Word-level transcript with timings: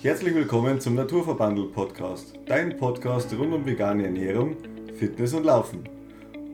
Herzlich 0.00 0.32
willkommen 0.32 0.80
zum 0.80 0.94
Naturverbandel 0.94 1.72
Podcast, 1.72 2.34
dein 2.46 2.76
Podcast 2.76 3.32
rund 3.32 3.52
um 3.52 3.66
vegane 3.66 4.04
Ernährung, 4.04 4.56
Fitness 4.96 5.34
und 5.34 5.42
Laufen. 5.42 5.88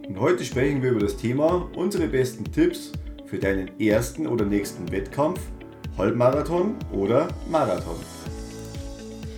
Und 0.09 0.19
heute 0.19 0.43
sprechen 0.47 0.83
wir 0.83 0.93
über 0.93 1.01
das 1.01 1.19
Thema 1.19 1.69
unsere 1.77 2.07
besten 2.07 2.51
Tipps 2.51 2.93
für 3.27 3.38
deinen 3.38 3.79
ersten 3.79 4.27
oder 4.27 4.46
nächsten 4.46 4.91
Wettkampf, 4.91 5.41
Halbmarathon 5.99 6.77
oder 6.91 7.29
Marathon. 7.46 7.96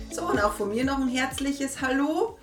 So, 0.09 0.21
und 0.21 0.41
auch 0.41 0.53
von 0.53 0.69
mir 0.69 0.85
noch 0.85 0.99
ein 0.99 1.09
herzliches 1.09 1.81
Hallo. 1.81 2.37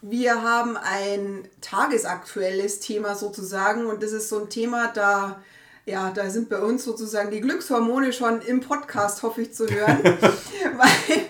Wir 0.00 0.42
haben 0.42 0.76
ein 0.76 1.46
tagesaktuelles 1.60 2.80
Thema 2.80 3.14
sozusagen 3.14 3.86
und 3.86 4.02
das 4.02 4.10
ist 4.10 4.28
so 4.28 4.40
ein 4.40 4.48
Thema, 4.48 4.88
da 4.92 5.40
ja, 5.84 6.10
da 6.10 6.30
sind 6.30 6.48
bei 6.48 6.60
uns 6.60 6.84
sozusagen 6.84 7.30
die 7.30 7.40
Glückshormone 7.40 8.12
schon 8.12 8.40
im 8.42 8.60
Podcast, 8.60 9.22
hoffe 9.22 9.42
ich 9.42 9.52
zu 9.52 9.66
hören, 9.66 9.98
weil, 10.04 11.20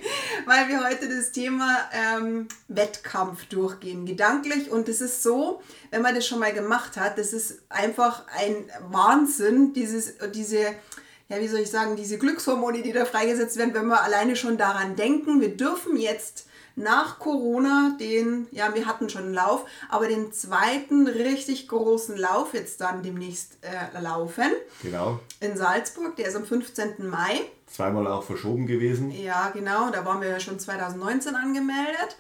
weil 0.47 0.69
wir 0.69 0.85
heute 0.87 1.09
das 1.09 1.33
Thema 1.33 1.79
ähm, 1.93 2.49
Wettkampf 2.69 3.47
durchgehen, 3.47 4.05
gedanklich. 4.05 4.71
Und 4.71 4.89
es 4.91 5.01
ist 5.01 5.23
so, 5.23 5.63
wenn 5.91 6.03
man 6.03 6.15
das 6.15 6.27
schon 6.27 6.39
mal 6.39 6.53
gemacht 6.53 6.99
hat, 6.99 7.17
das 7.17 7.33
ist 7.33 7.63
einfach 7.71 8.25
ein 8.37 8.71
Wahnsinn, 8.91 9.73
dieses, 9.73 10.15
diese, 10.35 10.59
ja, 11.29 11.41
wie 11.41 11.49
soll 11.49 11.61
ich 11.61 11.71
sagen, 11.71 11.97
diese 11.97 12.19
Glückshormone, 12.19 12.83
die 12.83 12.93
da 12.93 13.07
freigesetzt 13.07 13.57
werden, 13.57 13.73
wenn 13.73 13.87
wir 13.87 14.03
alleine 14.03 14.37
schon 14.37 14.59
daran 14.59 14.97
denken, 14.97 15.41
wir 15.41 15.57
dürfen 15.57 15.97
jetzt 15.97 16.47
nach 16.77 17.19
Corona 17.19 17.97
den, 18.01 18.47
ja, 18.51 18.75
wir 18.75 18.87
hatten 18.87 19.09
schon 19.09 19.25
einen 19.25 19.35
Lauf, 19.35 19.65
aber 19.89 20.09
den 20.09 20.33
zweiten 20.33 21.07
richtig 21.07 21.69
großen 21.69 22.17
Lauf 22.17 22.55
jetzt 22.55 22.81
dann 22.81 23.03
demnächst 23.03 23.59
äh, 23.63 24.01
laufen. 24.01 24.51
Genau. 24.83 25.21
In 25.41 25.57
Salzburg, 25.57 26.17
der 26.17 26.29
ist 26.29 26.37
am 26.37 26.45
15. 26.45 27.09
Mai. 27.09 27.41
Zweimal 27.67 28.07
auch 28.07 28.23
verschoben 28.23 28.67
gewesen. 28.67 29.11
Ja, 29.11 29.51
genau, 29.51 29.91
da 29.91 30.05
waren 30.05 30.21
wir 30.21 30.29
ja 30.29 30.41
schon 30.41 30.59
2019 30.59 31.35
angemeldet. 31.35 32.17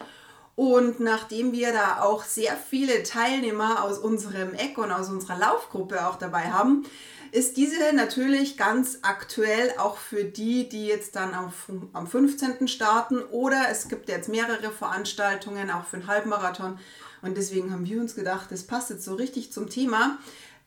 Und 0.54 1.00
nachdem 1.00 1.52
wir 1.52 1.72
da 1.72 2.02
auch 2.02 2.24
sehr 2.24 2.56
viele 2.56 3.02
Teilnehmer 3.02 3.82
aus 3.82 3.98
unserem 3.98 4.52
Eck 4.52 4.76
und 4.76 4.92
aus 4.92 5.08
unserer 5.08 5.38
Laufgruppe 5.38 6.06
auch 6.06 6.16
dabei 6.16 6.50
haben, 6.50 6.84
ist 7.32 7.56
diese 7.56 7.94
natürlich 7.94 8.58
ganz 8.58 8.98
aktuell 9.02 9.72
auch 9.78 9.96
für 9.96 10.22
die, 10.22 10.68
die 10.68 10.86
jetzt 10.86 11.16
dann 11.16 11.32
am, 11.32 11.52
am 11.94 12.06
15. 12.06 12.68
starten 12.68 13.22
oder 13.30 13.64
es 13.70 13.88
gibt 13.88 14.08
jetzt 14.10 14.28
mehrere 14.28 14.70
Veranstaltungen 14.70 15.70
auch 15.70 15.86
für 15.86 15.96
einen 15.96 16.06
Halbmarathon 16.06 16.78
und 17.22 17.36
deswegen 17.36 17.72
haben 17.72 17.86
wir 17.86 18.00
uns 18.00 18.14
gedacht, 18.14 18.48
das 18.50 18.64
passt 18.64 18.90
jetzt 18.90 19.04
so 19.04 19.14
richtig 19.14 19.52
zum 19.52 19.70
Thema. 19.70 20.18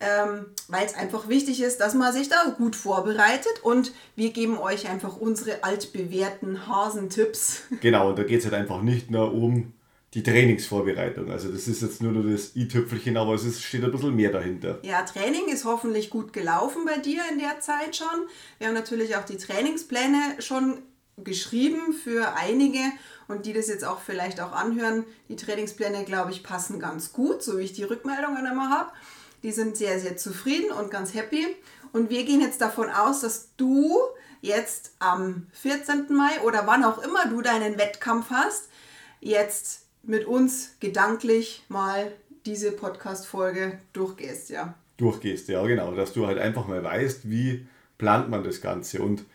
Ähm, 0.02 0.48
weil 0.68 0.86
es 0.86 0.94
einfach 0.94 1.30
wichtig 1.30 1.62
ist, 1.62 1.80
dass 1.80 1.94
man 1.94 2.12
sich 2.12 2.28
da 2.28 2.54
gut 2.58 2.76
vorbereitet 2.76 3.64
und 3.64 3.94
wir 4.18 4.34
geben 4.34 4.58
euch 4.58 4.90
einfach 4.90 5.16
unsere 5.16 5.64
altbewährten 5.64 6.68
Hasentipps. 6.68 7.62
Genau, 7.80 8.10
und 8.10 8.20
da 8.20 8.24
geht 8.24 8.40
es 8.40 8.46
halt 8.46 8.56
einfach 8.56 8.82
nicht 8.82 9.10
nur 9.10 9.32
um 9.32 9.72
die 10.16 10.24
Trainingsvorbereitung. 10.24 11.30
Also 11.30 11.52
das 11.52 11.68
ist 11.68 11.82
jetzt 11.82 12.02
nur 12.02 12.14
noch 12.14 12.24
das 12.24 12.56
i-Tüpfelchen, 12.56 13.18
aber 13.18 13.34
es 13.34 13.62
steht 13.62 13.84
ein 13.84 13.92
bisschen 13.92 14.16
mehr 14.16 14.32
dahinter. 14.32 14.80
Ja, 14.82 15.04
Training 15.04 15.50
ist 15.50 15.66
hoffentlich 15.66 16.10
gut 16.10 16.32
gelaufen 16.32 16.86
bei 16.86 16.98
dir 16.98 17.22
in 17.30 17.38
der 17.38 17.60
Zeit 17.60 17.98
schon. 17.98 18.08
Wir 18.58 18.68
haben 18.68 18.74
natürlich 18.74 19.18
auch 19.18 19.26
die 19.26 19.36
Trainingspläne 19.36 20.38
schon 20.40 20.78
geschrieben 21.18 21.94
für 21.94 22.34
einige 22.36 22.80
und 23.28 23.46
die 23.46 23.52
das 23.52 23.68
jetzt 23.68 23.84
auch 23.84 24.00
vielleicht 24.00 24.40
auch 24.40 24.54
anhören. 24.54 25.04
Die 25.28 25.36
Trainingspläne, 25.36 26.06
glaube 26.06 26.32
ich, 26.32 26.44
passen 26.44 26.80
ganz 26.80 27.12
gut, 27.12 27.44
so 27.44 27.58
wie 27.58 27.64
ich 27.64 27.74
die 27.74 27.84
Rückmeldungen 27.84 28.46
immer 28.46 28.70
habe. 28.70 28.92
Die 29.44 29.52
sind 29.52 29.76
sehr, 29.76 30.00
sehr 30.00 30.16
zufrieden 30.16 30.72
und 30.72 30.92
ganz 30.92 31.14
happy. 31.14 31.46
Und 31.92 32.10
wir 32.10 32.24
gehen 32.24 32.40
jetzt 32.40 32.62
davon 32.62 32.90
aus, 32.90 33.20
dass 33.20 33.50
du 33.58 33.98
jetzt 34.40 34.94
am 35.00 35.48
14. 35.52 36.08
Mai 36.10 36.42
oder 36.46 36.68
wann 36.68 36.86
auch 36.86 37.04
immer 37.04 37.26
du 37.28 37.42
deinen 37.42 37.78
Wettkampf 37.78 38.30
hast, 38.30 38.70
jetzt 39.20 39.85
mit 40.08 40.26
uns 40.26 40.76
gedanklich 40.80 41.64
mal 41.70 42.12
diese 42.46 42.72
Podcast-Folge 42.72 43.80
durchgehst, 43.94 44.50
ja. 44.50 44.76
Durchgehst, 44.98 45.50
ja, 45.50 45.66
genau. 45.66 45.94
Dass 45.94 46.14
du 46.14 46.28
halt 46.28 46.38
einfach 46.38 46.68
mal 46.68 46.84
weißt, 46.84 47.30
wie 47.30 47.68
plant 47.98 48.30
man 48.30 48.44
das 48.44 48.62
Ganze. 48.62 49.02
Und 49.02 49.26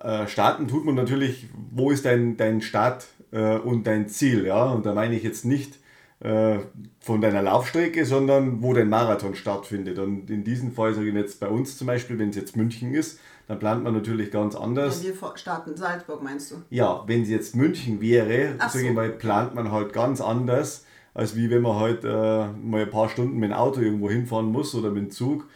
äh, 0.00 0.26
starten 0.26 0.68
tut 0.68 0.84
man 0.84 0.94
natürlich, 0.94 1.46
wo 1.72 1.90
ist 1.90 2.04
dein, 2.04 2.36
dein 2.36 2.60
Start 2.62 3.06
äh, 3.32 3.56
und 3.58 3.86
dein 3.86 4.08
Ziel, 4.08 4.46
ja. 4.46 4.64
Und 4.64 4.86
da 4.86 4.94
meine 4.94 5.14
ich 5.14 5.22
jetzt 5.22 5.44
nicht 5.44 5.78
äh, 6.20 6.58
von 7.00 7.20
deiner 7.20 7.42
Laufstrecke, 7.42 8.06
sondern 8.06 8.62
wo 8.62 8.72
dein 8.72 8.88
Marathon 8.88 9.34
stattfindet. 9.34 9.98
Und 9.98 10.30
in 10.30 10.42
diesem 10.42 10.72
Fall, 10.72 10.94
sage 10.94 11.08
ich 11.08 11.14
jetzt 11.14 11.40
bei 11.40 11.48
uns 11.48 11.76
zum 11.76 11.86
Beispiel, 11.86 12.18
wenn 12.18 12.30
es 12.30 12.36
jetzt 12.36 12.56
München 12.56 12.94
ist, 12.94 13.20
dann 13.46 13.58
plant 13.58 13.84
man 13.84 13.92
natürlich 13.92 14.30
ganz 14.30 14.54
anders. 14.54 15.04
Wenn 15.04 15.20
wir 15.20 15.36
starten 15.36 15.76
Salzburg, 15.76 16.22
meinst 16.22 16.50
du? 16.50 16.56
Ja, 16.70 17.04
wenn 17.06 17.22
es 17.22 17.28
jetzt 17.28 17.54
München 17.54 18.00
wäre, 18.00 18.54
Ach 18.58 18.70
sage 18.70 18.88
ich 18.88 18.94
mal, 18.94 19.10
plant 19.10 19.54
man 19.54 19.70
halt 19.70 19.92
ganz 19.92 20.20
anders, 20.20 20.86
als 21.12 21.36
wie 21.36 21.50
wenn 21.50 21.62
man 21.62 21.76
halt 21.76 22.04
äh, 22.04 22.48
mal 22.48 22.82
ein 22.82 22.90
paar 22.90 23.08
Stunden 23.08 23.38
mit 23.38 23.50
dem 23.50 23.56
Auto 23.56 23.80
irgendwo 23.80 24.10
hinfahren 24.10 24.50
muss 24.50 24.74
oder 24.74 24.90
mit 24.90 25.02
dem 25.04 25.10
Zug, 25.10 25.46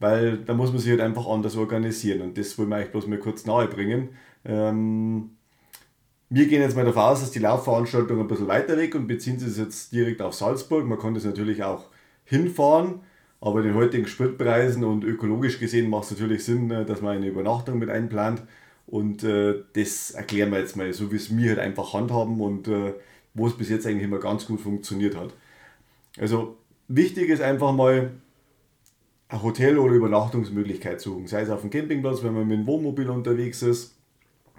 weil 0.00 0.38
da 0.38 0.54
muss 0.54 0.70
man 0.70 0.80
sich 0.80 0.90
halt 0.90 1.00
einfach 1.00 1.26
anders 1.28 1.56
organisieren 1.56 2.22
und 2.22 2.38
das 2.38 2.58
wollen 2.58 2.68
wir 2.68 2.76
euch 2.76 2.90
bloß 2.90 3.06
mal 3.06 3.18
kurz 3.18 3.46
nahe 3.46 3.68
bringen. 3.68 4.10
Ähm, 4.44 5.30
wir 6.30 6.46
gehen 6.46 6.60
jetzt 6.60 6.76
mal 6.76 6.84
davon 6.84 7.02
aus, 7.02 7.20
dass 7.20 7.30
die 7.30 7.38
Laufveranstaltung 7.38 8.20
ein 8.20 8.28
bisschen 8.28 8.48
weiter 8.48 8.76
weg 8.76 8.94
und 8.94 9.06
beziehen 9.06 9.38
sich 9.38 9.56
jetzt 9.56 9.92
direkt 9.92 10.20
auf 10.20 10.34
Salzburg. 10.34 10.84
Man 10.86 10.98
kann 10.98 11.14
das 11.14 11.24
natürlich 11.24 11.64
auch 11.64 11.86
hinfahren, 12.24 13.00
aber 13.40 13.62
den 13.62 13.74
heutigen 13.74 14.06
Spritpreisen 14.06 14.84
und 14.84 15.04
ökologisch 15.04 15.60
gesehen 15.60 15.90
macht 15.90 16.04
es 16.04 16.10
natürlich 16.12 16.44
Sinn, 16.44 16.70
äh, 16.70 16.84
dass 16.84 17.00
man 17.02 17.16
eine 17.16 17.28
Übernachtung 17.28 17.78
mit 17.78 17.90
einplant. 17.90 18.42
Und 18.86 19.22
äh, 19.22 19.62
das 19.74 20.12
erklären 20.12 20.50
wir 20.50 20.60
jetzt 20.60 20.76
mal, 20.76 20.92
so 20.92 21.12
wie 21.12 21.16
es 21.16 21.36
wir 21.36 21.50
halt 21.50 21.58
einfach 21.58 21.92
handhaben 21.92 22.40
und 22.40 22.68
äh, 22.68 22.94
wo 23.34 23.46
es 23.46 23.56
bis 23.56 23.68
jetzt 23.68 23.86
eigentlich 23.86 24.04
immer 24.04 24.18
ganz 24.18 24.46
gut 24.46 24.60
funktioniert 24.60 25.14
hat. 25.16 25.34
Also 26.18 26.56
wichtig 26.88 27.28
ist 27.28 27.42
einfach 27.42 27.72
mal 27.72 28.10
ein 29.28 29.42
Hotel 29.42 29.78
oder 29.78 29.94
Übernachtungsmöglichkeit 29.94 31.00
suchen. 31.00 31.26
Sei 31.26 31.42
es 31.42 31.50
auf 31.50 31.60
dem 31.60 31.70
Campingplatz, 31.70 32.22
wenn 32.22 32.32
man 32.32 32.48
mit 32.48 32.58
dem 32.58 32.66
Wohnmobil 32.66 33.10
unterwegs 33.10 33.62
ist. 33.62 33.94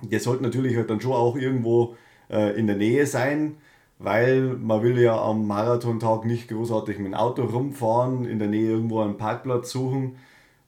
Der 0.04 0.20
sollte 0.20 0.44
natürlich 0.44 0.78
halt 0.78 0.90
dann 0.90 1.02
schon 1.02 1.14
auch 1.14 1.36
irgendwo 1.36 1.98
äh, 2.30 2.58
in 2.58 2.68
der 2.68 2.78
Nähe 2.78 3.06
sein 3.06 3.58
weil 4.00 4.42
man 4.42 4.82
will 4.82 4.98
ja 4.98 5.22
am 5.22 5.46
Marathontag 5.46 6.26
nicht 6.26 6.48
großartig 6.48 6.98
mit 6.98 7.08
dem 7.08 7.14
Auto 7.14 7.44
rumfahren, 7.44 8.26
in 8.26 8.40
der 8.40 8.48
Nähe 8.48 8.72
irgendwo 8.72 9.02
einen 9.02 9.18
Parkplatz 9.18 9.72
suchen. 9.72 10.18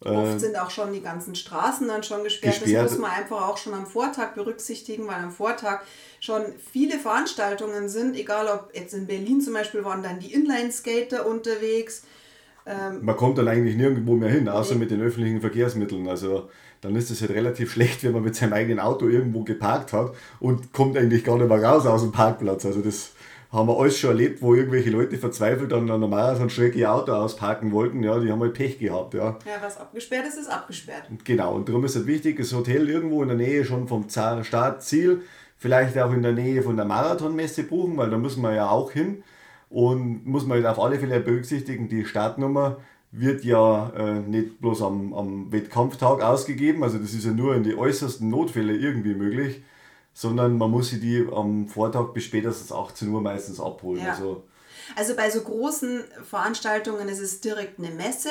Oft 0.03 0.35
äh, 0.35 0.39
sind 0.39 0.59
auch 0.59 0.69
schon 0.69 0.91
die 0.91 1.01
ganzen 1.01 1.35
Straßen 1.35 1.87
dann 1.87 2.03
schon 2.03 2.23
gesperrt. 2.23 2.59
gesperrt. 2.59 2.85
Das 2.85 2.91
muss 2.93 3.01
man 3.01 3.11
einfach 3.11 3.47
auch 3.47 3.57
schon 3.57 3.73
am 3.73 3.85
Vortag 3.85 4.33
berücksichtigen, 4.33 5.07
weil 5.07 5.23
am 5.23 5.31
Vortag 5.31 5.81
schon 6.19 6.41
viele 6.71 6.99
Veranstaltungen 6.99 7.87
sind, 7.87 8.17
egal 8.17 8.47
ob 8.47 8.75
jetzt 8.75 8.93
in 8.93 9.07
Berlin 9.07 9.41
zum 9.41 9.53
Beispiel 9.53 9.85
waren 9.85 10.03
dann 10.03 10.19
die 10.19 10.33
Inline-Skater 10.33 11.25
unterwegs. 11.25 12.03
Ähm, 12.65 12.99
man 13.05 13.15
kommt 13.15 13.37
dann 13.37 13.47
eigentlich 13.47 13.75
nirgendwo 13.75 14.15
mehr 14.15 14.29
hin, 14.29 14.49
außer 14.49 14.75
mit 14.75 14.91
den 14.91 15.01
öffentlichen 15.01 15.39
Verkehrsmitteln. 15.39 16.07
Also 16.07 16.49
dann 16.81 16.95
ist 16.95 17.11
es 17.11 17.21
halt 17.21 17.31
relativ 17.31 17.71
schlecht, 17.73 18.03
wenn 18.03 18.11
man 18.11 18.23
mit 18.23 18.35
seinem 18.35 18.53
eigenen 18.53 18.79
Auto 18.79 19.07
irgendwo 19.07 19.43
geparkt 19.43 19.93
hat 19.93 20.13
und 20.39 20.73
kommt 20.73 20.97
eigentlich 20.97 21.23
gar 21.23 21.37
nicht 21.37 21.47
mehr 21.47 21.63
raus 21.63 21.85
aus 21.85 22.01
dem 22.01 22.11
Parkplatz. 22.11 22.65
Also 22.65 22.81
das 22.81 23.11
haben 23.51 23.67
wir 23.67 23.77
alles 23.77 23.99
schon 23.99 24.11
erlebt, 24.11 24.41
wo 24.41 24.55
irgendwelche 24.55 24.89
Leute 24.89 25.17
verzweifelt 25.17 25.73
an 25.73 25.91
einer 25.91 26.07
Marathonstrecke 26.07 26.79
ihr 26.79 26.93
Auto 26.93 27.11
ausparken 27.11 27.73
wollten. 27.73 28.01
Ja, 28.01 28.17
die 28.19 28.31
haben 28.31 28.39
halt 28.39 28.53
Pech 28.53 28.79
gehabt. 28.79 29.13
Ja, 29.13 29.37
ja 29.45 29.61
was 29.61 29.77
abgesperrt 29.77 30.25
ist, 30.25 30.37
ist 30.37 30.49
abgesperrt. 30.49 31.03
Genau, 31.25 31.55
und 31.55 31.67
darum 31.67 31.83
ist 31.83 31.95
es 31.95 32.07
wichtig, 32.07 32.37
das 32.37 32.53
Hotel 32.53 32.89
irgendwo 32.89 33.21
in 33.21 33.27
der 33.27 33.37
Nähe 33.37 33.65
schon 33.65 33.89
vom 33.89 34.07
Startziel, 34.09 35.23
vielleicht 35.57 35.97
auch 35.97 36.13
in 36.13 36.23
der 36.23 36.31
Nähe 36.31 36.63
von 36.63 36.77
der 36.77 36.85
Marathonmesse 36.85 37.63
buchen, 37.63 37.97
weil 37.97 38.09
da 38.09 38.17
müssen 38.17 38.41
wir 38.41 38.53
ja 38.53 38.69
auch 38.69 38.91
hin. 38.91 39.23
Und 39.69 40.25
muss 40.25 40.45
man 40.45 40.57
halt 40.57 40.67
auf 40.67 40.83
alle 40.83 40.99
Fälle 40.99 41.19
berücksichtigen, 41.19 41.87
die 41.87 42.05
Startnummer 42.05 42.77
wird 43.11 43.43
ja 43.43 43.89
äh, 43.97 44.19
nicht 44.19 44.61
bloß 44.61 44.81
am, 44.81 45.13
am 45.13 45.51
Wettkampftag 45.51 46.23
ausgegeben, 46.23 46.83
also 46.83 46.97
das 46.97 47.13
ist 47.13 47.25
ja 47.25 47.31
nur 47.31 47.55
in 47.55 47.63
die 47.63 47.75
äußersten 47.75 48.29
Notfälle 48.29 48.75
irgendwie 48.75 49.13
möglich 49.13 49.61
sondern 50.13 50.57
man 50.57 50.71
muss 50.71 50.89
sie 50.89 50.99
die 50.99 51.27
am 51.31 51.67
Vortag 51.67 52.13
bis 52.13 52.25
spätestens 52.25 52.71
18 52.71 53.09
Uhr 53.09 53.21
meistens 53.21 53.59
abholen. 53.59 54.03
Ja. 54.03 54.11
Also, 54.11 54.43
also 54.95 55.15
bei 55.15 55.29
so 55.29 55.41
großen 55.41 56.03
Veranstaltungen 56.29 57.07
ist 57.07 57.19
es 57.19 57.41
direkt 57.41 57.79
eine 57.79 57.91
Messe. 57.91 58.29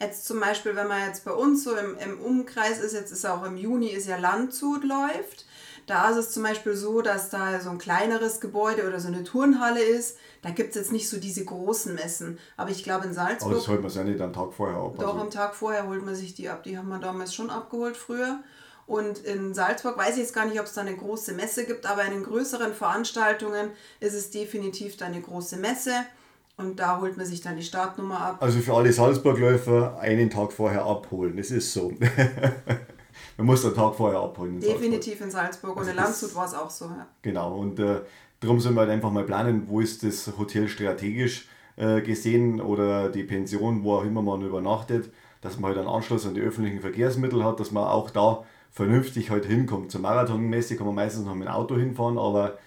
Jetzt 0.00 0.26
zum 0.26 0.40
Beispiel, 0.40 0.74
wenn 0.74 0.88
man 0.88 1.06
jetzt 1.06 1.24
bei 1.24 1.32
uns 1.32 1.64
so 1.64 1.76
im, 1.76 1.96
im 1.98 2.20
Umkreis 2.20 2.80
ist, 2.80 2.94
jetzt 2.94 3.12
ist 3.12 3.26
auch 3.26 3.44
im 3.44 3.56
Juni, 3.56 3.88
ist 3.88 4.08
ja 4.08 4.16
Landshut 4.16 4.84
läuft. 4.84 5.46
Da 5.86 6.10
ist 6.10 6.16
es 6.16 6.30
zum 6.30 6.44
Beispiel 6.44 6.74
so, 6.76 7.02
dass 7.02 7.30
da 7.30 7.58
so 7.58 7.70
ein 7.70 7.78
kleineres 7.78 8.40
Gebäude 8.40 8.86
oder 8.86 9.00
so 9.00 9.08
eine 9.08 9.24
Turnhalle 9.24 9.82
ist. 9.82 10.18
Da 10.42 10.50
gibt 10.50 10.70
es 10.70 10.76
jetzt 10.76 10.92
nicht 10.92 11.08
so 11.08 11.18
diese 11.18 11.44
großen 11.44 11.94
Messen. 11.94 12.38
Aber 12.56 12.70
ich 12.70 12.84
glaube 12.84 13.06
in 13.06 13.14
Salzburg. 13.14 13.50
Aber 13.50 13.54
das 13.54 13.68
holt 13.68 13.80
man 13.80 13.90
sich 13.90 13.98
ja 13.98 14.04
nicht 14.04 14.20
am 14.20 14.32
Tag 14.32 14.52
vorher 14.52 14.76
ab. 14.76 14.94
Doch, 14.98 15.08
also. 15.08 15.20
am 15.20 15.30
Tag 15.30 15.54
vorher 15.54 15.88
holt 15.88 16.04
man 16.04 16.14
sich 16.14 16.34
die 16.34 16.48
ab. 16.48 16.62
Die 16.62 16.78
haben 16.78 16.88
wir 16.88 16.98
damals 16.98 17.34
schon 17.34 17.50
abgeholt 17.50 17.96
früher. 17.96 18.40
Und 18.90 19.20
in 19.20 19.54
Salzburg 19.54 19.96
weiß 19.96 20.14
ich 20.14 20.22
jetzt 20.22 20.34
gar 20.34 20.46
nicht, 20.46 20.58
ob 20.58 20.66
es 20.66 20.72
da 20.72 20.80
eine 20.80 20.96
große 20.96 21.32
Messe 21.34 21.64
gibt, 21.64 21.86
aber 21.86 22.04
in 22.06 22.10
den 22.10 22.24
größeren 22.24 22.74
Veranstaltungen 22.74 23.70
ist 24.00 24.14
es 24.14 24.32
definitiv 24.32 24.96
da 24.96 25.06
eine 25.06 25.20
große 25.20 25.58
Messe. 25.58 25.92
Und 26.56 26.80
da 26.80 27.00
holt 27.00 27.16
man 27.16 27.24
sich 27.24 27.40
dann 27.40 27.56
die 27.56 27.62
Startnummer 27.62 28.20
ab. 28.20 28.38
Also 28.40 28.58
für 28.58 28.74
alle 28.74 28.92
Salzburgläufer 28.92 29.96
einen 30.00 30.28
Tag 30.28 30.52
vorher 30.52 30.84
abholen, 30.84 31.36
das 31.36 31.52
ist 31.52 31.72
so. 31.72 31.92
man 33.36 33.46
muss 33.46 33.62
den 33.62 33.74
Tag 33.74 33.94
vorher 33.94 34.18
abholen. 34.18 34.54
In 34.56 34.60
Definitiv 34.60 35.20
Salzburg. 35.20 35.24
in 35.24 35.30
Salzburg 35.30 35.70
und 35.70 35.78
also 35.78 35.90
in 35.92 35.96
Landshut 35.96 36.34
war 36.34 36.46
es 36.46 36.54
auch 36.54 36.70
so. 36.70 36.86
Ja. 36.86 37.06
Genau, 37.22 37.58
und 37.58 37.78
äh, 37.78 38.00
darum 38.40 38.58
sollen 38.58 38.74
wir 38.74 38.80
halt 38.80 38.90
einfach 38.90 39.12
mal 39.12 39.24
planen, 39.24 39.68
wo 39.68 39.78
ist 39.78 40.02
das 40.02 40.32
Hotel 40.36 40.66
strategisch 40.66 41.48
äh, 41.76 42.00
gesehen 42.00 42.60
oder 42.60 43.08
die 43.08 43.22
Pension, 43.22 43.84
wo 43.84 43.98
auch 43.98 44.04
immer 44.04 44.20
man 44.20 44.42
übernachtet, 44.42 45.12
dass 45.42 45.60
man 45.60 45.68
halt 45.68 45.78
einen 45.78 45.88
Anschluss 45.88 46.26
an 46.26 46.34
die 46.34 46.40
öffentlichen 46.40 46.80
Verkehrsmittel 46.80 47.44
hat, 47.44 47.60
dass 47.60 47.70
man 47.70 47.84
auch 47.84 48.10
da 48.10 48.44
vernünftig 48.70 49.30
halt 49.30 49.44
hinkommt. 49.44 49.90
Zur 49.90 50.00
Marathonmesse 50.00 50.76
kann 50.76 50.86
man 50.86 50.94
meistens 50.94 51.26
noch 51.26 51.34
mit 51.34 51.48
dem 51.48 51.52
Auto 51.52 51.76
hinfahren, 51.76 52.18
aber 52.18 52.58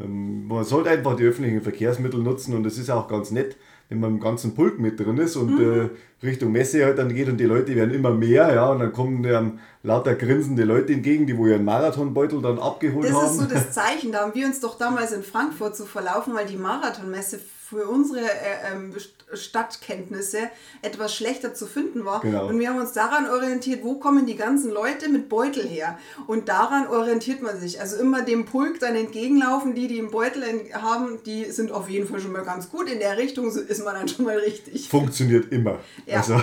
ähm, 0.00 0.46
man 0.46 0.64
sollte 0.64 0.90
einfach 0.90 1.16
die 1.16 1.24
öffentlichen 1.24 1.60
Verkehrsmittel 1.60 2.20
nutzen 2.20 2.54
und 2.54 2.66
es 2.66 2.78
ist 2.78 2.90
auch 2.90 3.08
ganz 3.08 3.30
nett, 3.30 3.56
wenn 3.88 4.00
man 4.00 4.12
im 4.12 4.20
ganzen 4.20 4.54
Pulk 4.54 4.78
mit 4.78 4.98
drin 4.98 5.18
ist 5.18 5.36
und 5.36 5.58
mhm. 5.58 5.90
äh, 6.22 6.26
Richtung 6.26 6.52
Messe 6.52 6.84
halt 6.84 6.98
dann 6.98 7.14
geht 7.14 7.28
und 7.28 7.36
die 7.36 7.44
Leute 7.44 7.74
werden 7.76 7.92
immer 7.92 8.10
mehr, 8.10 8.54
ja, 8.54 8.70
und 8.70 8.78
dann 8.78 8.92
kommen 8.92 9.24
ähm, 9.24 9.58
lauter 9.82 10.14
grinsende 10.14 10.64
Leute 10.64 10.94
entgegen, 10.94 11.26
die 11.26 11.36
wo 11.36 11.46
ihren 11.46 11.64
Marathonbeutel 11.64 12.40
dann 12.40 12.58
abgeholt 12.58 13.08
das 13.08 13.14
haben. 13.14 13.22
Das 13.24 13.32
ist 13.32 13.38
so 13.38 13.46
das 13.46 13.70
Zeichen, 13.72 14.12
da 14.12 14.20
haben 14.20 14.34
wir 14.34 14.46
uns 14.46 14.60
doch 14.60 14.78
damals 14.78 15.12
in 15.12 15.22
Frankfurt 15.22 15.76
so 15.76 15.84
verlaufen, 15.84 16.34
weil 16.34 16.46
die 16.46 16.56
Marathonmesse 16.56 17.38
für 17.72 17.86
unsere 17.86 18.20
äh, 18.20 18.72
ähm, 18.72 18.94
Stadtkenntnisse 19.32 20.50
etwas 20.82 21.14
schlechter 21.14 21.54
zu 21.54 21.66
finden 21.66 22.04
war. 22.04 22.20
Genau. 22.20 22.48
Und 22.48 22.58
wir 22.58 22.68
haben 22.68 22.78
uns 22.78 22.92
daran 22.92 23.30
orientiert, 23.30 23.82
wo 23.82 23.94
kommen 23.94 24.26
die 24.26 24.36
ganzen 24.36 24.70
Leute 24.70 25.08
mit 25.08 25.28
Beutel 25.28 25.66
her. 25.66 25.98
Und 26.26 26.48
daran 26.48 26.86
orientiert 26.86 27.40
man 27.42 27.58
sich. 27.58 27.80
Also 27.80 27.96
immer 27.96 28.22
dem 28.22 28.44
Pulk 28.44 28.78
dann 28.80 28.94
entgegenlaufen, 28.94 29.74
die, 29.74 29.88
die 29.88 29.98
einen 29.98 30.10
Beutel 30.10 30.44
haben, 30.74 31.22
die 31.24 31.46
sind 31.46 31.72
auf 31.72 31.88
jeden 31.88 32.06
Fall 32.06 32.20
schon 32.20 32.32
mal 32.32 32.44
ganz 32.44 32.68
gut. 32.68 32.90
In 32.90 32.98
der 32.98 33.16
Richtung 33.16 33.48
ist 33.48 33.84
man 33.84 33.94
dann 33.94 34.08
schon 34.08 34.26
mal 34.26 34.36
richtig. 34.36 34.88
Funktioniert 34.88 35.50
immer. 35.50 35.78
Ja. 36.06 36.18
Also. 36.18 36.34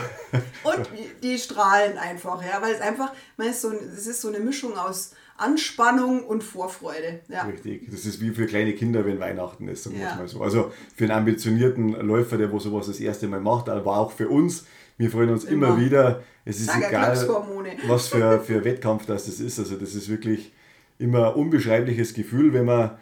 Und 0.64 0.90
die 1.22 1.38
strahlen 1.38 1.98
einfach, 1.98 2.42
ja, 2.44 2.62
weil 2.62 2.74
es 2.74 2.82
einfach, 2.82 3.14
man 3.38 3.48
ist 3.48 3.62
so, 3.62 3.72
es 3.72 4.08
ist 4.08 4.22
so 4.22 4.30
eine 4.30 4.40
Mischung 4.40 4.78
aus 4.78 5.12
Anspannung 5.40 6.24
und 6.24 6.44
Vorfreude. 6.44 7.20
Ja. 7.30 7.44
Richtig. 7.44 7.90
Das 7.90 8.06
ist 8.06 8.22
wie 8.22 8.32
für 8.32 8.46
kleine 8.46 8.74
Kinder, 8.74 9.06
wenn 9.06 9.20
Weihnachten 9.20 9.68
ist, 9.68 9.84
sagen 9.84 10.00
ja. 10.00 10.16
mal 10.16 10.28
so. 10.28 10.42
Also 10.42 10.72
für 10.96 11.06
einen 11.06 11.14
ambitionierten 11.14 11.92
Läufer, 12.06 12.38
der 12.38 12.52
wo 12.52 12.60
sowas 12.60 12.88
das 12.88 13.00
erste 13.00 13.28
Mal 13.28 13.40
macht, 13.40 13.70
aber 13.70 13.98
auch 13.98 14.12
für 14.12 14.30
uns. 14.30 14.66
Wir 14.98 15.10
freuen 15.10 15.30
uns 15.30 15.46
immer, 15.46 15.68
immer 15.70 15.80
wieder. 15.80 16.24
Es 16.44 16.60
ist 16.60 16.68
Sag 16.68 16.90
egal, 16.90 17.16
was 17.88 18.10
für, 18.10 18.42
für 18.42 18.66
Wettkampf 18.66 19.06
das, 19.06 19.26
das 19.26 19.40
ist. 19.40 19.60
Also 19.60 19.76
das 19.76 19.96
ist 19.96 20.10
wirklich 20.10 20.52
immer 20.98 21.30
ein 21.30 21.36
unbeschreibliches 21.36 22.14
Gefühl, 22.14 22.54
wenn 22.54 22.66
man 22.66 22.98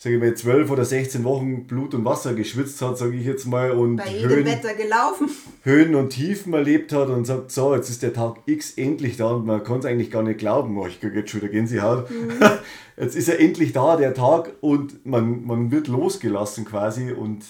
sage 0.00 0.14
ich 0.14 0.22
mal, 0.22 0.34
12 0.34 0.70
oder 0.70 0.84
16 0.84 1.24
Wochen 1.24 1.66
Blut 1.66 1.92
und 1.92 2.04
Wasser 2.04 2.34
geschwitzt 2.34 2.80
hat, 2.82 2.96
sage 2.96 3.16
ich 3.16 3.26
jetzt 3.26 3.46
mal. 3.46 3.72
Und 3.72 3.96
Bei 3.96 4.10
Höhen, 4.10 4.46
Wetter 4.46 4.74
gelaufen. 4.74 5.28
Höhen 5.64 5.96
und 5.96 6.10
Tiefen 6.10 6.54
erlebt 6.54 6.92
hat 6.92 7.08
und 7.08 7.24
sagt, 7.24 7.50
so, 7.50 7.74
jetzt 7.74 7.90
ist 7.90 8.04
der 8.04 8.12
Tag 8.12 8.36
X 8.46 8.74
endlich 8.78 9.16
da 9.16 9.32
und 9.32 9.44
man 9.44 9.64
kann 9.64 9.80
es 9.80 9.84
eigentlich 9.84 10.12
gar 10.12 10.22
nicht 10.22 10.38
glauben. 10.38 10.78
Oh, 10.78 10.86
ich 10.86 11.00
kriege 11.00 11.18
jetzt 11.18 11.30
schon 11.30 11.42
wieder 11.42 11.50
Gänsehaut. 11.50 12.08
Mhm. 12.10 12.32
jetzt 12.96 13.16
ist 13.16 13.28
er 13.28 13.40
endlich 13.40 13.72
da, 13.72 13.96
der 13.96 14.14
Tag, 14.14 14.52
und 14.60 15.04
man, 15.04 15.44
man 15.44 15.72
wird 15.72 15.88
losgelassen 15.88 16.64
quasi 16.64 17.10
und 17.10 17.44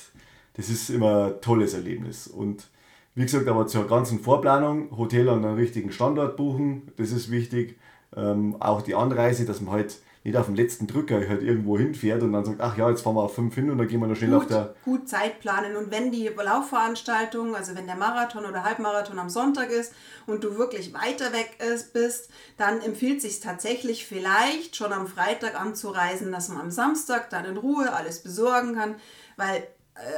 das 0.55 0.71
ist 0.71 0.89
immer 0.89 1.27
ein 1.27 1.41
tolles 1.43 1.75
Erlebnis. 1.75 2.29
Und 2.29 2.69
wie 3.15 3.23
gesagt, 3.23 3.47
aber 3.47 3.67
zur 3.67 3.87
ganzen 3.87 4.21
Vorplanung, 4.21 4.97
Hotel 4.97 5.29
an 5.29 5.45
einem 5.45 5.57
richtigen 5.57 5.93
Standort 5.93 6.39
buchen, 6.39 6.93
das 6.97 7.13
ist 7.13 7.31
wichtig. 7.31 7.79
Ähm, 8.17 8.57
auch 8.59 8.81
die 8.81 8.95
Anreise, 8.95 9.45
dass 9.45 9.61
man 9.61 9.75
halt 9.75 9.99
nicht 10.29 10.37
auf 10.39 10.47
dem 10.47 10.55
letzten 10.55 10.87
Drücker 10.87 11.17
halt 11.29 11.43
irgendwo 11.43 11.79
hinfährt 11.79 12.23
und 12.23 12.33
dann 12.33 12.45
sagt, 12.45 12.61
ach 12.61 12.77
ja, 12.77 12.89
jetzt 12.89 13.03
fahren 13.03 13.17
wir 13.17 13.23
auf 13.23 13.35
fünf 13.35 13.55
hin 13.55 13.71
und 13.71 13.79
dann 13.79 13.89
gehen 13.89 14.01
wir 14.01 14.07
noch 14.07 14.17
schnell 14.17 14.31
gut, 14.31 14.43
auf 14.43 14.47
der... 14.47 14.75
Gut 14.85 15.09
Zeit 15.09 15.41
planen. 15.41 15.77
Und 15.77 15.91
wenn 15.91 16.11
die 16.13 16.29
Laufveranstaltung, 16.29 17.57
also 17.57 17.75
wenn 17.75 17.87
der 17.87 17.97
Marathon 17.97 18.45
oder 18.45 18.65
Halbmarathon 18.65 19.19
am 19.19 19.31
Sonntag 19.31 19.71
ist 19.71 19.93
und 20.27 20.45
du 20.45 20.57
wirklich 20.57 20.95
weiter 20.95 21.33
weg 21.33 21.59
ist, 21.75 21.93
bist, 21.93 22.31
dann 22.57 22.81
empfiehlt 22.81 23.23
sich 23.23 23.41
tatsächlich 23.41 24.07
vielleicht 24.07 24.77
schon 24.77 24.93
am 24.93 25.07
Freitag 25.07 25.61
anzureisen, 25.61 26.31
dass 26.33 26.49
man 26.49 26.61
am 26.61 26.71
Samstag 26.71 27.31
dann 27.31 27.45
in 27.45 27.57
Ruhe 27.57 27.93
alles 27.93 28.23
besorgen 28.23 28.75
kann, 28.75 28.97
weil 29.37 29.67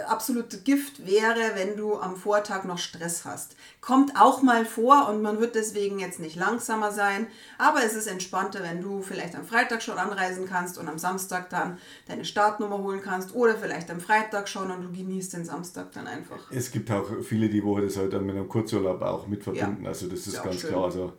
absolute 0.06 0.58
Gift 0.58 1.06
wäre, 1.06 1.54
wenn 1.54 1.76
du 1.76 1.98
am 1.98 2.16
Vortag 2.16 2.64
noch 2.64 2.78
Stress 2.78 3.24
hast. 3.24 3.56
Kommt 3.80 4.12
auch 4.20 4.42
mal 4.42 4.64
vor 4.64 5.08
und 5.08 5.22
man 5.22 5.40
wird 5.40 5.54
deswegen 5.54 5.98
jetzt 5.98 6.20
nicht 6.20 6.36
langsamer 6.36 6.92
sein, 6.92 7.26
aber 7.58 7.82
es 7.84 7.94
ist 7.94 8.06
entspannter, 8.06 8.62
wenn 8.62 8.82
du 8.82 9.00
vielleicht 9.00 9.34
am 9.34 9.44
Freitag 9.44 9.82
schon 9.82 9.96
anreisen 9.96 10.46
kannst 10.46 10.78
und 10.78 10.88
am 10.88 10.98
Samstag 10.98 11.48
dann 11.50 11.78
deine 12.06 12.24
Startnummer 12.24 12.78
holen 12.78 13.00
kannst 13.02 13.34
oder 13.34 13.54
vielleicht 13.54 13.90
am 13.90 14.00
Freitag 14.00 14.48
schon 14.48 14.70
und 14.70 14.82
du 14.82 14.92
genießt 14.92 15.32
den 15.32 15.44
Samstag 15.44 15.92
dann 15.92 16.06
einfach. 16.06 16.50
Es 16.50 16.70
gibt 16.70 16.90
auch 16.90 17.06
viele, 17.22 17.48
die 17.48 17.64
Woche 17.64 17.82
das 17.82 17.96
halt 17.96 18.12
dann 18.12 18.26
mit 18.26 18.36
einem 18.36 18.48
Kurzurlaub 18.48 19.00
auch 19.02 19.26
mit 19.26 19.42
verbinden, 19.42 19.84
ja. 19.84 19.88
also 19.88 20.08
das 20.08 20.26
ist 20.26 20.34
ja, 20.34 20.42
ganz 20.42 20.60
schön. 20.60 20.70
klar. 20.70 20.84
Also 20.84 21.12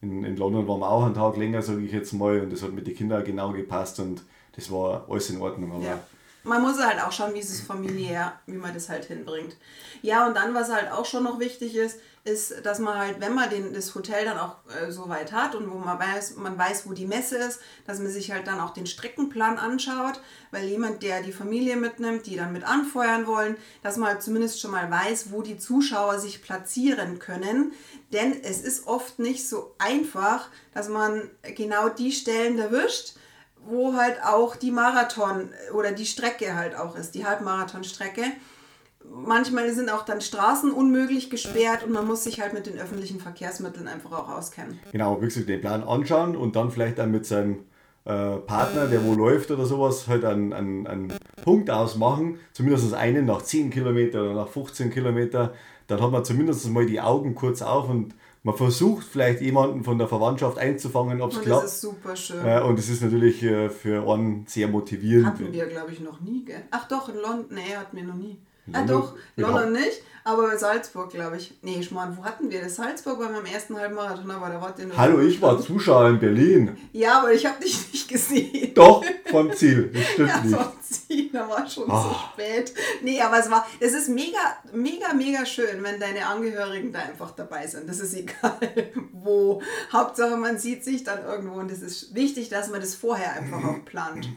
in, 0.00 0.24
in 0.24 0.36
London 0.36 0.66
waren 0.66 0.80
wir 0.80 0.90
auch 0.90 1.04
einen 1.04 1.14
Tag 1.14 1.36
länger, 1.36 1.62
sage 1.62 1.82
ich 1.82 1.92
jetzt 1.92 2.12
mal, 2.12 2.40
und 2.40 2.52
das 2.52 2.62
hat 2.62 2.72
mit 2.72 2.86
den 2.86 2.96
Kindern 2.96 3.24
genau 3.24 3.52
gepasst 3.52 4.00
und 4.00 4.22
das 4.56 4.70
war 4.72 5.06
alles 5.08 5.30
in 5.30 5.40
Ordnung. 5.40 5.72
Aber 5.72 5.84
ja 5.84 6.00
man 6.48 6.62
muss 6.62 6.82
halt 6.82 7.00
auch 7.02 7.12
schauen, 7.12 7.34
wie 7.34 7.40
es 7.40 7.60
familiär, 7.60 8.40
wie 8.46 8.56
man 8.56 8.74
das 8.74 8.88
halt 8.88 9.04
hinbringt. 9.04 9.56
Ja, 10.02 10.26
und 10.26 10.34
dann, 10.34 10.54
was 10.54 10.70
halt 10.70 10.90
auch 10.90 11.04
schon 11.04 11.24
noch 11.24 11.38
wichtig 11.38 11.76
ist, 11.76 11.98
ist, 12.24 12.64
dass 12.64 12.78
man 12.78 12.98
halt, 12.98 13.20
wenn 13.20 13.34
man 13.34 13.48
den, 13.50 13.72
das 13.72 13.94
Hotel 13.94 14.24
dann 14.24 14.38
auch 14.38 14.56
äh, 14.68 14.90
so 14.90 15.08
weit 15.08 15.32
hat 15.32 15.54
und 15.54 15.70
wo 15.70 15.78
man 15.78 15.98
weiß, 15.98 16.36
man 16.36 16.58
weiß, 16.58 16.88
wo 16.88 16.92
die 16.92 17.06
Messe 17.06 17.38
ist, 17.38 17.60
dass 17.86 17.98
man 17.98 18.10
sich 18.10 18.30
halt 18.30 18.46
dann 18.46 18.60
auch 18.60 18.72
den 18.72 18.86
Streckenplan 18.86 19.58
anschaut, 19.58 20.20
weil 20.50 20.66
jemand, 20.66 21.02
der 21.02 21.22
die 21.22 21.32
Familie 21.32 21.76
mitnimmt, 21.76 22.26
die 22.26 22.36
dann 22.36 22.52
mit 22.52 22.64
anfeuern 22.64 23.26
wollen, 23.26 23.56
dass 23.82 23.96
man 23.96 24.10
halt 24.10 24.22
zumindest 24.22 24.60
schon 24.60 24.72
mal 24.72 24.90
weiß, 24.90 25.30
wo 25.30 25.42
die 25.42 25.58
Zuschauer 25.58 26.18
sich 26.18 26.42
platzieren 26.42 27.18
können. 27.18 27.72
Denn 28.12 28.42
es 28.42 28.62
ist 28.62 28.86
oft 28.86 29.18
nicht 29.18 29.48
so 29.48 29.74
einfach, 29.78 30.48
dass 30.74 30.88
man 30.88 31.30
genau 31.54 31.88
die 31.88 32.12
Stellen 32.12 32.58
erwischt, 32.58 33.14
wo 33.68 33.94
halt 33.94 34.16
auch 34.24 34.56
die 34.56 34.70
Marathon 34.70 35.50
oder 35.74 35.92
die 35.92 36.06
Strecke 36.06 36.56
halt 36.56 36.74
auch 36.76 36.96
ist, 36.96 37.14
die 37.14 37.26
Halbmarathonstrecke. 37.26 38.22
Manchmal 39.04 39.72
sind 39.72 39.90
auch 39.90 40.04
dann 40.04 40.20
Straßen 40.20 40.72
unmöglich 40.72 41.30
gesperrt 41.30 41.84
und 41.84 41.92
man 41.92 42.06
muss 42.06 42.24
sich 42.24 42.40
halt 42.40 42.52
mit 42.52 42.66
den 42.66 42.78
öffentlichen 42.78 43.20
Verkehrsmitteln 43.20 43.88
einfach 43.88 44.12
auch 44.12 44.28
auskennen. 44.28 44.78
Genau, 44.92 45.20
wirklich 45.20 45.46
den 45.46 45.60
Plan 45.60 45.82
anschauen 45.82 46.36
und 46.36 46.56
dann 46.56 46.70
vielleicht 46.70 46.98
dann 46.98 47.10
mit 47.10 47.24
seinem 47.24 47.64
äh, 48.04 48.36
Partner, 48.38 48.86
der 48.86 49.04
wo 49.04 49.14
läuft 49.14 49.50
oder 49.50 49.66
sowas, 49.66 50.08
halt 50.08 50.24
einen, 50.24 50.52
einen, 50.52 50.86
einen 50.86 51.12
Punkt 51.44 51.70
ausmachen, 51.70 52.38
zumindest 52.52 52.94
einen 52.94 53.26
nach 53.26 53.42
10 53.42 53.70
Kilometer 53.70 54.22
oder 54.22 54.34
nach 54.34 54.48
15 54.48 54.90
Kilometer, 54.90 55.52
dann 55.88 56.02
hat 56.02 56.10
man 56.10 56.24
zumindest 56.24 56.68
mal 56.70 56.86
die 56.86 57.00
Augen 57.00 57.34
kurz 57.34 57.62
auf 57.62 57.88
und 57.88 58.14
man 58.48 58.56
versucht 58.56 59.06
vielleicht 59.06 59.42
jemanden 59.42 59.84
von 59.84 59.98
der 59.98 60.08
Verwandtschaft 60.08 60.56
einzufangen, 60.56 61.20
ob 61.20 61.32
es 61.32 61.42
klappt. 61.42 61.64
Das 61.64 61.74
ist 61.74 61.80
super 61.82 62.16
schön. 62.16 62.46
Äh, 62.46 62.62
und 62.62 62.78
es 62.78 62.88
ist 62.88 63.02
natürlich 63.02 63.42
äh, 63.42 63.68
für 63.68 64.10
einen 64.10 64.46
sehr 64.46 64.68
motivierend. 64.68 65.26
Hatten 65.26 65.52
wir, 65.52 65.66
glaube 65.66 65.92
ich, 65.92 66.00
noch 66.00 66.22
nie, 66.22 66.46
gell? 66.46 66.62
Ach 66.70 66.88
doch, 66.88 67.10
in 67.10 67.16
London, 67.16 67.44
nee, 67.50 67.76
hatten 67.76 67.94
wir 67.94 68.04
noch 68.04 68.14
nie. 68.14 68.38
Ah 68.72 68.82
doch, 68.84 69.14
London 69.36 69.72
nicht, 69.72 70.02
aber 70.24 70.58
Salzburg, 70.58 71.10
glaube 71.10 71.38
ich. 71.38 71.54
Nee, 71.62 71.78
ich 71.80 71.90
meine, 71.90 72.16
wo 72.16 72.24
hatten 72.24 72.50
wir 72.50 72.60
das? 72.60 72.76
Salzburg 72.76 73.18
bei 73.18 73.28
meinem 73.30 73.46
ersten 73.46 73.76
Halbmarathon, 73.78 74.30
aber 74.30 74.50
da 74.50 74.60
wart 74.60 74.78
ihr 74.78 74.86
nur. 74.86 74.96
Hallo, 74.96 75.20
ich 75.20 75.40
war 75.40 75.58
Zuschauer 75.58 76.10
in 76.10 76.18
Berlin. 76.18 76.76
Ja, 76.92 77.20
aber 77.20 77.32
ich 77.32 77.46
habe 77.46 77.62
dich 77.62 77.78
nicht 77.92 78.08
gesehen. 78.08 78.74
Doch, 78.74 79.02
vom 79.26 79.52
Ziel. 79.54 79.90
Das 79.92 80.04
stimmt 80.08 80.28
ja, 80.28 80.40
nicht. 80.42 80.56
vom 80.56 80.72
Ziel, 80.82 81.30
da 81.32 81.48
war 81.48 81.68
schon 81.68 81.84
oh. 81.84 82.02
so 82.02 82.14
spät. 82.32 82.74
Nee, 83.02 83.20
aber 83.20 83.38
es 83.38 83.50
war, 83.50 83.66
es 83.80 83.94
ist 83.94 84.08
mega, 84.10 84.38
mega, 84.72 85.14
mega 85.14 85.46
schön, 85.46 85.82
wenn 85.82 85.98
deine 85.98 86.26
Angehörigen 86.26 86.92
da 86.92 86.98
einfach 86.98 87.30
dabei 87.30 87.66
sind. 87.66 87.88
Das 87.88 88.00
ist 88.00 88.14
egal, 88.16 88.58
wo. 89.12 89.62
Hauptsache, 89.92 90.36
man 90.36 90.58
sieht 90.58 90.84
sich 90.84 91.04
dann 91.04 91.24
irgendwo 91.24 91.58
und 91.58 91.70
es 91.70 91.80
ist 91.80 92.14
wichtig, 92.14 92.50
dass 92.50 92.68
man 92.68 92.80
das 92.80 92.94
vorher 92.94 93.32
einfach 93.32 93.64
auch 93.64 93.84
plant. 93.84 94.28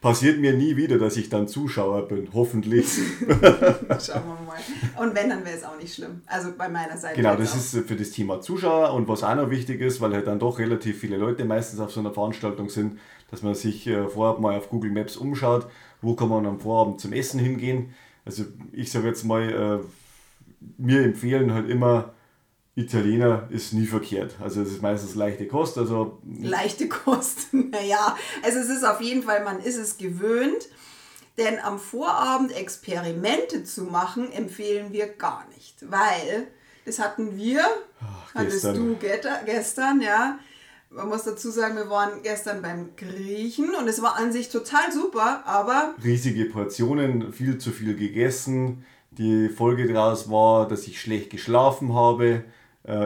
Passiert 0.00 0.38
mir 0.38 0.52
nie 0.52 0.76
wieder, 0.76 0.96
dass 0.96 1.16
ich 1.16 1.28
dann 1.28 1.48
Zuschauer 1.48 2.06
bin, 2.06 2.28
hoffentlich. 2.32 2.86
Schauen 3.26 4.22
wir 4.22 4.38
mal. 4.46 4.58
Und 5.02 5.14
wenn, 5.16 5.28
dann 5.28 5.44
wäre 5.44 5.56
es 5.56 5.64
auch 5.64 5.76
nicht 5.76 5.92
schlimm. 5.92 6.22
Also 6.26 6.50
bei 6.56 6.68
meiner 6.68 6.96
Seite. 6.96 7.16
Genau, 7.16 7.34
das 7.34 7.52
auch. 7.52 7.56
ist 7.56 7.88
für 7.88 7.96
das 7.96 8.10
Thema 8.10 8.40
Zuschauer 8.40 8.94
und 8.94 9.08
was 9.08 9.24
auch 9.24 9.34
noch 9.34 9.50
wichtig 9.50 9.80
ist, 9.80 10.00
weil 10.00 10.12
halt 10.12 10.28
dann 10.28 10.38
doch 10.38 10.60
relativ 10.60 11.00
viele 11.00 11.16
Leute 11.16 11.44
meistens 11.44 11.80
auf 11.80 11.90
so 11.90 11.98
einer 11.98 12.12
Veranstaltung 12.12 12.68
sind, 12.68 13.00
dass 13.32 13.42
man 13.42 13.54
sich 13.54 13.88
äh, 13.88 14.06
vorab 14.06 14.38
mal 14.38 14.56
auf 14.56 14.70
Google 14.70 14.92
Maps 14.92 15.16
umschaut, 15.16 15.66
wo 16.00 16.14
kann 16.14 16.28
man 16.28 16.46
am 16.46 16.60
Vorabend 16.60 17.00
zum 17.00 17.12
Essen 17.12 17.40
hingehen. 17.40 17.92
Also 18.24 18.44
ich 18.70 18.92
sage 18.92 19.08
jetzt 19.08 19.24
mal, 19.24 19.50
äh, 19.50 19.78
mir 20.76 21.02
empfehlen 21.02 21.52
halt 21.54 21.68
immer, 21.68 22.12
Italiener 22.78 23.48
ist 23.50 23.72
nie 23.72 23.86
verkehrt. 23.86 24.36
Also 24.40 24.62
es 24.62 24.70
ist 24.70 24.82
meistens 24.82 25.16
leichte 25.16 25.48
Kost. 25.48 25.76
Also 25.78 26.20
leichte 26.40 26.88
Kost, 26.88 27.48
naja. 27.52 28.16
Also 28.44 28.60
es 28.60 28.68
ist 28.68 28.84
auf 28.84 29.00
jeden 29.00 29.24
Fall, 29.24 29.42
man 29.44 29.58
ist 29.60 29.76
es 29.76 29.98
gewöhnt. 29.98 30.68
Denn 31.38 31.58
am 31.58 31.80
Vorabend 31.80 32.52
Experimente 32.52 33.64
zu 33.64 33.84
machen, 33.84 34.30
empfehlen 34.30 34.92
wir 34.92 35.08
gar 35.08 35.44
nicht. 35.56 35.90
Weil, 35.90 36.46
das 36.84 37.00
hatten 37.00 37.36
wir, 37.36 37.64
Ach, 38.00 38.34
hattest 38.34 38.64
du 38.64 38.96
gestern, 39.44 40.00
ja. 40.00 40.38
Man 40.90 41.08
muss 41.08 41.24
dazu 41.24 41.50
sagen, 41.50 41.76
wir 41.76 41.90
waren 41.90 42.22
gestern 42.22 42.62
beim 42.62 42.90
Griechen 42.96 43.74
und 43.74 43.88
es 43.88 44.00
war 44.02 44.16
an 44.16 44.32
sich 44.32 44.50
total 44.50 44.90
super, 44.92 45.42
aber... 45.46 45.94
Riesige 46.02 46.46
Portionen, 46.46 47.32
viel 47.32 47.58
zu 47.58 47.72
viel 47.72 47.94
gegessen. 47.94 48.84
Die 49.10 49.48
Folge 49.48 49.92
daraus 49.92 50.30
war, 50.30 50.66
dass 50.66 50.86
ich 50.86 51.00
schlecht 51.00 51.30
geschlafen 51.30 51.92
habe 51.92 52.44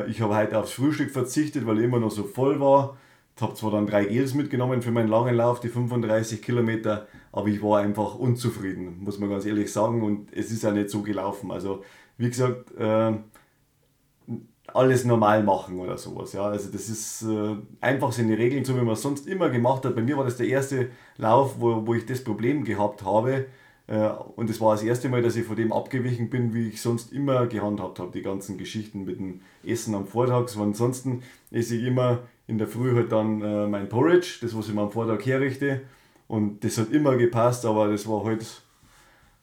ich 0.06 0.20
habe 0.20 0.36
heute 0.36 0.58
aufs 0.58 0.72
Frühstück 0.72 1.10
verzichtet, 1.10 1.66
weil 1.66 1.78
ich 1.78 1.84
immer 1.84 1.98
noch 1.98 2.10
so 2.10 2.24
voll 2.24 2.60
war. 2.60 2.96
Ich 3.34 3.42
habe 3.42 3.54
zwar 3.54 3.72
dann 3.72 3.86
drei 3.86 4.04
Gels 4.04 4.34
mitgenommen 4.34 4.82
für 4.82 4.92
meinen 4.92 5.08
langen 5.08 5.34
Lauf, 5.34 5.58
die 5.60 5.68
35 5.68 6.42
Kilometer, 6.42 7.08
aber 7.32 7.48
ich 7.48 7.62
war 7.62 7.80
einfach 7.80 8.14
unzufrieden, 8.14 8.98
muss 9.00 9.18
man 9.18 9.30
ganz 9.30 9.46
ehrlich 9.46 9.72
sagen. 9.72 10.02
Und 10.02 10.32
es 10.32 10.50
ist 10.50 10.62
ja 10.62 10.70
nicht 10.70 10.90
so 10.90 11.02
gelaufen. 11.02 11.50
Also, 11.50 11.82
wie 12.18 12.28
gesagt, 12.28 12.70
äh, 12.78 13.12
alles 14.74 15.04
normal 15.04 15.42
machen 15.42 15.78
oder 15.80 15.98
sowas. 15.98 16.32
Ja, 16.32 16.44
also 16.44 16.70
das 16.70 16.88
ist 16.88 17.22
äh, 17.22 17.56
einfach 17.80 18.12
seine 18.12 18.38
Regeln, 18.38 18.64
so 18.64 18.76
wie 18.76 18.82
man 18.82 18.94
es 18.94 19.02
sonst 19.02 19.26
immer 19.26 19.48
gemacht 19.50 19.84
hat. 19.84 19.94
Bei 19.94 20.02
mir 20.02 20.16
war 20.16 20.24
das 20.24 20.36
der 20.36 20.46
erste 20.46 20.90
Lauf, 21.16 21.56
wo, 21.58 21.86
wo 21.86 21.94
ich 21.94 22.06
das 22.06 22.22
Problem 22.22 22.64
gehabt 22.64 23.04
habe. 23.04 23.46
Äh, 23.86 24.08
und 24.36 24.50
es 24.50 24.60
war 24.60 24.74
das 24.74 24.82
erste 24.82 25.08
Mal, 25.08 25.22
dass 25.22 25.36
ich 25.36 25.44
von 25.44 25.56
dem 25.56 25.72
abgewichen 25.72 26.30
bin, 26.30 26.54
wie 26.54 26.68
ich 26.68 26.80
sonst 26.80 27.12
immer 27.12 27.46
gehandhabt 27.46 27.98
habe, 27.98 28.12
die 28.12 28.22
ganzen 28.22 28.58
Geschichten 28.58 29.04
mit 29.04 29.18
dem 29.18 29.40
Essen 29.64 29.94
am 29.94 30.06
Vortag. 30.06 30.48
So 30.48 30.62
ansonsten 30.62 31.22
esse 31.50 31.76
ich 31.76 31.84
immer 31.84 32.20
in 32.46 32.58
der 32.58 32.68
Früh 32.68 32.94
halt 32.94 33.12
dann 33.12 33.42
äh, 33.42 33.66
mein 33.66 33.88
Porridge, 33.88 34.38
das 34.40 34.56
was 34.56 34.68
ich 34.68 34.74
mir 34.74 34.82
am 34.82 34.92
Vortag 34.92 35.24
herrichte. 35.24 35.82
Und 36.28 36.64
das 36.64 36.78
hat 36.78 36.90
immer 36.90 37.16
gepasst, 37.16 37.66
aber 37.66 37.88
das 37.88 38.08
war 38.08 38.24
halt 38.24 38.44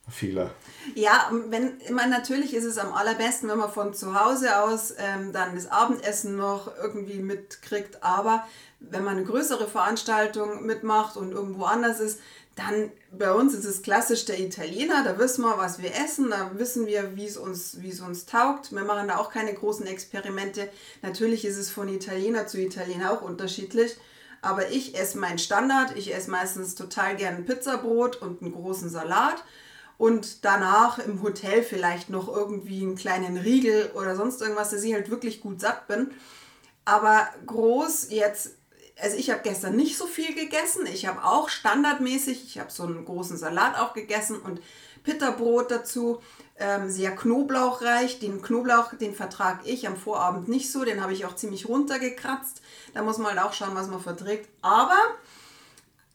Fehler. 0.09 0.49
Ja, 0.95 1.31
wenn, 1.49 1.73
meine, 1.91 2.11
natürlich 2.11 2.53
ist 2.53 2.65
es 2.65 2.77
am 2.77 2.93
allerbesten, 2.93 3.49
wenn 3.49 3.59
man 3.59 3.71
von 3.71 3.93
zu 3.93 4.19
Hause 4.19 4.59
aus 4.63 4.93
ähm, 4.97 5.31
dann 5.33 5.55
das 5.55 5.69
Abendessen 5.69 6.35
noch 6.35 6.71
irgendwie 6.81 7.19
mitkriegt. 7.19 8.03
Aber 8.03 8.43
wenn 8.79 9.03
man 9.03 9.17
eine 9.17 9.25
größere 9.25 9.67
Veranstaltung 9.67 10.65
mitmacht 10.65 11.15
und 11.15 11.31
irgendwo 11.31 11.65
anders 11.65 11.99
ist, 11.99 12.19
dann 12.59 12.91
bei 13.11 13.31
uns 13.31 13.53
ist 13.53 13.65
es 13.65 13.81
klassisch 13.81 14.25
der 14.25 14.39
Italiener, 14.39 15.03
da 15.03 15.17
wissen 15.17 15.43
wir, 15.43 15.57
was 15.57 15.81
wir 15.81 15.95
essen, 15.95 16.29
da 16.29 16.51
wissen 16.53 16.85
wir, 16.85 17.15
wie 17.15 17.25
es 17.25 17.37
uns, 17.37 17.81
wie 17.81 17.89
es 17.89 18.01
uns 18.01 18.25
taugt. 18.25 18.71
Wir 18.71 18.83
machen 18.83 19.07
da 19.07 19.17
auch 19.17 19.31
keine 19.31 19.53
großen 19.53 19.87
Experimente. 19.87 20.69
Natürlich 21.01 21.45
ist 21.45 21.57
es 21.57 21.69
von 21.69 21.87
Italiener 21.89 22.47
zu 22.47 22.59
Italiener 22.59 23.11
auch 23.11 23.21
unterschiedlich. 23.21 23.95
Aber 24.41 24.69
ich 24.69 24.97
esse 24.97 25.17
meinen 25.17 25.39
Standard. 25.39 25.97
Ich 25.97 26.13
esse 26.13 26.31
meistens 26.31 26.75
total 26.75 27.15
gern 27.15 27.45
Pizzabrot 27.45 28.21
und 28.21 28.41
einen 28.41 28.53
großen 28.53 28.89
Salat 28.89 29.43
und 29.97 30.45
danach 30.45 30.97
im 30.97 31.21
Hotel 31.21 31.61
vielleicht 31.61 32.09
noch 32.09 32.33
irgendwie 32.33 32.83
einen 32.83 32.95
kleinen 32.95 33.35
Riegel 33.35 33.91
oder 33.95 34.15
sonst 34.15 34.41
irgendwas, 34.41 34.69
dass 34.69 34.83
ich 34.83 34.93
halt 34.93 35.09
wirklich 35.09 35.41
gut 35.41 35.59
satt 35.59 35.87
bin. 35.87 36.11
Aber 36.85 37.27
groß 37.45 38.09
jetzt, 38.09 38.55
also 39.01 39.17
ich 39.17 39.29
habe 39.29 39.41
gestern 39.43 39.75
nicht 39.75 39.97
so 39.97 40.07
viel 40.07 40.35
gegessen. 40.35 40.85
Ich 40.85 41.05
habe 41.05 41.23
auch 41.23 41.49
standardmäßig, 41.49 42.43
ich 42.45 42.59
habe 42.59 42.71
so 42.71 42.83
einen 42.83 43.05
großen 43.05 43.37
Salat 43.37 43.79
auch 43.79 43.93
gegessen 43.93 44.39
und 44.39 44.61
Pitterbrot 45.03 45.71
dazu, 45.71 46.21
ähm, 46.57 46.89
sehr 46.89 47.15
knoblauchreich. 47.15 48.19
Den 48.19 48.41
Knoblauch, 48.41 48.93
den 48.95 49.15
vertrage 49.15 49.67
ich 49.67 49.87
am 49.87 49.95
Vorabend 49.95 50.49
nicht 50.49 50.71
so, 50.71 50.83
den 50.83 51.01
habe 51.01 51.13
ich 51.13 51.25
auch 51.25 51.35
ziemlich 51.35 51.67
runtergekratzt. 51.67 52.61
Da 52.93 53.03
muss 53.03 53.17
man 53.17 53.35
halt 53.35 53.39
auch 53.39 53.53
schauen, 53.53 53.75
was 53.75 53.87
man 53.87 54.01
verträgt. 54.01 54.49
Aber 54.61 54.99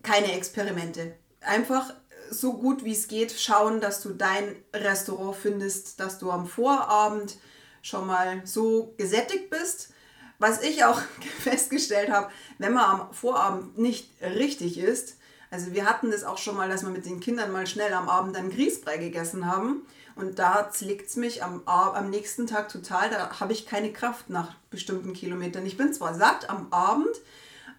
keine 0.03 0.33
Experimente. 0.33 1.15
Einfach 1.41 1.93
so 2.31 2.55
gut 2.55 2.85
wie 2.85 2.93
es 2.93 3.09
geht 3.09 3.33
schauen, 3.33 3.81
dass 3.81 4.03
du 4.03 4.11
dein 4.11 4.57
Restaurant 4.73 5.37
findest, 5.37 6.01
dass 6.01 6.19
du 6.19 6.31
am 6.31 6.47
Vorabend 6.47 7.37
schon 7.83 8.07
mal 8.07 8.43
so 8.45 8.95
gesättigt 8.97 9.51
bist. 9.51 9.91
Was 10.39 10.63
ich 10.63 10.85
auch 10.85 11.01
festgestellt 11.41 12.11
habe, 12.11 12.31
wenn 12.59 12.73
man 12.73 12.85
am 12.85 13.13
Vorabend 13.13 13.79
nicht 13.79 14.11
richtig 14.23 14.79
ist, 14.79 15.17
also 15.51 15.73
wir 15.73 15.87
hatten 15.87 16.11
das 16.11 16.25
auch 16.25 16.39
schon 16.39 16.57
mal, 16.57 16.69
dass 16.69 16.83
wir 16.83 16.91
mit 16.91 17.07
den 17.07 17.21
Kindern 17.21 17.53
mal 17.53 17.67
schnell 17.67 17.93
am 17.93 18.09
Abend 18.09 18.35
dann 18.35 18.51
Grießbrei 18.51 18.97
gegessen 18.97 19.47
haben 19.47 19.87
und 20.17 20.39
da 20.39 20.71
zwickt 20.71 21.09
es 21.09 21.17
mich 21.17 21.43
am, 21.43 21.63
am 21.67 22.11
nächsten 22.11 22.47
Tag 22.47 22.69
total, 22.69 23.11
da 23.11 23.41
habe 23.41 23.53
ich 23.53 23.67
keine 23.67 23.93
Kraft 23.93 24.31
nach 24.31 24.55
bestimmten 24.71 25.13
Kilometern. 25.13 25.67
Ich 25.67 25.77
bin 25.77 25.93
zwar 25.93 26.15
satt 26.15 26.51
am 26.51 26.73
Abend, 26.73 27.17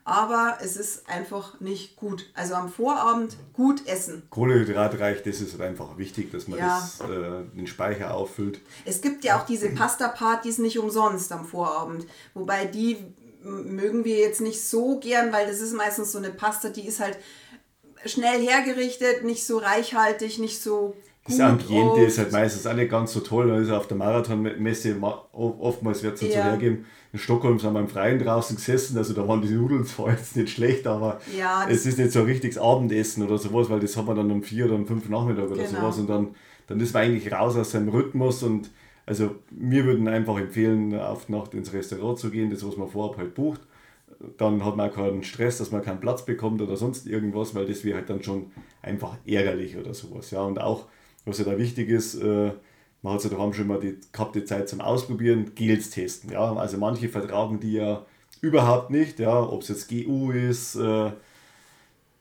aber 0.05 0.59
es 0.61 0.77
ist 0.77 1.09
einfach 1.09 1.59
nicht 1.59 1.95
gut. 1.95 2.29
Also 2.35 2.53
am 2.53 2.71
Vorabend 2.71 3.35
gut 3.53 3.87
essen. 3.87 4.21
Kohlehydratreich, 4.29 5.23
das 5.23 5.41
ist 5.41 5.59
einfach 5.59 5.97
wichtig, 5.97 6.31
dass 6.31 6.47
man 6.47 6.59
ja. 6.59 6.79
das, 6.79 7.09
äh, 7.09 7.43
den 7.55 7.65
Speicher 7.65 8.13
auffüllt. 8.13 8.61
Es 8.85 9.01
gibt 9.01 9.23
ja 9.23 9.39
auch 9.39 9.47
diese 9.47 9.71
Pasta-Partys 9.71 10.59
nicht 10.59 10.77
umsonst 10.77 11.31
am 11.31 11.43
Vorabend, 11.43 12.05
wobei 12.35 12.65
die 12.65 12.97
mögen 13.41 14.05
wir 14.05 14.17
jetzt 14.17 14.41
nicht 14.41 14.63
so 14.63 14.99
gern, 14.99 15.33
weil 15.33 15.47
das 15.47 15.59
ist 15.59 15.73
meistens 15.73 16.11
so 16.11 16.19
eine 16.19 16.31
Pasta, 16.31 16.69
die 16.69 16.87
ist 16.87 16.99
halt 16.99 17.17
schnell 18.05 18.41
hergerichtet, 18.41 19.23
nicht 19.23 19.45
so 19.45 19.57
reichhaltig, 19.57 20.37
nicht 20.37 20.61
so 20.61 20.95
das 21.27 21.39
Ambiente 21.39 22.01
ist 22.01 22.19
halt 22.19 22.31
meistens 22.31 22.67
auch 22.67 22.75
nicht 22.75 22.91
ganz 22.91 23.11
so 23.13 23.19
toll. 23.19 23.49
Ist 23.59 23.71
auf 23.71 23.87
der 23.87 23.97
Marathonmesse 23.97 24.95
oftmals 25.31 26.03
wird 26.03 26.15
es 26.15 26.19
so 26.19 26.27
ja. 26.27 26.43
hergeben. 26.43 26.85
In 27.13 27.19
Stockholm 27.19 27.57
sind 27.57 27.73
wir 27.73 27.79
im 27.79 27.87
Freien 27.87 28.19
draußen 28.19 28.57
gesessen, 28.57 28.97
also 28.97 29.13
da 29.13 29.27
waren 29.27 29.41
die 29.41 29.47
Nudeln 29.47 29.85
zwar 29.85 30.09
jetzt 30.11 30.35
nicht 30.35 30.49
schlecht, 30.49 30.85
aber 30.85 31.19
ja, 31.35 31.65
es 31.69 31.85
ist 31.85 31.97
nicht 31.97 32.11
so 32.11 32.19
ein 32.19 32.25
richtiges 32.25 32.57
Abendessen 32.57 33.23
oder 33.23 33.37
sowas, 33.37 33.69
weil 33.69 33.79
das 33.79 33.95
haben 33.97 34.07
wir 34.07 34.15
dann 34.15 34.29
um 34.29 34.43
vier 34.43 34.65
oder 34.65 34.75
um 34.75 34.85
fünf 34.85 35.09
Nachmittag 35.09 35.45
oder 35.45 35.63
genau. 35.63 35.79
sowas 35.79 35.97
und 35.97 36.09
dann, 36.09 36.35
dann 36.67 36.79
ist 36.79 36.93
man 36.93 37.03
eigentlich 37.03 37.31
raus 37.31 37.55
aus 37.55 37.71
seinem 37.71 37.89
Rhythmus 37.89 38.43
und 38.43 38.69
also 39.05 39.35
wir 39.49 39.85
würden 39.85 40.07
einfach 40.07 40.37
empfehlen, 40.37 40.99
auf 40.99 41.29
Nacht 41.29 41.53
ins 41.53 41.73
Restaurant 41.73 42.19
zu 42.19 42.29
gehen, 42.29 42.49
das 42.49 42.65
was 42.65 42.75
man 42.75 42.87
vorab 42.87 43.17
halt 43.17 43.33
bucht. 43.33 43.61
Dann 44.37 44.63
hat 44.65 44.75
man 44.75 44.89
auch 44.89 44.95
keinen 44.95 45.23
Stress, 45.23 45.57
dass 45.57 45.71
man 45.71 45.83
keinen 45.83 45.99
Platz 45.99 46.25
bekommt 46.25 46.61
oder 46.61 46.75
sonst 46.75 47.07
irgendwas, 47.07 47.55
weil 47.55 47.65
das 47.65 47.83
wäre 47.83 47.97
halt 47.97 48.09
dann 48.09 48.23
schon 48.23 48.51
einfach 48.81 49.15
ärgerlich 49.25 49.77
oder 49.77 49.93
sowas. 49.93 50.31
Ja, 50.31 50.41
und 50.41 50.59
auch 50.59 50.85
was 51.25 51.39
ja 51.39 51.45
da 51.45 51.57
wichtig 51.57 51.89
ist, 51.89 52.15
äh, 52.15 52.51
man 53.01 53.13
hat 53.13 53.23
ja 53.23 53.29
daheim 53.29 53.53
schon 53.53 53.67
mal 53.67 53.79
die, 53.79 53.97
gehabt 54.11 54.35
die 54.35 54.45
Zeit 54.45 54.67
zum 54.69 54.81
Ausprobieren, 54.81 55.51
Gels 55.55 55.89
testen. 55.91 56.31
Ja? 56.31 56.55
Also 56.55 56.77
manche 56.77 57.09
vertragen 57.09 57.59
die 57.59 57.73
ja 57.73 58.05
überhaupt 58.41 58.89
nicht, 58.89 59.19
ja? 59.19 59.41
ob 59.41 59.61
es 59.61 59.69
jetzt 59.69 59.89
GU 59.89 60.31
ist, 60.31 60.75
äh, 60.75 61.11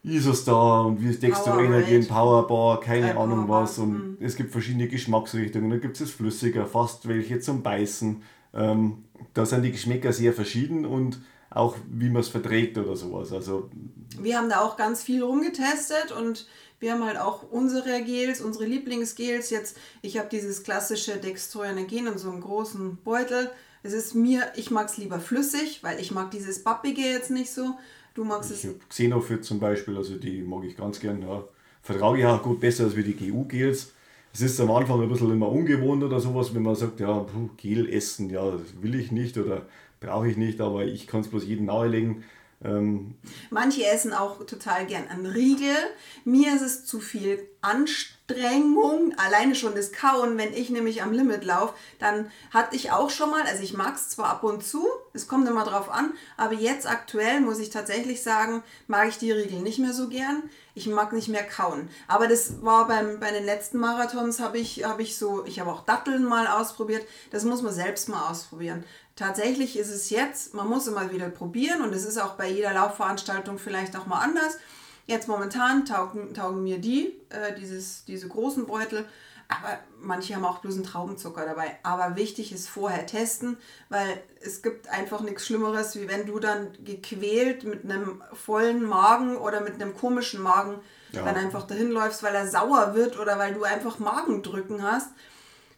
Isostar 0.03 0.85
und 0.87 1.03
wie 1.03 1.09
es 1.09 1.19
Dextro 1.19 1.59
Energy, 1.59 1.99
Powerbar, 2.01 2.81
keine 2.81 3.09
äh, 3.09 3.17
Ahnung 3.17 3.47
Powerbar. 3.47 3.63
was. 3.63 3.79
Und 3.79 3.93
mhm. 3.93 4.17
es 4.21 4.37
gibt 4.37 4.53
verschiedene 4.53 4.89
Geschmacksrichtungen. 4.89 5.71
Da 5.71 5.79
gibt 5.79 5.99
es 5.99 6.11
flüssiger, 6.11 6.67
fast 6.67 7.09
welche 7.09 7.41
zum 7.41 7.63
Beißen. 7.63 8.23
Ähm, 8.53 9.05
da 9.33 9.47
sind 9.47 9.63
die 9.63 9.73
Geschmäcker 9.73 10.13
sehr 10.13 10.35
verschieden 10.35 10.85
und 10.85 11.21
auch 11.51 11.77
wie 11.91 12.11
man 12.11 12.21
es 12.21 12.29
verträgt 12.29 12.77
oder 12.79 12.97
sowas. 12.97 13.33
Also, 13.33 13.71
wir 14.19 14.39
haben 14.39 14.49
da 14.49 14.61
auch 14.61 14.77
ganz 14.77 15.03
viel 15.03 15.23
rumgetestet 15.23 16.13
und 16.13 16.47
wir 16.81 16.93
haben 16.93 17.05
halt 17.05 17.19
auch 17.19 17.45
unsere 17.51 18.03
Gels, 18.03 18.41
unsere 18.41 18.67
Lieblingsgels. 18.67 19.51
Jetzt, 19.51 19.77
ich 20.03 20.19
habe 20.19 20.29
dieses 20.31 20.63
klassische 20.63 21.17
Dextroenergen 21.17 22.07
in 22.07 22.19
so 22.19 22.31
einem 22.31 22.41
großen 22.41 22.99
Beutel. 23.03 23.51
Es 23.83 23.93
ist 23.93 24.15
mir, 24.15 24.53
ich 24.57 24.71
mag 24.71 24.89
es 24.89 24.97
lieber 24.97 25.21
flüssig, 25.21 25.83
weil 25.83 26.01
ich 26.01 26.11
mag 26.11 26.31
dieses 26.31 26.63
Pappige 26.63 27.03
jetzt 27.03 27.31
nicht 27.31 27.53
so. 27.53 27.77
Du 28.15 28.25
magst 28.25 28.51
ich 28.51 28.65
es. 28.65 28.75
Xenofit 28.89 29.45
zum 29.45 29.61
Beispiel, 29.61 29.97
also 29.97 30.17
die 30.17 30.43
mag 30.43 30.65
ich 30.65 30.77
ganz 30.77 31.01
gern. 31.01 31.23
Ja. 31.23 31.45
Vertrage 31.83 32.21
ich 32.21 32.27
auch 32.27 32.43
gut 32.43 32.61
besser 32.61 32.85
als 32.85 32.97
wie 32.97 33.03
die 33.03 33.15
GU-Gels. 33.15 33.93
Es 34.33 34.41
ist 34.41 34.61
am 34.61 34.71
Anfang 34.71 35.01
ein 35.01 35.09
bisschen 35.09 35.31
immer 35.31 35.49
ungewohnt 35.49 36.03
oder 36.03 36.19
sowas, 36.19 36.55
wenn 36.55 36.63
man 36.63 36.75
sagt, 36.75 36.99
ja, 36.99 37.25
Gel 37.57 37.89
essen, 37.89 38.31
ja, 38.31 38.51
das 38.51 38.83
will 38.83 38.95
ich 38.95 39.13
nicht 39.13 39.39
oder 39.39 39.67
brauche 40.05 40.29
ich 40.29 40.37
nicht, 40.37 40.61
aber 40.61 40.85
ich 40.85 41.07
kann 41.07 41.21
es 41.21 41.29
bloß 41.29 41.45
jedem 41.45 41.67
nahelegen. 41.67 42.25
Ähm, 42.63 43.17
Manche 43.51 43.85
essen 43.87 44.13
auch 44.13 44.45
total 44.47 44.87
gern 44.87 45.09
einen 45.09 45.27
Riegel. 45.27 45.77
Mir 46.25 46.55
ist 46.55 46.63
es 46.63 46.87
zu 46.87 47.01
viel 47.01 47.47
Anstrengung, 47.61 49.15
alleine 49.17 49.55
schon 49.55 49.75
das 49.75 49.93
Kauen. 49.93 50.39
Wenn 50.39 50.53
ich 50.55 50.71
nämlich 50.71 51.03
am 51.03 51.13
Limit 51.13 51.45
laufe, 51.45 51.75
dann 51.99 52.31
hatte 52.51 52.75
ich 52.75 52.91
auch 52.91 53.11
schon 53.11 53.31
mal, 53.31 53.43
also 53.43 53.63
ich 53.63 53.75
mag 53.75 53.97
es 53.97 54.09
zwar 54.09 54.31
ab 54.31 54.45
und 54.45 54.65
zu, 54.65 54.87
es 55.13 55.29
kommt 55.29 55.49
immer 55.49 55.65
drauf 55.65 55.91
an, 55.91 56.13
aber 56.37 56.55
jetzt 56.55 56.89
aktuell 56.89 57.41
muss 57.41 57.59
ich 57.59 57.71
tatsächlich 57.71 58.23
sagen, 58.23 58.63
mag 58.87 59.09
ich 59.09 59.19
die 59.19 59.33
Riegel 59.33 59.61
nicht 59.61 59.79
mehr 59.79 59.93
so 59.93 60.09
gern. 60.09 60.43
Ich 60.77 60.89
mag 60.89 61.13
nicht 61.13 61.29
mehr 61.29 61.45
kauen. 61.45 61.89
Aber 62.09 62.27
das 62.27 62.63
war 62.63 62.89
beim, 62.89 63.21
bei 63.21 63.31
den 63.31 63.45
letzten 63.45 63.79
Marathons, 63.79 64.41
habe 64.41 64.59
ich, 64.59 64.85
hab 64.85 64.99
ich 64.99 65.17
so, 65.17 65.45
ich 65.47 65.61
habe 65.61 65.71
auch 65.71 65.85
Datteln 65.85 66.25
mal 66.25 66.49
ausprobiert. 66.49 67.07
Das 67.31 67.45
muss 67.45 67.63
man 67.63 67.73
selbst 67.73 68.09
mal 68.09 68.29
ausprobieren. 68.29 68.83
Tatsächlich 69.17 69.79
ist 69.79 69.91
es 69.91 70.11
jetzt, 70.11 70.55
man 70.55 70.69
muss 70.69 70.89
immer 70.89 71.13
wieder 71.13 71.29
probieren 71.29 71.83
und 71.83 71.95
es 71.95 72.05
ist 72.05 72.19
auch 72.19 72.35
bei 72.35 72.49
jeder 72.49 72.73
Laufveranstaltung 72.73 73.59
vielleicht 73.59 73.97
auch 73.97 74.07
mal 74.07 74.19
anders. 74.19 74.59
Jetzt 75.07 75.29
momentan 75.29 75.85
taugen, 75.85 76.35
taugen 76.35 76.65
mir 76.65 76.79
die, 76.79 77.21
äh, 77.29 77.55
dieses, 77.55 78.05
diese 78.07 78.27
großen 78.27 78.67
Beutel, 78.67 79.07
aber 79.49 79.79
manche 80.01 80.35
haben 80.35 80.45
auch 80.45 80.59
bloß 80.59 80.77
einen 80.77 80.85
Traubenzucker 80.85 81.45
dabei. 81.45 81.79
Aber 81.83 82.17
wichtig 82.17 82.51
ist 82.53 82.69
vorher 82.69 83.07
testen, 83.07 83.59
weil 83.89 84.21
es 84.41 84.63
gibt 84.63 84.89
einfach 84.89 85.21
nichts 85.21 85.47
Schlimmeres, 85.47 85.95
wie 85.97 86.09
wenn 86.09 86.27
du 86.27 86.41
dann 86.41 86.73
gequält 86.83 87.65
mit 87.65 87.85
einem 87.85 88.23
vollen 88.33 88.83
Magen 88.83 89.37
oder 89.37 89.61
mit 89.61 89.75
einem 89.75 89.95
komischen 89.95 90.43
Magen 90.43 90.81
ja. 91.13 91.23
dann 91.23 91.37
einfach 91.37 91.67
dahin 91.67 91.91
läufst, 91.91 92.23
weil 92.23 92.35
er 92.35 92.49
sauer 92.49 92.95
wird 92.95 93.19
oder 93.19 93.39
weil 93.39 93.55
du 93.55 93.65
einfach 93.65 93.99
Magendrücken 93.99 94.83
hast. 94.83 95.11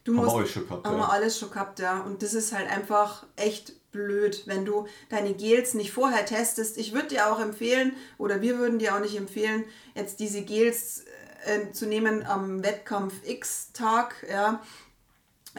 Du 0.07 0.15
haben 0.15 0.23
musst, 0.23 0.35
wir 0.35 0.39
alles 0.39 0.51
schon 0.53 0.67
gehabt. 0.67 0.87
Haben 0.87 0.97
wir 0.97 1.11
alles 1.11 1.37
schon 1.37 1.51
gehabt, 1.51 1.79
ja. 1.79 1.99
Und 1.99 2.23
das 2.23 2.33
ist 2.33 2.53
halt 2.53 2.71
einfach 2.71 3.25
echt 3.35 3.91
blöd, 3.91 4.43
wenn 4.45 4.63
du 4.63 4.87
deine 5.09 5.33
Gels 5.33 5.73
nicht 5.73 5.91
vorher 5.91 6.25
testest. 6.25 6.77
Ich 6.77 6.93
würde 6.93 7.09
dir 7.09 7.29
auch 7.29 7.41
empfehlen, 7.41 7.91
oder 8.17 8.39
wir 8.41 8.57
würden 8.57 8.79
dir 8.79 8.95
auch 8.95 9.01
nicht 9.01 9.17
empfehlen, 9.17 9.65
jetzt 9.95 10.21
diese 10.21 10.43
Gels 10.43 11.03
äh, 11.45 11.73
zu 11.73 11.87
nehmen 11.87 12.25
am 12.25 12.63
Wettkampf 12.63 13.15
X-Tag, 13.25 14.25
ja. 14.31 14.61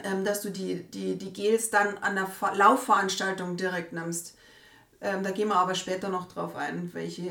ähm, 0.03 0.25
dass 0.25 0.41
du 0.41 0.49
die, 0.49 0.81
die, 0.81 1.15
die 1.15 1.31
Gels 1.31 1.69
dann 1.69 1.99
an 1.99 2.15
der 2.15 2.27
Laufveranstaltung 2.55 3.55
direkt 3.55 3.93
nimmst. 3.93 4.35
Ähm, 4.99 5.21
da 5.21 5.29
gehen 5.29 5.49
wir 5.49 5.57
aber 5.57 5.75
später 5.75 6.09
noch 6.09 6.27
drauf 6.27 6.55
ein, 6.55 6.89
welche 6.93 7.29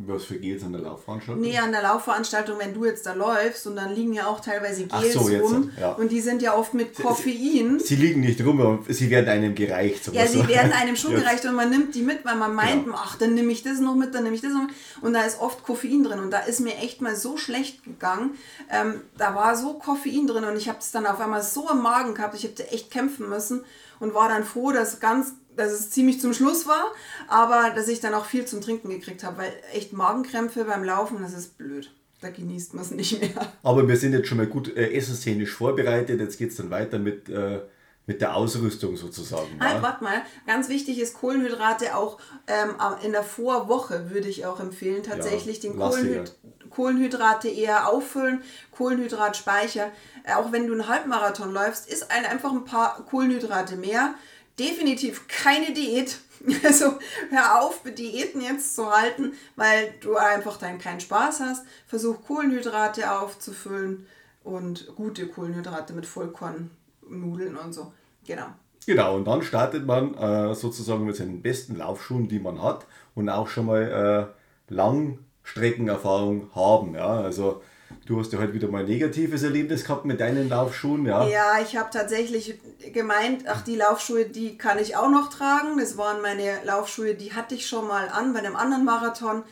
was 0.00 0.24
für 0.24 0.38
Gels 0.38 0.62
an 0.62 0.72
der 0.72 0.82
Laufveranstaltung? 0.82 1.42
Nee, 1.42 1.58
an 1.58 1.72
der 1.72 1.82
Laufveranstaltung, 1.82 2.56
wenn 2.60 2.72
du 2.72 2.84
jetzt 2.84 3.04
da 3.04 3.14
läufst 3.14 3.66
und 3.66 3.74
dann 3.74 3.92
liegen 3.92 4.12
ja 4.12 4.28
auch 4.28 4.38
teilweise 4.38 4.86
Gels 4.86 5.12
so, 5.12 5.20
rum 5.20 5.72
ja. 5.78 5.92
und 5.92 6.12
die 6.12 6.20
sind 6.20 6.40
ja 6.40 6.56
oft 6.56 6.72
mit 6.72 6.94
Koffein. 6.94 7.80
Sie, 7.80 7.86
sie, 7.86 7.96
liegen 7.96 8.20
nicht 8.20 8.40
rum, 8.44 8.60
aber 8.60 8.78
sie 8.88 9.10
werden 9.10 9.28
einem 9.28 9.56
gereicht. 9.56 10.08
Ja, 10.12 10.26
sie 10.26 10.46
werden 10.46 10.72
einem 10.72 10.94
schon 10.96 11.14
gereicht 11.14 11.44
und 11.46 11.54
man 11.56 11.70
nimmt 11.70 11.96
die 11.96 12.02
mit, 12.02 12.24
weil 12.24 12.36
man 12.36 12.54
meint, 12.54 12.86
ja. 12.86 12.92
ach, 12.94 13.16
dann 13.16 13.34
nehme 13.34 13.50
ich 13.50 13.64
das 13.64 13.80
noch 13.80 13.96
mit, 13.96 14.14
dann 14.14 14.22
nehme 14.22 14.36
ich 14.36 14.40
das 14.40 14.52
noch 14.52 14.62
mit. 14.62 14.70
Und 15.00 15.14
da 15.14 15.22
ist 15.22 15.40
oft 15.40 15.64
Koffein 15.64 16.04
drin 16.04 16.20
und 16.20 16.30
da 16.30 16.38
ist 16.38 16.60
mir 16.60 16.76
echt 16.76 17.00
mal 17.00 17.16
so 17.16 17.36
schlecht 17.36 17.82
gegangen. 17.82 18.36
Ähm, 18.70 19.00
da 19.16 19.34
war 19.34 19.56
so 19.56 19.74
Koffein 19.74 20.28
drin 20.28 20.44
und 20.44 20.56
ich 20.56 20.68
habe 20.68 20.78
es 20.78 20.92
dann 20.92 21.06
auf 21.06 21.20
einmal 21.20 21.42
so 21.42 21.68
im 21.70 21.82
Magen 21.82 22.14
gehabt, 22.14 22.36
ich 22.36 22.44
habe 22.44 22.70
echt 22.70 22.92
kämpfen 22.92 23.28
müssen 23.28 23.64
und 23.98 24.14
war 24.14 24.28
dann 24.28 24.44
froh, 24.44 24.70
dass 24.70 25.00
ganz 25.00 25.34
dass 25.58 25.72
es 25.72 25.90
ziemlich 25.90 26.20
zum 26.20 26.32
Schluss 26.32 26.66
war, 26.66 26.92
aber 27.26 27.74
dass 27.74 27.88
ich 27.88 28.00
dann 28.00 28.14
auch 28.14 28.24
viel 28.24 28.46
zum 28.46 28.60
Trinken 28.60 28.88
gekriegt 28.88 29.24
habe, 29.24 29.38
weil 29.38 29.52
echt 29.74 29.92
Magenkrämpfe 29.92 30.64
beim 30.64 30.84
Laufen, 30.84 31.18
das 31.20 31.34
ist 31.34 31.58
blöd. 31.58 31.90
Da 32.20 32.30
genießt 32.30 32.74
man 32.74 32.84
es 32.84 32.90
nicht 32.90 33.20
mehr. 33.20 33.52
Aber 33.62 33.86
wir 33.86 33.96
sind 33.96 34.12
jetzt 34.12 34.26
schon 34.26 34.38
mal 34.38 34.46
gut 34.46 34.76
äh, 34.76 34.92
essenszenisch 34.92 35.52
vorbereitet. 35.52 36.18
Jetzt 36.18 36.36
geht 36.36 36.50
es 36.50 36.56
dann 36.56 36.68
weiter 36.68 36.98
mit, 36.98 37.28
äh, 37.28 37.60
mit 38.06 38.20
der 38.20 38.34
Ausrüstung 38.34 38.96
sozusagen. 38.96 39.60
Halt, 39.60 39.76
ja? 39.76 39.82
warte 39.82 40.02
mal. 40.02 40.22
Ganz 40.44 40.68
wichtig 40.68 40.98
ist 40.98 41.14
Kohlenhydrate 41.14 41.94
auch 41.94 42.18
ähm, 42.48 42.70
in 43.04 43.12
der 43.12 43.22
Vorwoche 43.22 44.10
würde 44.10 44.28
ich 44.28 44.46
auch 44.46 44.58
empfehlen, 44.58 45.04
tatsächlich 45.04 45.62
ja, 45.62 45.70
den 45.70 45.78
Kohlenhyd 45.78 46.34
Kohlenhydrate 46.70 47.48
eher 47.48 47.88
auffüllen, 47.88 48.42
Kohlenhydratspeicher. 48.72 49.90
Äh, 50.24 50.34
auch 50.34 50.52
wenn 50.52 50.66
du 50.66 50.72
einen 50.72 50.88
Halbmarathon 50.88 51.52
läufst, 51.52 51.88
ist 51.88 52.10
einfach 52.10 52.52
ein 52.52 52.64
paar 52.64 53.04
Kohlenhydrate 53.04 53.76
mehr 53.76 54.14
definitiv 54.58 55.28
keine 55.28 55.72
Diät. 55.72 56.18
Also 56.62 56.98
hör 57.30 57.60
auf, 57.60 57.82
Diäten 57.82 58.40
jetzt 58.40 58.76
zu 58.76 58.88
halten, 58.88 59.32
weil 59.56 59.92
du 60.00 60.14
einfach 60.14 60.56
dann 60.56 60.78
keinen 60.78 61.00
Spaß 61.00 61.40
hast. 61.40 61.66
Versuch 61.88 62.22
Kohlenhydrate 62.24 63.10
aufzufüllen 63.10 64.06
und 64.44 64.86
gute 64.94 65.26
Kohlenhydrate 65.26 65.94
mit 65.94 66.06
Vollkornnudeln 66.06 67.56
und 67.56 67.72
so. 67.72 67.92
Genau. 68.24 68.46
Genau, 68.86 69.16
und 69.16 69.26
dann 69.26 69.42
startet 69.42 69.84
man 69.84 70.14
äh, 70.14 70.54
sozusagen 70.54 71.04
mit 71.04 71.16
seinen 71.16 71.42
besten 71.42 71.76
Laufschuhen, 71.76 72.28
die 72.28 72.38
man 72.38 72.62
hat 72.62 72.86
und 73.14 73.28
auch 73.28 73.48
schon 73.48 73.66
mal 73.66 74.30
äh, 74.70 74.72
Langstreckenerfahrung 74.72 76.50
haben. 76.54 76.94
Ja? 76.94 77.20
Also 77.20 77.62
Du 78.06 78.18
hast 78.18 78.32
ja 78.32 78.38
heute 78.38 78.54
wieder 78.54 78.68
mal 78.68 78.80
ein 78.82 78.88
negatives 78.88 79.42
Erlebnis 79.42 79.84
gehabt 79.84 80.04
mit 80.04 80.20
deinen 80.20 80.48
Laufschuhen, 80.48 81.06
ja? 81.06 81.26
Ja, 81.26 81.60
ich 81.60 81.76
habe 81.76 81.90
tatsächlich 81.92 82.58
gemeint, 82.92 83.44
ach, 83.46 83.62
die 83.62 83.76
Laufschuhe, 83.76 84.24
die 84.26 84.56
kann 84.56 84.78
ich 84.78 84.96
auch 84.96 85.10
noch 85.10 85.30
tragen. 85.30 85.78
Das 85.78 85.96
waren 85.96 86.22
meine 86.22 86.64
Laufschuhe, 86.64 87.14
die 87.14 87.34
hatte 87.34 87.54
ich 87.54 87.66
schon 87.66 87.86
mal 87.86 88.08
an 88.08 88.32
bei 88.32 88.38
einem 88.38 88.56
anderen 88.56 88.84
Marathon. 88.84 89.42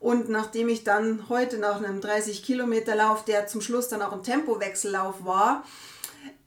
Und 0.00 0.28
nachdem 0.28 0.68
ich 0.68 0.84
dann 0.84 1.28
heute 1.28 1.58
nach 1.58 1.82
einem 1.82 2.00
30 2.00 2.42
Kilometer 2.42 2.94
Lauf, 2.94 3.24
der 3.24 3.46
zum 3.46 3.60
Schluss 3.60 3.88
dann 3.88 4.00
auch 4.02 4.12
ein 4.12 4.22
Tempowechsellauf 4.22 5.24
war, 5.24 5.64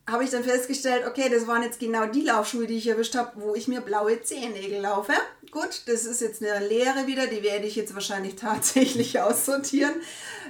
habe 0.10 0.24
ich 0.24 0.30
dann 0.30 0.44
festgestellt, 0.44 1.06
okay, 1.08 1.30
das 1.30 1.48
waren 1.48 1.64
jetzt 1.64 1.80
genau 1.80 2.06
die 2.06 2.22
Laufschuhe, 2.22 2.66
die 2.66 2.78
ich 2.78 2.88
erwischt 2.88 3.16
habe, 3.16 3.32
wo 3.36 3.56
ich 3.56 3.68
mir 3.68 3.82
blaue 3.82 4.22
Zehennägel 4.22 4.82
laufe. 4.82 5.14
Gut, 5.52 5.84
das 5.88 6.06
ist 6.06 6.22
jetzt 6.22 6.42
eine 6.42 6.66
Lehre 6.66 7.08
wieder, 7.08 7.28
die 7.28 7.44
werde 7.44 7.68
ich 7.68 7.76
jetzt 7.76 7.94
wahrscheinlich 7.94 8.36
tatsächlich 8.38 9.20
aussortieren. 9.20 9.94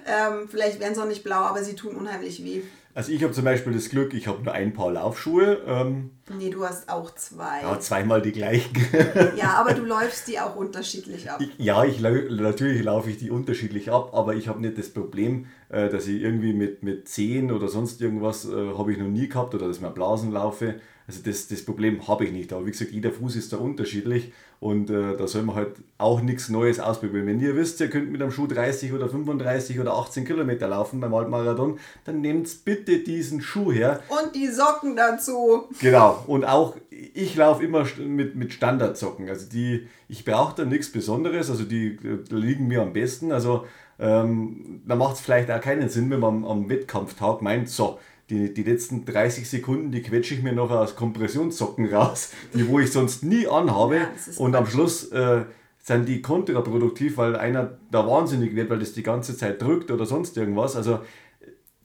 Ähm, 0.06 0.48
vielleicht 0.48 0.80
werden 0.80 0.94
sie 0.94 1.02
auch 1.02 1.08
nicht 1.08 1.24
blau, 1.24 1.38
aber 1.38 1.64
sie 1.64 1.76
tun 1.76 1.96
unheimlich 1.96 2.44
weh. 2.44 2.62
Also 2.94 3.14
ich 3.14 3.24
habe 3.24 3.32
zum 3.32 3.46
Beispiel 3.46 3.74
das 3.74 3.90
Glück, 3.90 4.14
ich 4.14 4.28
habe 4.28 4.44
nur 4.44 4.54
ein 4.54 4.74
Paar 4.74 4.92
Laufschuhe. 4.92 5.62
Ähm, 5.66 6.12
nee, 6.38 6.50
du 6.50 6.66
hast 6.66 6.90
auch 6.90 7.16
zwei. 7.16 7.62
Ja, 7.62 7.80
zweimal 7.80 8.22
die 8.22 8.34
gleichen. 8.34 8.76
ja, 9.38 9.54
aber 9.54 9.74
du 9.74 9.84
läufst 9.84 10.28
die 10.28 10.40
auch 10.40 10.58
unterschiedlich 10.58 11.32
ab. 11.32 11.40
Ich, 11.40 11.52
ja, 11.58 11.86
ich 11.86 12.02
natürlich 12.02 12.84
laufe 12.84 13.10
ich 13.10 13.18
die 13.18 13.32
unterschiedlich 13.32 13.92
ab, 13.92 14.14
aber 14.14 14.36
ich 14.36 14.50
habe 14.50 14.60
nicht 14.60 14.78
das 14.78 14.90
Problem, 14.90 15.46
äh, 15.70 15.90
dass 15.90 16.08
ich 16.08 16.22
irgendwie 16.22 16.52
mit, 16.52 16.84
mit 16.84 17.08
Zehen 17.08 17.52
oder 17.52 17.70
sonst 17.70 18.02
irgendwas 18.02 18.46
äh, 18.46 18.74
habe 18.78 18.92
ich 18.92 19.00
noch 19.00 19.08
nie 19.08 19.30
gehabt 19.30 19.56
oder 19.56 19.68
dass 19.68 19.78
ich 19.78 19.82
mir 19.82 19.92
Blasen 19.92 20.32
laufe. 20.32 20.76
Also 21.08 21.22
das, 21.24 21.48
das 21.48 21.64
Problem 21.64 22.08
habe 22.10 22.26
ich 22.26 22.34
nicht. 22.34 22.52
Aber 22.52 22.66
wie 22.66 22.72
gesagt, 22.72 22.92
jeder 22.92 23.12
Fuß 23.12 23.38
ist 23.38 23.54
da 23.54 23.58
unterschiedlich 23.58 24.34
und 24.62 24.92
äh, 24.92 25.18
da 25.18 25.28
soll 25.28 25.42
man 25.42 25.56
halt 25.56 25.78
auch 25.98 26.22
nichts 26.22 26.48
Neues 26.48 26.80
ausprobieren. 26.80 27.26
Wenn 27.26 27.40
ihr 27.40 27.56
wisst, 27.56 27.80
ihr 27.80 27.90
könnt 27.90 28.12
mit 28.12 28.22
einem 28.22 28.30
Schuh 28.30 28.46
30 28.46 28.94
oder 28.94 29.10
35 29.10 29.80
oder 29.80 29.96
18 29.96 30.24
Kilometer 30.24 30.68
laufen 30.68 31.00
beim 31.00 31.16
Halbmarathon, 31.16 31.80
dann 32.06 32.22
nehmt 32.22 32.64
bitte 32.64 33.00
diesen 33.00 33.42
Schuh 33.42 33.72
her. 33.72 34.02
Und 34.08 34.36
die 34.36 34.48
Socken 34.48 34.96
dazu. 34.96 35.64
Genau. 35.80 36.24
Und 36.28 36.46
auch 36.46 36.78
ich 36.92 37.36
laufe 37.36 37.64
immer 37.64 37.88
mit, 37.98 38.36
mit 38.36 38.54
Standardsocken. 38.54 39.28
Also 39.30 39.50
die, 39.50 39.88
ich 40.08 40.26
brauche 40.26 40.56
da 40.56 40.64
nichts 40.64 40.92
Besonderes, 40.92 41.50
also 41.50 41.64
die 41.64 41.98
liegen 42.30 42.68
mir 42.68 42.84
am 42.84 42.94
besten. 42.94 43.32
Also 43.32 43.66
ähm, 43.98 44.84
da 44.86 44.96
macht 44.96 45.16
es 45.16 45.22
vielleicht 45.22 45.50
auch 45.50 45.62
keinen 45.62 45.90
Sinn, 45.90 46.12
wenn 46.12 46.20
man 46.20 46.36
am, 46.36 46.46
am 46.46 46.70
Wettkampftag 46.70 47.42
meint, 47.42 47.68
so, 47.68 47.98
die, 48.32 48.54
die 48.54 48.64
letzten 48.64 49.06
30 49.06 49.48
Sekunden, 49.48 49.92
die 49.92 50.02
quetsche 50.02 50.34
ich 50.34 50.42
mir 50.42 50.54
noch 50.54 50.72
aus 50.72 50.96
Kompressionssocken 50.96 51.94
raus, 51.94 52.32
die 52.54 52.68
wo 52.68 52.80
ich 52.80 52.92
sonst 52.92 53.24
nie 53.24 53.48
anhabe. 53.48 53.98
Ja, 53.98 54.10
und 54.38 54.56
am 54.56 54.66
Schluss 54.66 55.12
äh, 55.12 55.44
sind 55.80 56.08
die 56.08 56.22
kontraproduktiv, 56.22 57.18
weil 57.18 57.36
einer 57.36 57.78
da 57.92 58.08
wahnsinnig 58.08 58.56
wird, 58.56 58.70
weil 58.70 58.80
das 58.80 58.94
die 58.94 59.04
ganze 59.04 59.36
Zeit 59.36 59.62
drückt 59.62 59.92
oder 59.92 60.06
sonst 60.06 60.38
irgendwas. 60.38 60.76
Also 60.76 61.00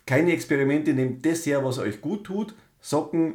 keine 0.07 0.33
Experimente, 0.33 0.95
nehmt 0.95 1.27
das 1.27 1.45
her, 1.45 1.65
was 1.65 1.79
euch 1.79 2.01
gut 2.01 2.25
tut. 2.25 2.55
Socken 2.81 3.35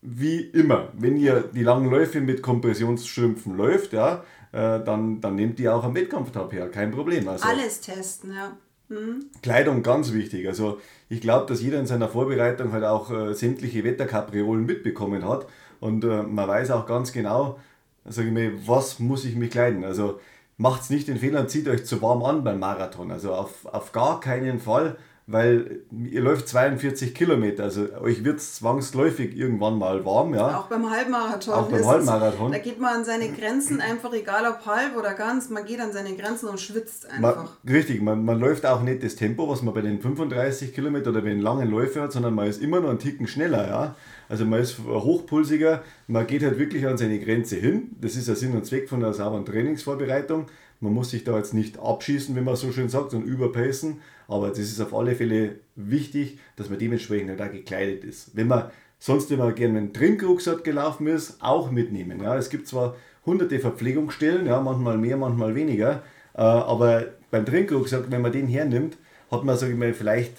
wie 0.00 0.40
immer. 0.40 0.88
Wenn 0.96 1.16
ihr 1.16 1.50
die 1.52 1.62
langen 1.62 1.90
Läufe 1.90 2.20
mit 2.20 2.42
Kompressionsstrümpfen 2.42 3.56
läuft, 3.56 3.92
ja, 3.92 4.24
äh, 4.52 4.84
dann, 4.84 5.20
dann 5.20 5.34
nehmt 5.34 5.58
ihr 5.58 5.74
auch 5.74 5.82
am 5.82 5.94
Wettkampftag 5.94 6.52
her. 6.52 6.68
Kein 6.70 6.92
Problem. 6.92 7.26
Also, 7.28 7.48
Alles 7.48 7.80
testen, 7.80 8.34
ja. 8.34 8.56
Mhm. 8.92 9.26
Kleidung 9.42 9.82
ganz 9.82 10.12
wichtig. 10.12 10.46
Also 10.46 10.78
ich 11.08 11.20
glaube, 11.20 11.46
dass 11.46 11.62
jeder 11.62 11.80
in 11.80 11.86
seiner 11.86 12.08
Vorbereitung 12.08 12.72
halt 12.72 12.84
auch 12.84 13.10
äh, 13.10 13.34
sämtliche 13.34 13.84
Wetterkapriolen 13.84 14.66
mitbekommen 14.66 15.26
hat 15.26 15.46
und 15.80 16.04
äh, 16.04 16.22
man 16.22 16.48
weiß 16.48 16.70
auch 16.70 16.86
ganz 16.86 17.12
genau, 17.12 17.58
sage 18.04 18.28
ich 18.28 18.34
mal, 18.34 18.52
was 18.66 18.98
muss 18.98 19.24
ich 19.24 19.36
mich 19.36 19.50
kleiden. 19.50 19.84
Also 19.84 20.20
macht 20.56 20.90
nicht 20.90 21.08
den 21.08 21.18
Fehler 21.18 21.40
und 21.40 21.50
zieht 21.50 21.68
euch 21.68 21.84
zu 21.84 22.02
warm 22.02 22.22
an 22.22 22.44
beim 22.44 22.58
Marathon. 22.58 23.10
Also 23.10 23.34
auf, 23.34 23.66
auf 23.66 23.92
gar 23.92 24.20
keinen 24.20 24.60
Fall 24.60 24.96
weil 25.32 25.80
ihr 26.10 26.20
läuft 26.20 26.46
42 26.46 27.14
Kilometer, 27.14 27.64
also 27.64 27.86
euch 28.02 28.22
wird 28.22 28.36
es 28.36 28.56
zwangsläufig 28.56 29.34
irgendwann 29.34 29.78
mal 29.78 30.04
warm. 30.04 30.34
Ja? 30.34 30.58
Auch 30.58 30.66
beim 30.66 30.90
Halbmarathon. 30.90 31.54
Auch 31.54 31.68
beim 31.70 31.86
Halbmarathon. 31.86 32.52
Es, 32.52 32.58
da 32.58 32.62
geht 32.62 32.78
man 32.78 32.96
an 32.96 33.04
seine 33.06 33.30
Grenzen 33.30 33.80
einfach, 33.80 34.12
egal 34.12 34.44
ob 34.46 34.66
halb 34.66 34.94
oder 34.94 35.14
ganz, 35.14 35.48
man 35.48 35.64
geht 35.64 35.80
an 35.80 35.90
seine 35.92 36.14
Grenzen 36.16 36.50
und 36.50 36.60
schwitzt 36.60 37.10
einfach. 37.10 37.48
Man, 37.62 37.74
richtig, 37.74 38.02
man, 38.02 38.24
man 38.26 38.38
läuft 38.38 38.66
auch 38.66 38.82
nicht 38.82 39.02
das 39.02 39.16
Tempo, 39.16 39.48
was 39.48 39.62
man 39.62 39.72
bei 39.72 39.80
den 39.80 40.02
35 40.02 40.74
Kilometer 40.74 41.10
oder 41.10 41.22
bei 41.22 41.30
den 41.30 41.40
langen 41.40 41.70
Läufen 41.70 42.02
hat, 42.02 42.12
sondern 42.12 42.34
man 42.34 42.46
ist 42.46 42.60
immer 42.60 42.80
noch 42.80 42.90
einen 42.90 42.98
Ticken 42.98 43.26
schneller. 43.26 43.66
Ja? 43.68 43.94
Also 44.28 44.44
man 44.44 44.60
ist 44.60 44.80
hochpulsiger, 44.86 45.82
man 46.08 46.26
geht 46.26 46.42
halt 46.42 46.58
wirklich 46.58 46.86
an 46.86 46.98
seine 46.98 47.18
Grenze 47.18 47.56
hin. 47.56 47.96
Das 48.00 48.16
ist 48.16 48.28
der 48.28 48.36
Sinn 48.36 48.52
und 48.52 48.66
Zweck 48.66 48.88
von 48.88 49.00
der 49.00 49.14
sauberen 49.14 49.46
Trainingsvorbereitung. 49.46 50.46
Man 50.82 50.92
muss 50.92 51.10
sich 51.10 51.24
da 51.24 51.36
jetzt 51.36 51.54
nicht 51.54 51.78
abschießen, 51.78 52.34
wenn 52.34 52.44
man 52.44 52.56
so 52.56 52.72
schön 52.72 52.88
sagt, 52.88 53.14
und 53.14 53.22
überpacen. 53.22 54.00
Aber 54.28 54.48
das 54.48 54.58
ist 54.58 54.80
auf 54.80 54.92
alle 54.94 55.14
Fälle 55.14 55.56
wichtig, 55.76 56.38
dass 56.56 56.70
man 56.70 56.78
dementsprechend 56.78 57.38
da 57.38 57.46
gekleidet 57.46 58.04
ist. 58.04 58.36
Wenn 58.36 58.48
man 58.48 58.70
sonst 58.98 59.30
immer 59.30 59.52
gerne 59.52 59.74
mit 59.74 59.82
einem 59.82 59.92
Trinkrucksack 59.92 60.64
gelaufen 60.64 61.06
ist, 61.06 61.36
auch 61.40 61.70
mitnehmen. 61.70 62.22
Ja, 62.22 62.36
es 62.36 62.50
gibt 62.50 62.68
zwar 62.68 62.96
hunderte 63.24 63.58
Verpflegungsstellen, 63.58 64.46
ja, 64.46 64.60
manchmal 64.60 64.98
mehr, 64.98 65.16
manchmal 65.16 65.54
weniger, 65.54 66.02
äh, 66.34 66.40
aber 66.40 67.06
beim 67.30 67.46
Trinkrucksack, 67.46 68.10
wenn 68.10 68.22
man 68.22 68.32
den 68.32 68.46
hernimmt, 68.48 68.96
hat 69.30 69.44
man, 69.44 69.56
sage 69.56 69.72
ich 69.72 69.78
mal, 69.78 69.94
vielleicht 69.94 70.34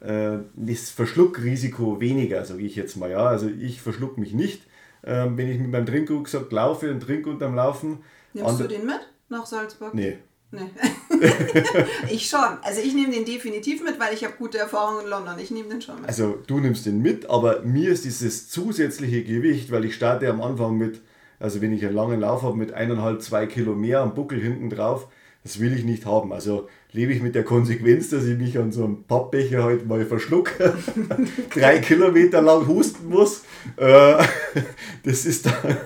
äh, 0.00 0.38
das 0.54 0.90
Verschluckrisiko 0.90 2.00
weniger, 2.00 2.44
sage 2.44 2.62
ich 2.62 2.76
jetzt 2.76 2.96
mal. 2.96 3.10
Ja. 3.10 3.26
Also 3.26 3.48
ich 3.48 3.80
verschluck 3.80 4.18
mich 4.18 4.32
nicht, 4.32 4.62
äh, 5.02 5.26
wenn 5.34 5.50
ich 5.50 5.58
mit 5.58 5.70
meinem 5.70 5.86
Trinkrucksack 5.86 6.50
laufe 6.52 6.90
und 6.90 7.00
trinke 7.00 7.30
unterm 7.30 7.54
Laufen. 7.54 7.98
Nimmst 8.32 8.60
du 8.60 8.66
den 8.66 8.86
mit 8.86 9.00
nach 9.34 9.46
Salzburg? 9.46 9.92
Nee, 9.94 10.18
Nee. 10.54 10.70
ich 12.10 12.28
schon. 12.28 12.58
Also 12.62 12.80
ich 12.80 12.94
nehme 12.94 13.12
den 13.12 13.24
definitiv 13.24 13.82
mit, 13.82 13.98
weil 13.98 14.14
ich 14.14 14.24
habe 14.24 14.34
gute 14.38 14.58
Erfahrungen 14.58 15.04
in 15.04 15.10
London. 15.10 15.38
Ich 15.38 15.50
nehme 15.50 15.68
den 15.68 15.82
schon 15.82 15.96
mit. 15.96 16.08
Also 16.08 16.38
du 16.46 16.60
nimmst 16.60 16.86
den 16.86 17.02
mit, 17.02 17.28
aber 17.28 17.62
mir 17.62 17.90
ist 17.90 18.04
dieses 18.04 18.48
zusätzliche 18.48 19.24
Gewicht, 19.24 19.70
weil 19.72 19.84
ich 19.84 19.94
starte 19.94 20.28
am 20.28 20.40
Anfang 20.40 20.76
mit, 20.78 21.00
also 21.40 21.60
wenn 21.60 21.72
ich 21.72 21.84
einen 21.84 21.94
langen 21.94 22.20
Lauf 22.20 22.42
habe, 22.42 22.56
mit 22.56 22.72
eineinhalb, 22.72 23.22
zwei 23.22 23.46
Kilo 23.46 23.74
mehr 23.74 24.00
am 24.00 24.14
Buckel 24.14 24.40
hinten 24.40 24.70
drauf, 24.70 25.08
das 25.42 25.60
will 25.60 25.76
ich 25.76 25.84
nicht 25.84 26.06
haben. 26.06 26.32
Also 26.32 26.68
lebe 26.92 27.12
ich 27.12 27.20
mit 27.20 27.34
der 27.34 27.44
Konsequenz, 27.44 28.10
dass 28.10 28.24
ich 28.24 28.38
mich 28.38 28.56
an 28.56 28.72
so 28.72 28.84
einem 28.84 29.04
Pappbecher 29.04 29.64
halt 29.64 29.86
mal 29.86 30.06
verschlucke, 30.06 30.74
drei 31.54 31.80
Kilometer 31.80 32.40
lang 32.40 32.66
husten 32.66 33.08
muss. 33.08 33.42
Äh, 33.76 34.24
das 35.02 35.26
ist 35.26 35.46
dann 35.46 35.76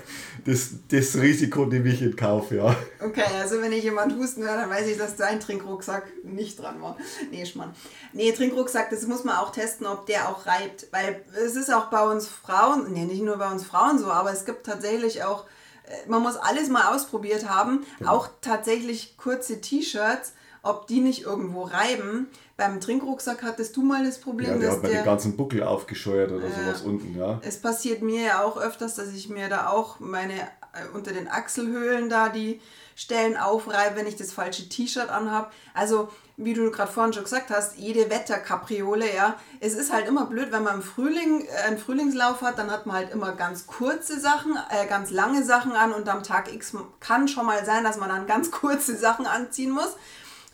das, 0.45 0.71
das 0.89 1.17
Risiko 1.17 1.67
nehme 1.67 1.89
ich 1.89 2.03
in 2.03 2.17
Kauf, 2.17 2.51
ja. 2.51 2.75
Okay, 3.01 3.25
also 3.39 3.61
wenn 3.61 3.73
ich 3.73 3.85
jemand 3.85 4.17
husten 4.17 4.43
höre, 4.43 4.57
dann 4.57 4.71
weiß 4.71 4.87
ich, 4.87 4.99
dass 4.99 5.17
dein 5.17 5.41
Trinkrucksack 5.41 6.05
nicht 6.25 6.61
dran 6.61 6.81
war. 6.81 6.97
Nee, 7.31 7.47
Schmarrn. 7.47 7.75
Nee, 8.13 8.33
Trinkrucksack, 8.33 8.91
das 8.91 9.07
muss 9.07 9.25
man 9.25 9.37
auch 9.37 9.53
testen, 9.53 9.87
ob 9.87 10.07
der 10.07 10.29
auch 10.29 10.47
reibt. 10.47 10.87
Weil 10.91 11.25
es 11.45 11.57
ist 11.57 11.73
auch 11.73 11.87
bei 11.87 12.03
uns 12.03 12.27
Frauen, 12.27 12.93
nee, 12.93 13.05
nicht 13.05 13.23
nur 13.23 13.37
bei 13.37 13.51
uns 13.51 13.65
Frauen 13.65 13.99
so, 13.99 14.07
aber 14.07 14.33
es 14.33 14.45
gibt 14.45 14.67
tatsächlich 14.67 15.25
auch, 15.25 15.45
äh, 15.85 16.09
man 16.09 16.23
muss 16.23 16.37
alles 16.37 16.69
mal 16.69 16.95
ausprobiert 16.95 17.49
haben, 17.49 17.85
genau. 17.99 18.13
auch 18.13 18.29
tatsächlich 18.41 19.17
kurze 19.17 19.61
T-Shirts, 19.61 20.33
ob 20.63 20.87
die 20.87 21.01
nicht 21.01 21.23
irgendwo 21.23 21.63
reiben. 21.63 22.29
Beim 22.59 22.81
Trinkrucksack 22.81 23.45
hattest 23.45 23.77
du 23.77 23.83
mal 23.83 24.05
das 24.05 24.19
Problem, 24.19 24.51
ja, 24.51 24.59
der 24.59 24.67
dass 24.67 24.77
hat 24.79 24.83
bei 24.83 24.89
der 24.89 25.03
den 25.03 25.05
ganzen 25.05 25.37
Buckel 25.37 25.63
aufgescheuert 25.63 26.33
oder 26.33 26.45
äh, 26.45 26.51
sowas 26.51 26.83
unten, 26.83 27.17
ja. 27.17 27.41
Es 27.43 27.57
passiert 27.63 28.03
mir 28.03 28.21
ja 28.21 28.43
auch 28.43 28.57
öfters, 28.57 28.97
dass 28.97 29.13
ich 29.13 29.29
mir 29.29 29.49
da 29.49 29.69
auch 29.69 30.01
meine 30.01 30.35
äh, 30.35 30.89
unter 30.93 31.13
den 31.13 31.29
Achselhöhlen 31.29 32.09
da 32.09 32.31
die 32.31 32.61
Stellen 32.97 33.37
aufreibe, 33.37 33.95
wenn 33.95 34.09
ich 34.09 34.17
das 34.17 34.33
falsche 34.33 34.69
T-Shirt 34.69 35.09
anhabe. 35.09 35.53
Also, 35.73 36.09
wie 36.37 36.53
du 36.53 36.69
gerade 36.73 36.91
vorhin 36.91 37.13
schon 37.13 37.23
gesagt 37.23 37.51
hast, 37.51 37.77
jede 37.79 38.11
Wetterkapriole, 38.11 39.15
ja. 39.15 39.37
Es 39.61 39.75
ist 39.75 39.93
halt 39.93 40.09
immer 40.09 40.27
blöd, 40.27 40.51
wenn 40.51 40.65
man 40.65 40.77
im 40.77 40.83
Frühling 40.83 41.47
äh, 41.47 41.69
einen 41.69 41.79
Frühlingslauf 41.79 42.43
hat, 42.43 42.59
dann 42.59 42.73
hat 42.73 42.87
man 42.87 42.97
halt 42.97 43.13
immer 43.13 43.37
ganz 43.37 43.69
kurze 43.69 44.19
Sachen, 44.19 44.59
äh, 44.71 44.85
ganz 44.89 45.13
lange 45.13 45.45
Sachen 45.45 45.77
an 45.77 45.93
und 45.93 46.09
am 46.09 46.25
Tag 46.25 46.53
X 46.53 46.77
kann 46.99 47.29
schon 47.29 47.47
mal 47.47 47.65
sein, 47.65 47.85
dass 47.85 47.99
man 47.99 48.09
dann 48.09 48.27
ganz 48.27 48.51
kurze 48.51 48.97
Sachen 48.97 49.27
anziehen 49.27 49.71
muss. 49.71 49.95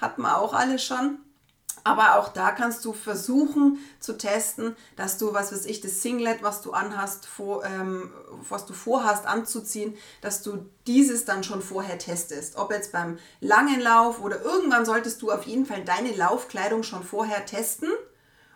Hat 0.03 0.19
man 0.19 0.35
auch 0.35 0.53
alles 0.53 0.85
schon. 0.85 1.21
Aber 1.87 2.19
auch 2.19 2.29
da 2.29 2.51
kannst 2.51 2.83
du 2.87 2.95
versuchen 2.95 3.79
zu 4.01 4.17
testen, 4.17 4.75
dass 4.97 5.19
du, 5.19 5.35
was 5.35 5.53
weiß 5.53 5.67
ich, 5.67 5.83
das 5.83 6.01
Singlet, 6.01 6.43
was 6.43 6.63
du 6.63 6.73
anhast, 6.73 7.27
vor, 7.27 7.63
ähm, 7.65 8.11
was 8.49 8.65
du 8.65 8.73
vorhast 8.73 9.27
anzuziehen, 9.27 9.95
dass 10.23 10.43
du 10.43 10.65
dieses 10.87 11.27
dann 11.27 11.45
schon 11.45 11.61
vorher 11.61 11.99
testest. 11.99 12.57
Ob 12.57 12.73
jetzt 12.73 12.93
beim 12.93 13.19
langen 13.41 13.81
Lauf 13.81 14.23
oder 14.23 14.43
irgendwann 14.43 14.87
solltest 14.87 15.21
du 15.21 15.31
auf 15.31 15.45
jeden 15.45 15.67
Fall 15.67 15.85
deine 15.85 16.17
Laufkleidung 16.17 16.85
schon 16.85 17.03
vorher 17.03 17.45
testen 17.45 17.91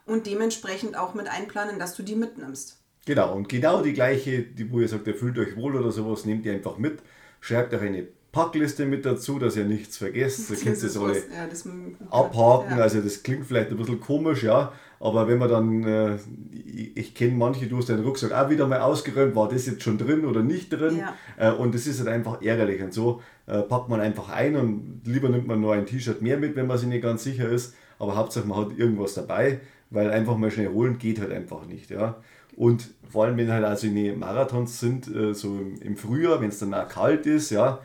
und 0.07 0.27
dementsprechend 0.27 0.97
auch 0.97 1.13
mit 1.13 1.29
einplanen, 1.29 1.79
dass 1.79 1.95
du 1.95 2.03
die 2.03 2.17
mitnimmst. 2.17 2.79
Genau, 3.05 3.35
und 3.35 3.51
genau 3.51 3.83
die 3.83 3.93
gleiche, 3.93 4.43
die, 4.43 4.73
wo 4.73 4.81
ihr 4.81 4.89
sagt, 4.89 5.07
ihr 5.07 5.15
fühlt 5.15 5.39
euch 5.39 5.55
wohl 5.55 5.77
oder 5.77 5.93
sowas, 5.93 6.25
nehmt 6.25 6.47
ihr 6.47 6.55
einfach 6.55 6.79
mit. 6.79 7.03
Schreibt 7.41 7.75
euch 7.75 7.83
eine 7.83 8.09
Packliste 8.39 8.87
mit 8.87 9.05
dazu, 9.05 9.39
dass 9.39 9.57
ihr 9.57 9.65
nichts 9.65 9.97
vergesst. 9.97 10.51
Da 10.51 10.55
könnt 10.55 10.83
ihr 10.83 11.01
alle 11.01 11.19
ja, 11.19 12.11
abhaken. 12.11 12.77
Ja. 12.77 12.83
Also 12.83 13.01
das 13.01 13.23
klingt 13.23 13.47
vielleicht 13.47 13.71
ein 13.71 13.77
bisschen 13.77 14.01
komisch, 14.01 14.43
ja. 14.43 14.73
Aber 15.01 15.29
wenn 15.29 15.39
man 15.39 15.49
dann, 15.49 15.85
äh, 15.85 16.17
ich, 16.53 16.97
ich 16.97 17.15
kenne 17.15 17.33
manche, 17.33 17.67
du 17.67 17.79
hast 17.79 17.89
deinen 17.89 18.05
Rucksack 18.05 18.33
auch 18.33 18.51
wieder 18.51 18.67
mal 18.67 18.81
ausgeräumt, 18.81 19.35
war 19.37 19.49
das 19.49 19.67
jetzt 19.67 19.83
schon 19.83 19.97
drin 19.99 20.25
oder 20.25 20.43
nicht 20.43 20.73
drin? 20.73 20.99
Ja. 20.99 21.15
Äh, 21.37 21.53
und 21.53 21.75
das 21.75 21.87
ist 21.87 21.99
halt 22.01 22.09
einfach 22.09 22.43
ärgerlich. 22.43 22.83
Und 22.83 22.93
so 22.93 23.23
äh, 23.47 23.63
packt 23.63 23.89
man 23.89 24.01
einfach 24.01 24.29
ein 24.29 24.57
und 24.57 25.03
lieber 25.05 25.29
nimmt 25.29 25.47
man 25.47 25.61
nur 25.61 25.75
ein 25.75 25.87
T-Shirt 25.87 26.21
mehr 26.21 26.37
mit, 26.37 26.57
wenn 26.57 26.67
man 26.67 26.79
sich 26.79 26.89
nicht 26.89 27.03
ganz 27.03 27.23
sicher 27.23 27.49
ist. 27.49 27.75
Aber 27.99 28.17
Hauptsache 28.17 28.47
man 28.47 28.59
hat 28.59 28.79
irgendwas 28.79 29.15
dabei, 29.15 29.61
weil 29.91 30.11
einfach 30.11 30.37
mal 30.37 30.51
schnell 30.51 30.69
holen 30.69 30.99
geht 30.99 31.21
halt 31.21 31.33
einfach 31.33 31.67
nicht, 31.67 31.91
ja. 31.91 32.17
Und 32.57 32.91
vor 33.09 33.25
allem, 33.25 33.37
wenn 33.37 33.53
halt 33.53 33.65
also 33.65 33.87
in 33.87 33.95
die 33.95 34.11
Marathons 34.13 34.81
sind, 34.81 35.07
äh, 35.15 35.33
so 35.33 35.61
im 35.81 35.97
Frühjahr, 35.97 36.41
wenn 36.41 36.49
es 36.49 36.59
dann 36.59 36.75
auch 36.75 36.89
kalt 36.89 37.25
ist, 37.27 37.51
ja, 37.51 37.81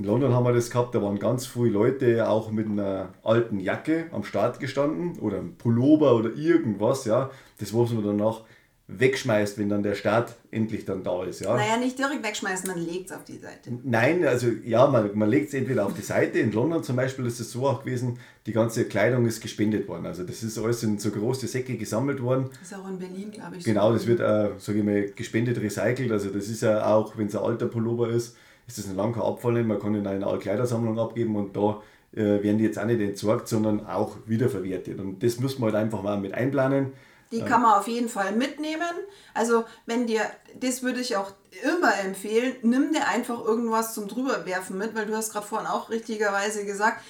in 0.00 0.06
London 0.06 0.32
haben 0.32 0.44
wir 0.44 0.54
das 0.54 0.70
gehabt, 0.70 0.94
da 0.94 1.02
waren 1.02 1.18
ganz 1.18 1.46
viele 1.46 1.68
Leute 1.68 2.26
auch 2.26 2.50
mit 2.50 2.66
einer 2.66 3.10
alten 3.22 3.60
Jacke 3.60 4.06
am 4.12 4.24
Start 4.24 4.58
gestanden 4.58 5.18
oder 5.18 5.38
einem 5.38 5.56
Pullover 5.56 6.16
oder 6.16 6.32
irgendwas, 6.34 7.04
ja. 7.04 7.30
Das, 7.58 7.74
was 7.74 7.90
man 7.90 8.02
danach 8.02 8.40
wegschmeißt, 8.88 9.58
wenn 9.58 9.68
dann 9.68 9.82
der 9.82 9.94
Start 9.94 10.36
endlich 10.50 10.86
dann 10.86 11.04
da 11.04 11.22
ist. 11.24 11.40
Ja. 11.40 11.54
Naja, 11.54 11.76
nicht 11.76 11.98
direkt 11.98 12.24
wegschmeißen, 12.24 12.66
man 12.66 12.78
legt 12.82 13.10
es 13.10 13.12
auf 13.14 13.24
die 13.24 13.36
Seite. 13.36 13.72
Nein, 13.84 14.24
also 14.24 14.46
ja, 14.64 14.86
man, 14.86 15.10
man 15.18 15.28
legt 15.28 15.48
es 15.48 15.54
entweder 15.54 15.84
auf 15.84 15.92
die 15.92 16.00
Seite. 16.00 16.38
In 16.38 16.50
London 16.50 16.82
zum 16.82 16.96
Beispiel 16.96 17.26
ist 17.26 17.38
es 17.38 17.52
so 17.52 17.68
auch 17.68 17.84
gewesen, 17.84 18.18
die 18.46 18.52
ganze 18.52 18.86
Kleidung 18.86 19.26
ist 19.26 19.42
gespendet 19.42 19.86
worden. 19.86 20.06
Also 20.06 20.24
das 20.24 20.42
ist 20.42 20.58
alles 20.58 20.82
in 20.82 20.98
so 20.98 21.10
große 21.10 21.46
Säcke 21.46 21.76
gesammelt 21.76 22.22
worden. 22.22 22.48
Das 22.58 22.72
ist 22.72 22.74
auch 22.74 22.88
in 22.88 22.98
Berlin, 22.98 23.30
glaube 23.30 23.56
ich. 23.58 23.64
Genau, 23.64 23.88
so. 23.88 23.98
das 23.98 24.06
wird, 24.06 24.20
äh, 24.20 24.58
sage 24.58 24.78
ich 24.78 24.84
mal, 24.84 25.10
gespendet, 25.10 25.60
recycelt. 25.60 26.10
Also 26.10 26.30
das 26.30 26.48
ist 26.48 26.62
ja 26.62 26.86
auch, 26.86 27.18
wenn 27.18 27.26
es 27.26 27.36
ein 27.36 27.42
alter 27.42 27.66
Pullover 27.66 28.08
ist, 28.08 28.34
ist 28.70 28.78
das 28.78 28.88
ein 28.88 28.96
langer 28.96 29.24
Abfall. 29.24 29.62
Man 29.64 29.78
kann 29.78 29.94
in 29.94 30.06
eine 30.06 30.38
Kleidersammlung 30.38 30.98
abgeben 30.98 31.36
und 31.36 31.56
da 31.56 31.82
äh, 32.12 32.42
werden 32.42 32.58
die 32.58 32.64
jetzt 32.64 32.78
auch 32.78 32.84
nicht 32.84 33.00
entsorgt, 33.00 33.48
sondern 33.48 33.86
auch 33.86 34.16
wiederverwertet. 34.26 34.98
Und 35.00 35.22
das 35.22 35.40
muss 35.40 35.58
man 35.58 35.72
halt 35.72 35.84
einfach 35.84 36.02
mal 36.02 36.18
mit 36.18 36.34
einplanen. 36.34 36.92
Die 37.32 37.42
kann 37.42 37.62
man 37.62 37.78
auf 37.78 37.86
jeden 37.86 38.08
Fall 38.08 38.32
mitnehmen. 38.32 38.90
Also 39.34 39.64
wenn 39.86 40.08
dir, 40.08 40.22
das 40.58 40.82
würde 40.82 41.00
ich 41.00 41.16
auch 41.16 41.30
immer 41.62 41.96
empfehlen, 42.04 42.56
nimm 42.62 42.92
dir 42.92 43.06
einfach 43.06 43.44
irgendwas 43.44 43.94
zum 43.94 44.08
drüberwerfen 44.08 44.76
mit, 44.76 44.96
weil 44.96 45.06
du 45.06 45.16
hast 45.16 45.32
gerade 45.32 45.46
vorhin 45.46 45.68
auch 45.68 45.90
richtigerweise 45.90 46.64
gesagt, 46.64 47.00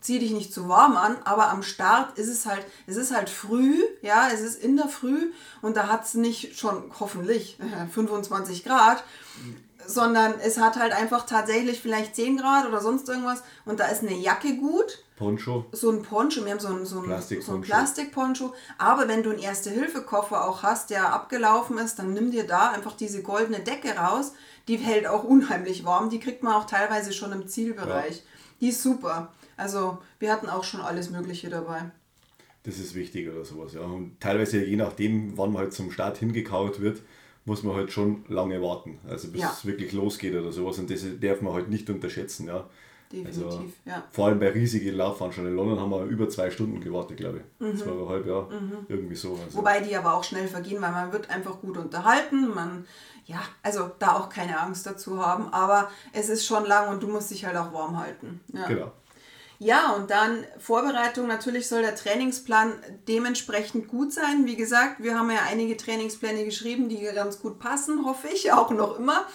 zieh 0.00 0.18
dich 0.18 0.30
nicht 0.30 0.54
zu 0.54 0.68
warm 0.68 0.96
an, 0.96 1.16
aber 1.24 1.50
am 1.50 1.62
Start 1.62 2.18
ist 2.18 2.28
es 2.28 2.46
halt, 2.46 2.64
es 2.86 2.96
ist 2.96 3.14
halt 3.14 3.28
früh, 3.28 3.74
ja, 4.00 4.28
es 4.32 4.40
ist 4.40 4.62
in 4.62 4.76
der 4.76 4.88
Früh 4.88 5.32
und 5.60 5.76
da 5.76 5.88
hat 5.88 6.04
es 6.04 6.14
nicht 6.14 6.58
schon 6.58 6.90
hoffentlich 6.98 7.58
25 7.92 8.64
Grad 8.64 9.04
sondern 9.88 10.34
es 10.40 10.58
hat 10.58 10.76
halt 10.76 10.92
einfach 10.92 11.24
tatsächlich 11.24 11.80
vielleicht 11.80 12.14
10 12.14 12.36
Grad 12.36 12.66
oder 12.68 12.80
sonst 12.80 13.08
irgendwas 13.08 13.42
und 13.64 13.80
da 13.80 13.86
ist 13.86 14.02
eine 14.02 14.14
Jacke 14.14 14.54
gut. 14.56 15.02
Poncho. 15.16 15.64
So 15.72 15.90
ein 15.90 16.02
Poncho, 16.02 16.44
wir 16.44 16.52
haben 16.52 16.60
so 16.60 16.68
ein, 16.68 16.84
so 16.84 16.98
ein, 16.98 17.06
Plastik 17.06 17.42
so 17.42 17.54
ein 17.54 17.62
Plastikponcho. 17.62 18.54
Aber 18.76 19.08
wenn 19.08 19.24
du 19.24 19.30
einen 19.30 19.40
Erste-Hilfe-Koffer 19.40 20.46
auch 20.46 20.62
hast, 20.62 20.90
der 20.90 21.12
abgelaufen 21.12 21.78
ist, 21.78 21.98
dann 21.98 22.12
nimm 22.12 22.30
dir 22.30 22.46
da 22.46 22.70
einfach 22.70 22.94
diese 22.96 23.22
goldene 23.22 23.58
Decke 23.58 23.96
raus. 23.96 24.34
Die 24.68 24.76
hält 24.76 25.08
auch 25.08 25.24
unheimlich 25.24 25.84
warm. 25.84 26.08
Die 26.10 26.20
kriegt 26.20 26.44
man 26.44 26.52
auch 26.52 26.66
teilweise 26.66 27.12
schon 27.12 27.32
im 27.32 27.48
Zielbereich. 27.48 28.16
Ja. 28.16 28.22
Die 28.60 28.68
ist 28.68 28.82
super. 28.82 29.32
Also 29.56 29.98
wir 30.20 30.30
hatten 30.30 30.48
auch 30.48 30.62
schon 30.62 30.82
alles 30.82 31.10
Mögliche 31.10 31.48
dabei. 31.48 31.90
Das 32.62 32.78
ist 32.78 32.94
wichtig 32.94 33.28
oder 33.28 33.44
sowas, 33.44 33.72
ja. 33.72 33.80
Und 33.80 34.20
teilweise 34.20 34.62
je 34.62 34.76
nachdem, 34.76 35.36
wann 35.36 35.52
man 35.52 35.62
halt 35.62 35.72
zum 35.72 35.90
Start 35.90 36.18
hingekaut 36.18 36.80
wird, 36.80 37.02
muss 37.48 37.64
man 37.64 37.74
halt 37.74 37.90
schon 37.90 38.24
lange 38.28 38.62
warten, 38.62 39.00
also 39.08 39.28
bis 39.28 39.40
ja. 39.40 39.50
es 39.50 39.64
wirklich 39.66 39.92
losgeht 39.92 40.34
oder 40.34 40.52
sowas. 40.52 40.78
Und 40.78 40.90
das 40.90 41.04
darf 41.20 41.40
man 41.40 41.54
halt 41.54 41.68
nicht 41.68 41.90
unterschätzen. 41.90 42.46
Ja. 42.46 42.68
Definitiv, 43.10 43.44
also, 43.44 43.64
ja. 43.86 44.04
Vor 44.10 44.26
allem 44.26 44.38
bei 44.38 44.50
riesigen 44.50 44.94
Laufveranstaltungen. 44.94 45.58
In 45.58 45.64
London 45.64 45.80
haben 45.80 45.90
wir 45.90 46.04
über 46.04 46.28
zwei 46.28 46.50
Stunden 46.50 46.78
gewartet, 46.80 47.16
glaube 47.16 47.38
ich. 47.38 47.66
Mhm. 47.66 47.78
Zweieinhalb 47.78 48.26
Jahre, 48.26 48.52
mhm. 48.52 48.76
irgendwie 48.86 49.14
so. 49.14 49.38
Also. 49.42 49.56
Wobei 49.56 49.80
die 49.80 49.96
aber 49.96 50.14
auch 50.14 50.24
schnell 50.24 50.46
vergehen, 50.46 50.82
weil 50.82 50.92
man 50.92 51.10
wird 51.10 51.30
einfach 51.30 51.58
gut 51.60 51.78
unterhalten. 51.78 52.54
Man, 52.54 52.84
ja, 53.24 53.40
also 53.62 53.90
da 53.98 54.16
auch 54.16 54.28
keine 54.28 54.60
Angst 54.60 54.86
dazu 54.86 55.24
haben. 55.24 55.48
Aber 55.54 55.90
es 56.12 56.28
ist 56.28 56.44
schon 56.44 56.66
lang 56.66 56.90
und 56.90 57.02
du 57.02 57.08
musst 57.08 57.30
dich 57.30 57.46
halt 57.46 57.56
auch 57.56 57.72
warm 57.72 57.98
halten. 57.98 58.40
Ja. 58.52 58.66
Genau. 58.66 58.92
Ja, 59.60 59.92
und 59.92 60.10
dann 60.10 60.44
Vorbereitung. 60.58 61.26
Natürlich 61.26 61.68
soll 61.68 61.82
der 61.82 61.96
Trainingsplan 61.96 62.74
dementsprechend 63.08 63.88
gut 63.88 64.12
sein. 64.12 64.46
Wie 64.46 64.54
gesagt, 64.54 65.02
wir 65.02 65.18
haben 65.18 65.30
ja 65.30 65.40
einige 65.48 65.76
Trainingspläne 65.76 66.44
geschrieben, 66.44 66.88
die 66.88 67.00
ganz 67.14 67.40
gut 67.40 67.58
passen, 67.58 68.04
hoffe 68.04 68.28
ich, 68.28 68.52
auch 68.52 68.70
noch 68.70 68.98
immer. 68.98 69.26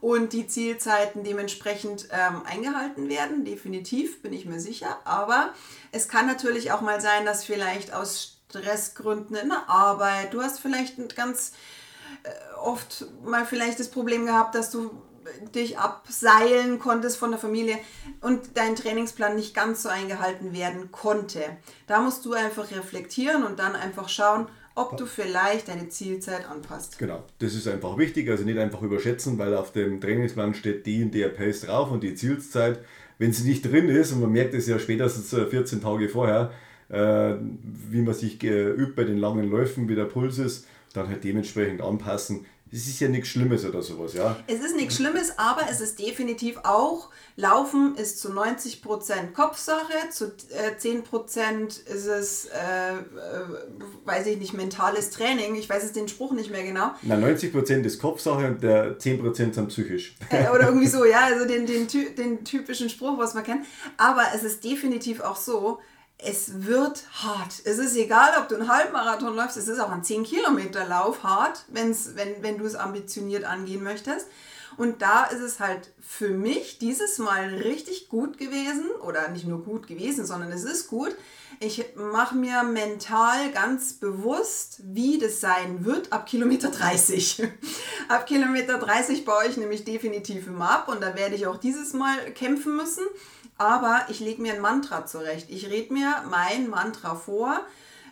Und 0.00 0.32
die 0.32 0.46
Zielzeiten 0.46 1.24
dementsprechend 1.24 2.08
ähm, 2.12 2.42
eingehalten 2.44 3.08
werden, 3.08 3.44
definitiv, 3.44 4.22
bin 4.22 4.32
ich 4.32 4.46
mir 4.46 4.60
sicher. 4.60 4.98
Aber 5.04 5.52
es 5.90 6.08
kann 6.08 6.26
natürlich 6.26 6.70
auch 6.70 6.80
mal 6.80 7.00
sein, 7.00 7.24
dass 7.24 7.44
vielleicht 7.44 7.92
aus 7.92 8.38
Stressgründen 8.48 9.36
in 9.36 9.48
der 9.48 9.68
Arbeit, 9.68 10.32
du 10.34 10.42
hast 10.42 10.60
vielleicht 10.60 11.14
ganz 11.16 11.52
äh, 12.22 12.30
oft 12.56 13.06
mal 13.24 13.44
vielleicht 13.44 13.80
das 13.80 13.90
Problem 13.90 14.26
gehabt, 14.26 14.54
dass 14.54 14.70
du 14.70 15.02
dich 15.54 15.78
abseilen 15.78 16.78
konntest 16.78 17.16
von 17.16 17.30
der 17.30 17.38
Familie 17.38 17.76
und 18.20 18.40
dein 18.54 18.76
Trainingsplan 18.76 19.36
nicht 19.36 19.54
ganz 19.54 19.82
so 19.82 19.88
eingehalten 19.88 20.52
werden 20.52 20.90
konnte. 20.92 21.40
Da 21.86 22.00
musst 22.00 22.24
du 22.24 22.32
einfach 22.32 22.70
reflektieren 22.70 23.44
und 23.44 23.58
dann 23.58 23.74
einfach 23.74 24.08
schauen, 24.08 24.48
ob 24.74 24.96
du 24.96 25.06
vielleicht 25.06 25.68
deine 25.68 25.88
Zielzeit 25.88 26.48
anpasst. 26.48 26.98
Genau, 26.98 27.24
das 27.40 27.54
ist 27.54 27.66
einfach 27.66 27.98
wichtig, 27.98 28.30
also 28.30 28.44
nicht 28.44 28.58
einfach 28.58 28.80
überschätzen, 28.82 29.36
weil 29.38 29.56
auf 29.56 29.72
dem 29.72 30.00
Trainingsplan 30.00 30.54
steht 30.54 30.86
die 30.86 31.02
und 31.02 31.12
der 31.12 31.28
Pace 31.28 31.62
drauf 31.62 31.90
und 31.90 32.02
die 32.02 32.14
Zielzeit. 32.14 32.78
Wenn 33.18 33.32
sie 33.32 33.48
nicht 33.48 33.62
drin 33.62 33.88
ist, 33.88 34.12
und 34.12 34.20
man 34.20 34.30
merkt 34.30 34.54
es 34.54 34.68
ja 34.68 34.78
spätestens 34.78 35.30
14 35.30 35.82
Tage 35.82 36.08
vorher, 36.08 36.52
äh, 36.88 37.34
wie 37.90 38.02
man 38.02 38.14
sich 38.14 38.42
übt 38.42 38.92
bei 38.94 39.02
den 39.02 39.18
langen 39.18 39.50
Läufen, 39.50 39.88
wie 39.88 39.96
der 39.96 40.04
Puls 40.04 40.38
ist, 40.38 40.66
dann 40.94 41.08
halt 41.08 41.24
dementsprechend 41.24 41.82
anpassen 41.82 42.46
es 42.72 42.86
ist 42.86 43.00
ja 43.00 43.08
nichts 43.08 43.28
Schlimmes 43.28 43.64
oder 43.64 43.82
sowas, 43.82 44.14
ja. 44.14 44.36
Es 44.46 44.60
ist 44.60 44.76
nichts 44.76 44.96
Schlimmes, 44.96 45.38
aber 45.38 45.62
es 45.70 45.80
ist 45.80 45.98
definitiv 45.98 46.58
auch, 46.64 47.10
Laufen 47.36 47.94
ist 47.96 48.20
zu 48.20 48.30
90% 48.30 49.32
Kopfsache, 49.32 50.10
zu 50.10 50.26
äh, 50.26 50.76
10% 50.78 51.86
ist 51.86 52.06
es, 52.06 52.46
äh, 52.46 52.94
äh, 52.94 53.00
weiß 54.04 54.26
ich 54.26 54.38
nicht, 54.38 54.54
mentales 54.54 55.10
Training. 55.10 55.54
Ich 55.54 55.70
weiß 55.70 55.84
jetzt 55.84 55.96
den 55.96 56.08
Spruch 56.08 56.32
nicht 56.32 56.50
mehr 56.50 56.64
genau. 56.64 56.90
Na, 57.02 57.14
90% 57.14 57.84
ist 57.84 58.00
Kopfsache 58.00 58.46
und 58.48 58.62
der 58.62 58.98
10% 58.98 59.54
sind 59.54 59.68
psychisch. 59.68 60.16
Äh, 60.30 60.48
oder 60.50 60.62
irgendwie 60.66 60.88
so, 60.88 61.04
ja, 61.04 61.26
also 61.26 61.46
den, 61.46 61.64
den, 61.66 61.86
den 62.16 62.44
typischen 62.44 62.90
Spruch, 62.90 63.18
was 63.18 63.34
man 63.34 63.44
kennt. 63.44 63.64
Aber 63.96 64.24
es 64.34 64.42
ist 64.42 64.64
definitiv 64.64 65.20
auch 65.20 65.36
so, 65.36 65.78
es 66.18 66.66
wird 66.66 67.04
hart. 67.12 67.62
Es 67.64 67.78
ist 67.78 67.96
egal, 67.96 68.32
ob 68.38 68.48
du 68.48 68.56
einen 68.56 68.68
Halbmarathon 68.68 69.36
läufst, 69.36 69.56
es 69.56 69.68
ist 69.68 69.78
auch 69.78 69.90
ein 69.90 70.02
10 70.02 70.24
Kilometer 70.24 70.84
Lauf 70.84 71.22
hart, 71.22 71.64
wenn's, 71.68 72.16
wenn, 72.16 72.42
wenn 72.42 72.58
du 72.58 72.66
es 72.66 72.74
ambitioniert 72.74 73.44
angehen 73.44 73.84
möchtest. 73.84 74.26
Und 74.76 75.02
da 75.02 75.24
ist 75.24 75.40
es 75.40 75.60
halt 75.60 75.92
für 76.00 76.30
mich 76.30 76.78
dieses 76.78 77.18
Mal 77.18 77.54
richtig 77.54 78.08
gut 78.08 78.38
gewesen, 78.38 78.90
oder 79.02 79.28
nicht 79.28 79.46
nur 79.46 79.64
gut 79.64 79.86
gewesen, 79.86 80.26
sondern 80.26 80.52
es 80.52 80.64
ist 80.64 80.88
gut. 80.88 81.14
Ich 81.60 81.84
mache 81.96 82.36
mir 82.36 82.62
mental 82.62 83.50
ganz 83.52 83.94
bewusst, 83.94 84.80
wie 84.84 85.18
das 85.18 85.40
sein 85.40 85.84
wird 85.84 86.12
ab 86.12 86.26
Kilometer 86.26 86.70
30. 86.70 87.42
ab 88.08 88.26
Kilometer 88.26 88.78
30 88.78 89.24
baue 89.24 89.46
ich 89.48 89.56
nämlich 89.56 89.84
definitiv 89.84 90.46
immer 90.46 90.70
ab 90.70 90.88
und 90.88 91.00
da 91.02 91.16
werde 91.16 91.34
ich 91.34 91.46
auch 91.46 91.56
dieses 91.56 91.94
Mal 91.94 92.16
kämpfen 92.32 92.76
müssen. 92.76 93.04
Aber 93.56 94.06
ich 94.08 94.20
lege 94.20 94.40
mir 94.40 94.54
ein 94.54 94.60
Mantra 94.60 95.04
zurecht. 95.04 95.50
Ich 95.50 95.68
rede 95.68 95.92
mir 95.92 96.22
mein 96.30 96.68
Mantra 96.68 97.16
vor 97.16 97.60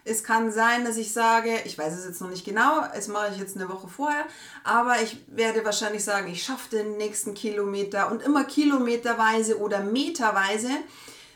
es 0.06 0.22
kann 0.22 0.52
sein, 0.52 0.84
dass 0.84 0.96
ich 0.96 1.12
sage, 1.12 1.50
ich 1.64 1.76
weiß 1.76 1.98
es 1.98 2.06
jetzt 2.06 2.20
noch 2.20 2.30
nicht 2.30 2.44
genau, 2.44 2.82
das 2.94 3.08
mache 3.08 3.32
ich 3.32 3.38
jetzt 3.38 3.56
eine 3.56 3.68
Woche 3.68 3.88
vorher, 3.88 4.24
aber 4.62 5.02
ich 5.02 5.18
werde 5.26 5.64
wahrscheinlich 5.64 6.04
sagen, 6.04 6.30
ich 6.30 6.44
schaffe 6.44 6.76
den 6.76 6.96
nächsten 6.96 7.34
Kilometer 7.34 8.10
und 8.12 8.22
immer 8.22 8.44
kilometerweise 8.44 9.58
oder 9.58 9.80
meterweise, 9.80 10.70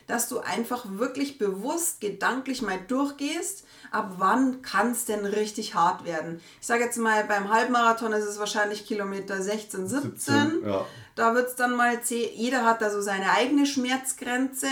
dass 0.07 0.29
du 0.29 0.39
einfach 0.39 0.85
wirklich 0.87 1.37
bewusst 1.37 1.99
gedanklich 1.99 2.61
mal 2.61 2.79
durchgehst, 2.87 3.65
ab 3.91 4.15
wann 4.17 4.61
kann 4.61 4.91
es 4.91 5.05
denn 5.05 5.25
richtig 5.25 5.75
hart 5.75 6.05
werden. 6.05 6.41
Ich 6.59 6.67
sage 6.67 6.83
jetzt 6.83 6.97
mal, 6.97 7.23
beim 7.25 7.53
Halbmarathon 7.53 8.13
ist 8.13 8.25
es 8.25 8.39
wahrscheinlich 8.39 8.87
Kilometer 8.87 9.41
16, 9.41 9.87
17. 9.87 10.11
17 10.11 10.69
ja. 10.69 10.85
Da 11.15 11.35
wird 11.35 11.49
es 11.49 11.55
dann 11.55 11.75
mal 11.75 12.01
zäh. 12.01 12.29
Jeder 12.33 12.65
hat 12.65 12.81
da 12.81 12.89
so 12.89 13.01
seine 13.01 13.31
eigene 13.31 13.65
Schmerzgrenze. 13.65 14.67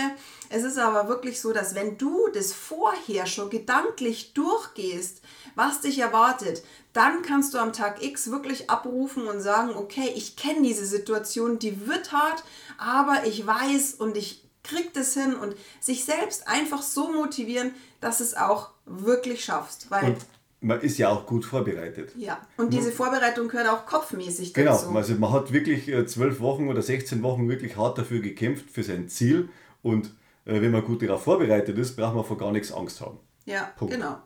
Es 0.48 0.64
ist 0.64 0.78
aber 0.78 1.08
wirklich 1.08 1.40
so, 1.40 1.52
dass 1.52 1.74
wenn 1.74 1.98
du 1.98 2.28
das 2.32 2.52
vorher 2.52 3.26
schon 3.26 3.50
gedanklich 3.50 4.32
durchgehst, 4.32 5.22
was 5.54 5.82
dich 5.82 5.98
erwartet, 5.98 6.62
dann 6.92 7.22
kannst 7.22 7.54
du 7.54 7.58
am 7.58 7.72
Tag 7.72 8.02
X 8.02 8.30
wirklich 8.30 8.70
abrufen 8.70 9.26
und 9.26 9.40
sagen, 9.40 9.76
okay, 9.76 10.12
ich 10.16 10.36
kenne 10.36 10.62
diese 10.62 10.86
Situation, 10.86 11.58
die 11.58 11.86
wird 11.86 12.12
hart, 12.12 12.42
aber 12.78 13.26
ich 13.26 13.46
weiß 13.46 13.94
und 13.94 14.16
ich 14.16 14.49
krieg 14.62 14.92
das 14.94 15.14
hin 15.14 15.34
und 15.34 15.54
sich 15.80 16.04
selbst 16.04 16.48
einfach 16.48 16.82
so 16.82 17.12
motivieren, 17.12 17.72
dass 18.00 18.20
es 18.20 18.36
auch 18.36 18.70
wirklich 18.86 19.44
schaffst. 19.44 19.90
Weil 19.90 20.04
und 20.04 20.18
man 20.60 20.80
ist 20.80 20.98
ja 20.98 21.08
auch 21.08 21.26
gut 21.26 21.44
vorbereitet. 21.44 22.12
Ja, 22.16 22.40
und 22.56 22.72
diese 22.72 22.92
Vorbereitung 22.92 23.48
gehört 23.48 23.68
auch 23.68 23.86
kopfmäßig 23.86 24.52
genau, 24.52 24.72
dazu. 24.72 24.88
Genau, 24.88 24.98
also 24.98 25.14
man 25.14 25.32
hat 25.32 25.52
wirklich 25.52 25.88
äh, 25.88 26.06
zwölf 26.06 26.40
Wochen 26.40 26.68
oder 26.68 26.82
16 26.82 27.22
Wochen 27.22 27.48
wirklich 27.48 27.76
hart 27.76 27.98
dafür 27.98 28.20
gekämpft, 28.20 28.70
für 28.70 28.82
sein 28.82 29.08
Ziel. 29.08 29.48
Und 29.82 30.08
äh, 30.44 30.60
wenn 30.60 30.70
man 30.70 30.84
gut 30.84 31.02
darauf 31.02 31.24
vorbereitet 31.24 31.78
ist, 31.78 31.96
braucht 31.96 32.14
man 32.14 32.24
vor 32.24 32.36
gar 32.36 32.52
nichts 32.52 32.72
Angst 32.72 33.00
haben. 33.00 33.18
Ja, 33.46 33.72
Punkt. 33.76 33.94
genau. 33.94 34.18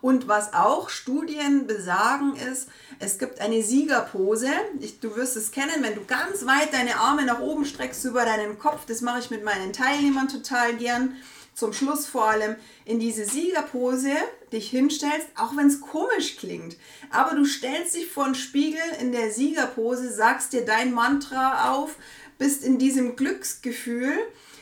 Und 0.00 0.28
was 0.28 0.54
auch 0.54 0.88
Studien 0.88 1.66
besagen 1.66 2.36
ist, 2.36 2.68
es 2.98 3.18
gibt 3.18 3.40
eine 3.40 3.62
Siegerpose. 3.62 4.48
Ich, 4.80 5.00
du 5.00 5.16
wirst 5.16 5.36
es 5.36 5.50
kennen, 5.50 5.82
wenn 5.82 5.94
du 5.94 6.04
ganz 6.04 6.46
weit 6.46 6.72
deine 6.72 6.96
Arme 6.96 7.24
nach 7.24 7.40
oben 7.40 7.64
streckst 7.64 8.04
über 8.04 8.24
deinen 8.24 8.58
Kopf. 8.58 8.86
Das 8.86 9.00
mache 9.00 9.20
ich 9.20 9.30
mit 9.30 9.44
meinen 9.44 9.72
Teilnehmern 9.72 10.28
total 10.28 10.74
gern 10.76 11.16
zum 11.54 11.72
Schluss 11.72 12.06
vor 12.06 12.28
allem 12.28 12.56
in 12.84 12.98
diese 12.98 13.26
Siegerpose 13.26 14.12
dich 14.52 14.70
hinstellst, 14.70 15.28
auch 15.36 15.56
wenn 15.56 15.66
es 15.66 15.80
komisch 15.80 16.36
klingt. 16.36 16.76
Aber 17.10 17.36
du 17.36 17.44
stellst 17.44 17.94
dich 17.94 18.06
vor 18.06 18.24
den 18.24 18.34
Spiegel 18.34 18.80
in 19.00 19.12
der 19.12 19.30
Siegerpose, 19.30 20.12
sagst 20.12 20.52
dir 20.52 20.64
dein 20.64 20.92
Mantra 20.92 21.72
auf, 21.72 21.96
bist 22.38 22.64
in 22.64 22.78
diesem 22.78 23.14
Glücksgefühl 23.14 24.14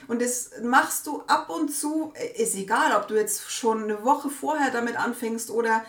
und 0.08 0.22
das 0.22 0.50
machst 0.62 1.06
du 1.06 1.22
ab 1.26 1.50
und 1.50 1.68
zu, 1.68 2.14
ist 2.36 2.56
egal, 2.56 2.96
ob 2.96 3.08
du 3.08 3.14
jetzt 3.14 3.50
schon 3.50 3.84
eine 3.84 4.04
Woche 4.04 4.30
vorher 4.30 4.70
damit 4.70 4.96
anfängst 4.96 5.50
oder 5.50 5.84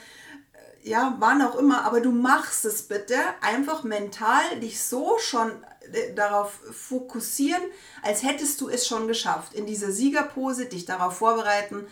äh, 0.84 0.90
ja, 0.90 1.16
wann 1.20 1.42
auch 1.42 1.56
immer, 1.56 1.86
aber 1.86 2.02
du 2.02 2.12
machst 2.12 2.66
es 2.66 2.84
bitte 2.84 3.16
einfach 3.40 3.84
mental 3.84 4.60
dich 4.60 4.84
so 4.84 5.18
schon 5.20 5.52
äh, 5.94 6.14
darauf 6.14 6.60
fokussieren, 6.72 7.62
als 8.04 8.22
hättest 8.24 8.60
du 8.60 8.68
es 8.68 8.86
schon 8.86 9.08
geschafft. 9.08 9.54
In 9.54 9.66
dieser 9.66 9.94
Siegerpose 9.94 10.66
dich 10.66 10.86
darauf 10.86 11.18
vorbereiten. 11.18 11.88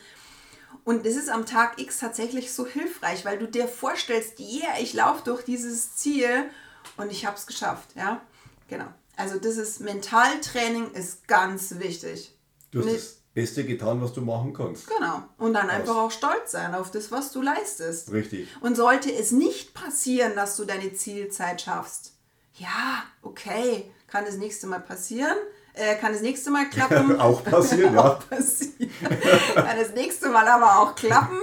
Und 0.83 1.05
das 1.05 1.15
ist 1.15 1.29
am 1.29 1.45
Tag 1.45 1.79
X 1.79 1.99
tatsächlich 1.99 2.51
so 2.51 2.65
hilfreich, 2.65 3.23
weil 3.23 3.39
du 3.39 3.47
dir 3.47 3.69
vorstellst, 3.69 4.39
yeah, 4.39 4.79
ich 4.81 4.93
laufe 4.93 5.23
durch 5.23 5.45
dieses 5.45 5.95
Ziel 5.95 6.49
und 6.97 7.09
ich 7.09 7.25
habe 7.25 7.37
es 7.37 7.47
geschafft. 7.47 7.89
Ja, 7.95 8.21
genau. 8.67 8.87
Also 9.17 9.39
das 9.39 9.57
ist 9.57 9.81
Mentaltraining 9.81 10.91
ist 10.91 11.27
ganz 11.27 11.79
wichtig. 11.79 12.33
Du 12.71 12.79
hast 12.79 12.93
das 12.93 13.17
Beste 13.33 13.65
getan, 13.65 14.01
was 14.01 14.13
du 14.13 14.21
machen 14.21 14.53
kannst. 14.53 14.87
Genau. 14.87 15.23
Und 15.37 15.53
dann 15.53 15.69
einfach 15.69 15.95
auch 15.95 16.11
stolz 16.11 16.51
sein 16.51 16.75
auf 16.75 16.91
das, 16.91 17.11
was 17.11 17.31
du 17.31 17.41
leistest. 17.41 18.11
Richtig. 18.11 18.47
Und 18.61 18.77
sollte 18.77 19.11
es 19.11 19.31
nicht 19.31 19.73
passieren, 19.73 20.35
dass 20.35 20.55
du 20.55 20.65
deine 20.65 20.93
Zielzeit 20.93 21.61
schaffst, 21.61 22.13
ja, 22.53 23.03
okay, 23.21 23.91
kann 24.07 24.25
das 24.25 24.37
nächste 24.37 24.67
Mal 24.67 24.79
passieren. 24.79 25.35
Äh, 25.73 25.95
kann 25.95 26.13
das 26.13 26.21
nächste 26.21 26.49
Mal 26.49 26.69
klappen. 26.69 27.19
auch 27.19 27.43
passieren, 27.43 27.95
ja. 27.95 28.03
auch 28.17 28.29
passieren. 28.29 28.91
kann 29.53 29.77
das 29.77 29.93
nächste 29.93 30.29
Mal 30.29 30.47
aber 30.47 30.79
auch 30.79 30.95
klappen. 30.95 31.39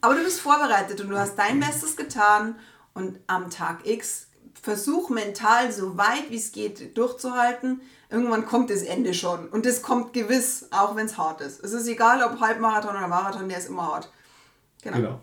Aber 0.00 0.14
du 0.14 0.24
bist 0.24 0.40
vorbereitet 0.40 1.00
und 1.00 1.10
du 1.10 1.18
hast 1.18 1.36
dein 1.36 1.60
Bestes 1.60 1.96
getan. 1.96 2.56
Und 2.94 3.20
am 3.28 3.50
Tag 3.50 3.86
X 3.86 4.26
versuch 4.62 5.10
mental 5.10 5.72
so 5.72 5.96
weit 5.96 6.30
wie 6.30 6.36
es 6.36 6.52
geht 6.52 6.96
durchzuhalten. 6.96 7.80
Irgendwann 8.10 8.46
kommt 8.46 8.70
das 8.70 8.82
Ende 8.82 9.14
schon. 9.14 9.48
Und 9.48 9.66
das 9.66 9.82
kommt 9.82 10.12
gewiss, 10.12 10.68
auch 10.70 10.96
wenn 10.96 11.06
es 11.06 11.16
hart 11.16 11.40
ist. 11.40 11.62
Es 11.64 11.72
ist 11.72 11.86
egal, 11.86 12.22
ob 12.22 12.40
Halbmarathon 12.40 12.96
oder 12.96 13.08
Marathon, 13.08 13.48
der 13.48 13.58
ist 13.58 13.68
immer 13.68 13.86
hart. 13.86 14.10
Genau. 14.82 14.96
genau. 14.96 15.20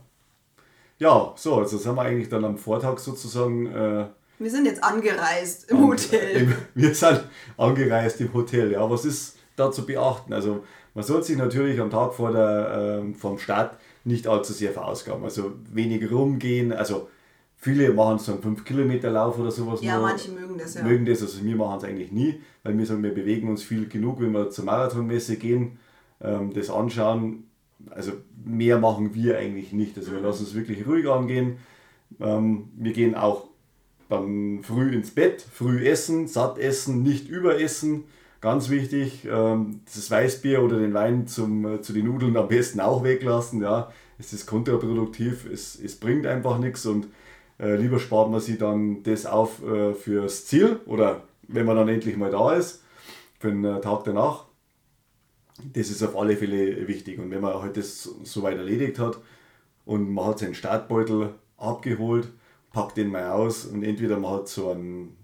Ja, 0.99 1.33
so, 1.35 1.55
also 1.55 1.77
sind 1.77 1.95
wir 1.95 2.01
eigentlich 2.01 2.29
dann 2.29 2.45
am 2.45 2.57
Vortag 2.57 2.97
sozusagen 2.97 3.67
äh, 3.67 4.07
wir 4.39 4.51
sind 4.51 4.65
jetzt 4.65 4.83
angereist 4.83 5.69
im 5.71 5.87
Hotel. 5.87 6.55
Wir 6.75 6.93
sind 6.93 7.23
angereist 7.57 8.21
im 8.21 8.33
Hotel, 8.33 8.71
ja. 8.71 8.87
Was 8.87 9.03
ist 9.03 9.37
da 9.55 9.71
zu 9.71 9.85
beachten? 9.85 10.31
Also 10.31 10.63
man 10.93 11.03
sollte 11.03 11.27
sich 11.27 11.37
natürlich 11.37 11.79
am 11.79 11.89
Tag 11.89 12.13
vor 12.13 12.31
der, 12.31 13.01
äh, 13.03 13.13
vom 13.15 13.39
Start 13.39 13.77
nicht 14.03 14.27
allzu 14.27 14.53
sehr 14.53 14.71
verausgaben. 14.71 15.23
Also 15.23 15.53
wenig 15.71 16.11
rumgehen, 16.11 16.71
also 16.71 17.09
viele 17.67 17.93
machen 17.93 18.17
so 18.19 18.31
einen 18.31 18.41
5 18.41 18.63
Kilometer 18.63 19.11
Lauf 19.11 19.37
oder 19.37 19.51
sowas. 19.51 19.81
Ja, 19.81 19.97
nur, 19.97 20.07
manche 20.07 20.31
mögen 20.31 20.57
das, 20.57 20.75
ja. 20.75 20.83
Mögen 20.83 21.05
das, 21.05 21.21
also 21.21 21.43
wir 21.43 21.55
machen 21.55 21.77
es 21.77 21.83
eigentlich 21.83 22.11
nie, 22.11 22.39
weil 22.63 22.77
wir 22.77 22.85
sagen, 22.85 23.03
wir 23.03 23.13
bewegen 23.13 23.49
uns 23.49 23.63
viel 23.63 23.89
genug, 23.89 24.21
wenn 24.21 24.31
wir 24.31 24.49
zur 24.49 24.65
Marathonmesse 24.65 25.35
gehen, 25.35 25.77
ähm, 26.21 26.53
das 26.53 26.69
anschauen. 26.69 27.43
Also 27.89 28.13
mehr 28.45 28.79
machen 28.79 29.13
wir 29.13 29.37
eigentlich 29.37 29.73
nicht. 29.73 29.97
Also 29.97 30.13
wir 30.13 30.21
lassen 30.21 30.43
es 30.43 30.55
wirklich 30.55 30.87
ruhig 30.87 31.07
angehen. 31.09 31.57
Ähm, 32.21 32.69
wir 32.77 32.93
gehen 32.93 33.15
auch 33.15 33.49
dann 34.09 34.63
früh 34.63 34.93
ins 34.93 35.11
Bett, 35.11 35.41
früh 35.41 35.85
essen, 35.85 36.27
satt 36.27 36.57
essen, 36.57 37.03
nicht 37.03 37.27
überessen. 37.27 38.05
Ganz 38.39 38.69
wichtig, 38.69 39.27
ähm, 39.29 39.81
das 39.93 40.09
Weißbier 40.09 40.63
oder 40.63 40.79
den 40.79 40.93
Wein 40.93 41.27
zum, 41.27 41.65
äh, 41.65 41.81
zu 41.81 41.91
den 41.91 42.05
Nudeln 42.05 42.37
am 42.37 42.47
besten 42.47 42.79
auch 42.79 43.03
weglassen. 43.03 43.61
Ja. 43.61 43.91
Es 44.19 44.31
ist 44.31 44.45
kontraproduktiv, 44.45 45.45
es, 45.51 45.77
es 45.77 45.95
bringt 45.95 46.25
einfach 46.25 46.59
nichts 46.59 46.85
und 46.85 47.07
äh, 47.59 47.75
lieber 47.75 47.99
spart 47.99 48.29
man 48.29 48.39
sich 48.39 48.57
dann 48.57 49.03
das 49.03 49.25
auf 49.25 49.63
äh, 49.63 49.93
fürs 49.93 50.45
Ziel 50.45 50.79
oder 50.85 51.23
wenn 51.47 51.65
man 51.65 51.75
dann 51.75 51.89
endlich 51.89 52.17
mal 52.17 52.31
da 52.31 52.53
ist, 52.53 52.83
für 53.39 53.49
den 53.49 53.63
äh, 53.65 53.81
Tag 53.81 54.03
danach. 54.03 54.45
Das 55.73 55.89
ist 55.89 56.03
auf 56.03 56.15
alle 56.15 56.37
Fälle 56.37 56.87
wichtig 56.87 57.17
und 57.17 57.31
wenn 57.31 57.41
man 57.41 57.61
halt 57.61 57.77
das 57.77 58.03
soweit 58.23 58.57
erledigt 58.57 58.99
hat 58.99 59.17
und 59.85 60.11
man 60.13 60.27
hat 60.27 60.39
seinen 60.39 60.53
Startbeutel 60.53 61.33
abgeholt, 61.57 62.29
pack 62.71 62.93
den 62.93 63.09
mal 63.09 63.31
aus 63.31 63.65
und 63.65 63.81
entweder 63.81 64.19
man 64.19 64.33
hat 64.33 64.49
so 64.49 64.69
einen 64.69 65.17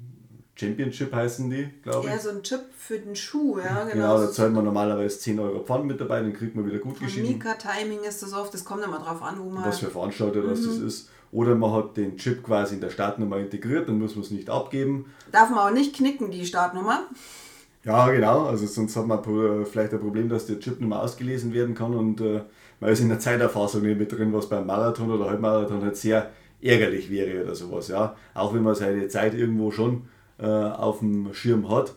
Championship 0.56 1.14
heißen 1.14 1.50
die, 1.50 1.70
glaube 1.82 2.08
ich. 2.08 2.14
Ja, 2.14 2.20
so 2.20 2.30
ein 2.30 2.44
Chip 2.44 2.62
für 2.78 3.00
den 3.00 3.16
Schuh, 3.16 3.60
ja, 3.60 3.84
genau. 3.84 3.94
Genau, 3.94 4.18
da 4.20 4.32
zahlt 4.32 4.54
man 4.54 4.66
normalerweise 4.66 5.20
10 5.20 5.40
Euro 5.40 5.60
Pfand 5.64 5.86
mit 5.86 6.00
dabei, 6.00 6.22
dann 6.22 6.34
kriegt 6.34 6.56
man 6.56 6.66
wieder 6.66 6.78
gut 6.78 7.00
geschrieben. 7.00 7.28
Mika-Timing 7.28 8.02
ist 8.04 8.22
das 8.22 8.34
oft, 8.34 8.54
das 8.54 8.64
kommt 8.64 8.84
immer 8.84 9.00
drauf 9.00 9.22
an, 9.24 9.40
wo 9.40 9.50
man... 9.50 9.66
Was 9.66 9.80
für 9.80 9.90
Veranstalter 9.90 10.42
mhm. 10.42 10.50
das 10.50 10.60
ist. 10.60 11.10
Oder 11.34 11.56
man 11.56 11.74
hat 11.74 11.98
den 11.98 12.16
Chip 12.18 12.44
quasi 12.44 12.76
in 12.76 12.82
der 12.82 12.92
Startnummer 12.92 13.38
integriert, 13.38 13.90
dann 13.90 13.98
muss 13.98 14.16
man 14.16 14.24
es 14.24 14.32
nicht 14.32 14.50
abgeben. 14.50 15.06
Darf 15.32 15.50
man 15.50 15.60
auch 15.60 15.74
nicht 15.74 15.96
knicken, 15.96 16.30
die 16.30 16.46
Startnummer? 16.46 17.08
Ja, 17.84 18.10
genau, 18.10 18.46
also 18.46 18.66
sonst 18.66 18.96
hat 18.96 19.08
man 19.08 19.22
vielleicht 19.66 19.94
ein 19.94 20.00
Problem, 20.00 20.30
dass 20.30 20.46
der 20.46 20.60
Chip 20.60 20.80
nicht 20.80 20.88
mehr 20.88 21.02
ausgelesen 21.02 21.54
werden 21.54 21.76
kann 21.76 21.94
und 21.96 22.22
äh, 22.22 22.42
man 22.80 22.92
ist 22.92 23.02
in 23.02 23.10
der 23.10 23.20
Zeiterfassung 23.20 23.82
nicht 23.82 24.00
mit 24.00 24.12
drin, 24.12 24.32
was 24.32 24.48
beim 24.48 24.66
Marathon 24.66 25.12
oder 25.12 25.30
Halbmarathon 25.30 25.82
halt 25.82 25.98
sehr 25.98 26.30
ärgerlich 26.62 27.10
wäre 27.10 27.44
oder 27.44 27.56
sowas. 27.56 27.88
Ja? 27.90 28.16
Auch 28.34 28.54
wenn 28.54 28.64
man 28.64 28.76
seine 28.76 29.08
Zeit 29.10 29.34
irgendwo 29.34 29.72
schon 29.72 30.04
äh, 30.40 30.46
auf 30.46 31.00
dem 31.00 31.34
Schirm 31.34 31.70
hat. 31.70 31.96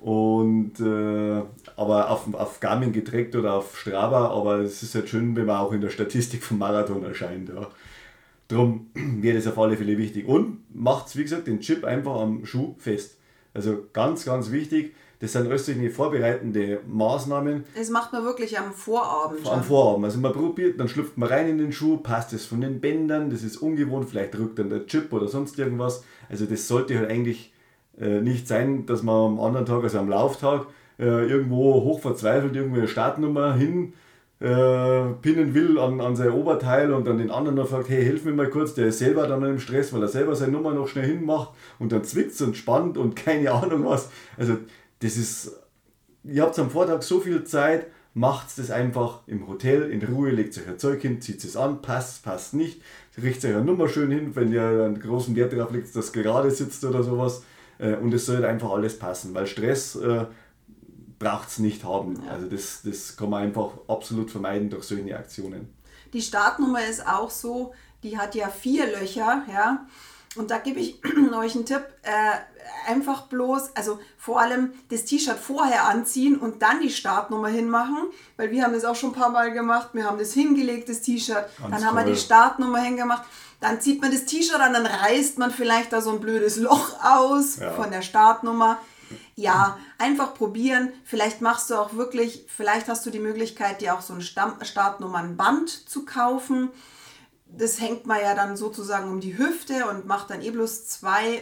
Und, 0.00 0.78
äh, 0.78 1.42
aber 1.76 2.10
auf, 2.10 2.32
auf 2.34 2.60
Garmin 2.60 2.92
getrackt 2.92 3.34
oder 3.34 3.54
auf 3.54 3.76
Strava, 3.76 4.28
aber 4.28 4.58
es 4.58 4.82
ist 4.84 4.94
halt 4.94 5.08
schön, 5.08 5.34
wenn 5.34 5.46
man 5.46 5.56
auch 5.56 5.72
in 5.72 5.80
der 5.80 5.90
Statistik 5.90 6.44
vom 6.44 6.58
Marathon 6.58 7.04
erscheint. 7.04 7.48
Ja. 7.48 7.66
Darum 8.48 8.90
wäre 8.94 9.36
das 9.36 9.46
auf 9.46 9.58
alle 9.58 9.76
Fälle 9.76 9.98
wichtig. 9.98 10.26
Und 10.26 10.62
macht, 10.74 11.16
wie 11.16 11.22
gesagt, 11.22 11.46
den 11.46 11.60
Chip 11.60 11.84
einfach 11.84 12.20
am 12.20 12.44
Schuh 12.44 12.74
fest. 12.78 13.18
Also 13.54 13.84
ganz, 13.92 14.24
ganz 14.24 14.50
wichtig. 14.50 14.94
Das 15.20 15.32
sind 15.32 15.48
alles 15.48 15.66
solche 15.66 15.90
vorbereitende 15.90 16.80
Maßnahmen. 16.86 17.64
Das 17.76 17.90
macht 17.90 18.12
man 18.12 18.24
wirklich 18.24 18.56
am 18.56 18.72
Vorabend. 18.72 19.46
Am 19.48 19.64
Vorabend. 19.64 20.04
Also 20.04 20.20
man 20.20 20.32
probiert, 20.32 20.78
dann 20.78 20.88
schlüpft 20.88 21.18
man 21.18 21.28
rein 21.28 21.48
in 21.48 21.58
den 21.58 21.72
Schuh, 21.72 21.96
passt 21.96 22.32
es 22.32 22.46
von 22.46 22.60
den 22.60 22.80
Bändern, 22.80 23.28
das 23.28 23.42
ist 23.42 23.56
ungewohnt, 23.56 24.08
vielleicht 24.08 24.34
drückt 24.34 24.60
dann 24.60 24.70
der 24.70 24.86
Chip 24.86 25.12
oder 25.12 25.26
sonst 25.26 25.58
irgendwas. 25.58 26.04
Also 26.28 26.46
das 26.46 26.68
sollte 26.68 26.96
halt 26.96 27.10
eigentlich 27.10 27.52
äh, 28.00 28.20
nicht 28.20 28.46
sein, 28.46 28.86
dass 28.86 29.02
man 29.02 29.32
am 29.32 29.40
anderen 29.40 29.66
Tag, 29.66 29.82
also 29.82 29.98
am 29.98 30.08
Lauftag, 30.08 30.66
äh, 31.00 31.28
irgendwo 31.28 31.82
hoch 31.82 32.00
verzweifelt 32.00 32.54
irgendwo 32.54 32.78
eine 32.78 32.88
Startnummer 32.88 33.54
hin 33.54 33.94
äh, 34.40 35.14
pinnen 35.20 35.52
will 35.54 35.78
an, 35.78 36.00
an 36.00 36.14
sein 36.14 36.30
Oberteil 36.30 36.92
und 36.92 37.06
dann 37.06 37.18
den 37.18 37.30
anderen 37.30 37.56
noch 37.56 37.68
fragt, 37.68 37.88
hey, 37.88 38.04
hilf 38.04 38.24
mir 38.24 38.32
mal 38.32 38.48
kurz, 38.48 38.74
der 38.74 38.86
ist 38.86 38.98
selber 39.00 39.26
dann 39.26 39.42
im 39.44 39.58
Stress, 39.58 39.92
weil 39.92 40.02
er 40.02 40.08
selber 40.08 40.36
seine 40.36 40.52
Nummer 40.52 40.72
noch 40.72 40.86
schnell 40.86 41.06
hinmacht 41.06 41.50
und 41.78 41.90
dann 41.90 42.04
zwickt 42.04 42.40
und 42.40 42.56
spannt 42.56 42.96
und 42.96 43.16
keine 43.24 43.50
Ahnung 43.50 43.84
was. 43.84 44.10
Also 44.36 44.58
das 45.00 45.16
ist, 45.16 45.56
ihr 46.24 46.42
habt 46.42 46.58
am 46.58 46.70
Vortag 46.70 47.02
so 47.02 47.20
viel 47.20 47.42
Zeit, 47.44 47.86
macht 48.14 48.58
das 48.58 48.70
einfach 48.70 49.20
im 49.26 49.48
Hotel 49.48 49.90
in 49.90 50.02
Ruhe, 50.02 50.30
legt 50.30 50.56
euch 50.56 50.68
ein 50.68 50.78
Zeug 50.78 51.02
hin, 51.02 51.20
zieht 51.20 51.42
es 51.42 51.56
an, 51.56 51.82
passt, 51.82 52.24
passt 52.24 52.54
nicht, 52.54 52.80
richtet 53.20 53.50
euch 53.50 53.56
eine 53.56 53.64
Nummer 53.64 53.88
schön 53.88 54.10
hin, 54.10 54.34
wenn 54.34 54.52
ihr 54.52 54.62
einen 54.62 55.00
großen 55.00 55.34
Wert 55.36 55.52
darauf 55.52 55.72
legt, 55.72 55.94
dass 55.94 56.12
gerade 56.12 56.50
sitzt 56.50 56.84
oder 56.84 57.02
sowas. 57.02 57.42
Äh, 57.78 57.94
und 57.94 58.12
es 58.14 58.26
soll 58.26 58.44
einfach 58.44 58.70
alles 58.70 58.98
passen, 58.98 59.34
weil 59.34 59.46
Stress 59.46 59.96
äh, 59.96 60.26
braucht 61.18 61.48
es 61.48 61.58
nicht 61.58 61.84
haben. 61.84 62.22
Ja. 62.24 62.32
Also 62.32 62.46
das, 62.46 62.80
das 62.84 63.16
kann 63.16 63.30
man 63.30 63.42
einfach 63.42 63.70
absolut 63.88 64.30
vermeiden 64.30 64.70
durch 64.70 64.84
solche 64.84 65.16
Aktionen. 65.16 65.74
Die 66.12 66.22
Startnummer 66.22 66.84
ist 66.84 67.06
auch 67.06 67.30
so, 67.30 67.74
die 68.02 68.18
hat 68.18 68.34
ja 68.34 68.48
vier 68.48 68.86
Löcher, 68.86 69.42
ja. 69.52 69.86
Und 70.36 70.50
da 70.50 70.58
gebe 70.58 70.80
ich 70.80 71.00
euch 71.34 71.54
einen 71.54 71.66
Tipp, 71.66 71.84
äh, 72.02 72.90
einfach 72.90 73.22
bloß, 73.22 73.74
also 73.74 73.98
vor 74.18 74.40
allem 74.40 74.72
das 74.90 75.04
T-Shirt 75.04 75.38
vorher 75.38 75.86
anziehen 75.86 76.36
und 76.38 76.62
dann 76.62 76.80
die 76.80 76.90
Startnummer 76.90 77.48
hinmachen, 77.48 77.96
weil 78.36 78.50
wir 78.50 78.62
haben 78.62 78.72
das 78.72 78.84
auch 78.84 78.94
schon 78.94 79.10
ein 79.10 79.14
paar 79.14 79.30
Mal 79.30 79.52
gemacht, 79.52 79.90
wir 79.92 80.04
haben 80.04 80.18
das 80.18 80.32
hingelegt, 80.32 80.88
das 80.88 81.00
T-Shirt, 81.00 81.46
dann 81.60 81.72
toll. 81.72 81.84
haben 81.84 81.96
wir 81.96 82.04
die 82.04 82.16
Startnummer 82.16 82.78
hingemacht, 82.78 83.24
dann 83.60 83.80
zieht 83.80 84.00
man 84.00 84.12
das 84.12 84.26
T-Shirt 84.26 84.60
an, 84.60 84.74
dann 84.74 84.86
reißt 84.86 85.38
man 85.38 85.50
vielleicht 85.50 85.92
da 85.92 86.00
so 86.00 86.10
ein 86.10 86.20
blödes 86.20 86.56
Loch 86.56 86.92
aus 87.02 87.56
ja. 87.56 87.72
von 87.72 87.90
der 87.90 88.02
Startnummer. 88.02 88.78
Ja, 89.38 89.78
einfach 89.98 90.34
probieren. 90.34 90.88
Vielleicht 91.04 91.42
machst 91.42 91.70
du 91.70 91.76
auch 91.76 91.94
wirklich, 91.94 92.44
vielleicht 92.48 92.88
hast 92.88 93.06
du 93.06 93.10
die 93.10 93.20
Möglichkeit, 93.20 93.80
dir 93.80 93.94
auch 93.94 94.00
so 94.00 94.12
ein 94.12 94.20
Startnummernband 94.20 95.70
zu 95.70 96.04
kaufen. 96.04 96.70
Das 97.46 97.80
hängt 97.80 98.04
man 98.04 98.18
ja 98.20 98.34
dann 98.34 98.56
sozusagen 98.56 99.08
um 99.08 99.20
die 99.20 99.38
Hüfte 99.38 99.86
und 99.88 100.06
macht 100.06 100.30
dann 100.30 100.42
eh 100.42 100.50
bloß 100.50 100.88
zwei 100.88 101.40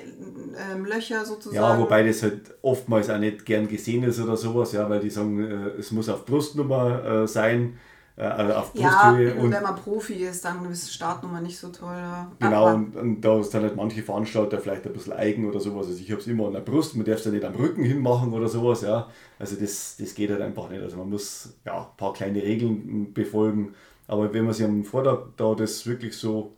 ähm, 0.70 0.85
Löcher 0.85 1.24
sozusagen. 1.24 1.56
Ja, 1.56 1.78
wobei 1.78 2.02
das 2.02 2.22
halt 2.22 2.54
oftmals 2.61 3.09
auch 3.09 3.16
nicht 3.16 3.46
gern 3.46 3.66
gesehen 3.66 4.02
ist 4.02 4.20
oder 4.20 4.37
sowas, 4.37 4.72
ja, 4.72 4.90
weil 4.90 5.00
die 5.00 5.09
sagen, 5.09 5.40
äh, 5.40 5.68
es 5.78 5.90
muss 5.90 6.11
auf 6.11 6.26
Brustnummer 6.26 7.02
äh, 7.02 7.26
sein 7.26 7.78
also 8.16 8.55
auf 8.55 8.72
Brusthöhe. 8.72 9.35
Ja, 9.35 9.42
und 9.42 9.50
wenn 9.52 9.62
man 9.62 9.76
Profi 9.76 10.14
ist, 10.14 10.42
dann 10.44 10.64
ist 10.70 10.92
Startnummer 10.92 11.42
nicht 11.42 11.59
so 11.59 11.68
toll. 11.68 12.02
Genau, 12.38 12.74
und, 12.74 12.96
und, 12.96 13.20
da 13.20 13.38
ist 13.38 13.52
dann 13.52 13.62
halt 13.62 13.76
manche 13.76 14.02
Veranstalter 14.02 14.59
vielleicht 14.59 14.87
ein 14.87 14.92
bisschen 14.94 15.12
eigen 15.12 15.46
oder 15.46 15.61
sowas. 15.61 15.87
Also 15.87 16.00
ich 16.00 16.11
habe 16.11 16.20
es 16.22 16.26
immer 16.26 16.46
an 16.46 16.55
der 16.55 16.61
Brust, 16.61 16.96
man 16.96 17.05
darf 17.05 17.18
es 17.18 17.26
ja 17.26 17.31
nicht 17.31 17.44
am 17.44 17.55
Rücken 17.55 17.85
hinmachen 17.85 18.33
oder 18.33 18.48
sowas. 18.48 18.81
Ja. 18.81 19.09
Also 19.38 19.57
das, 19.57 19.96
das 19.98 20.14
geht 20.14 20.31
halt 20.31 20.40
einfach 20.40 20.70
nicht. 20.70 20.83
Also 20.83 20.96
man 20.96 21.11
muss 21.11 21.55
ja, 21.66 21.79
ein 21.79 21.96
paar 21.98 22.14
kleine 22.14 22.42
Regeln 22.42 23.12
befolgen. 23.12 23.74
Aber 24.09 24.33
wenn 24.33 24.44
man 24.44 24.55
sich 24.55 24.64
am 24.64 24.85
Vortag 24.85 25.18
da 25.37 25.55
das 25.55 25.87
wirklich 25.87 26.16
so 26.16 26.56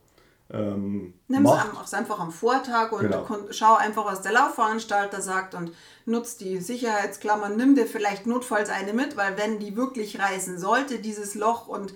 ähm, 0.50 1.12
Nimm 1.28 1.46
es 1.84 1.92
einfach 1.92 2.20
am 2.20 2.32
Vortag 2.32 2.92
und 2.92 3.02
genau. 3.02 3.26
schau 3.50 3.74
einfach, 3.76 4.06
was 4.06 4.22
der 4.22 4.32
Laufveranstalter 4.32 5.20
sagt 5.20 5.54
und 5.54 5.72
nutzt 6.06 6.40
die 6.40 6.58
Sicherheitsklammern. 6.58 7.56
Nimm 7.56 7.74
dir 7.74 7.86
vielleicht 7.86 8.26
notfalls 8.26 8.70
eine 8.70 8.94
mit, 8.94 9.16
weil 9.16 9.36
wenn 9.36 9.58
die 9.58 9.76
wirklich 9.76 10.18
reißen 10.18 10.58
sollte, 10.58 11.00
dieses 11.00 11.34
Loch 11.34 11.68
und 11.68 11.92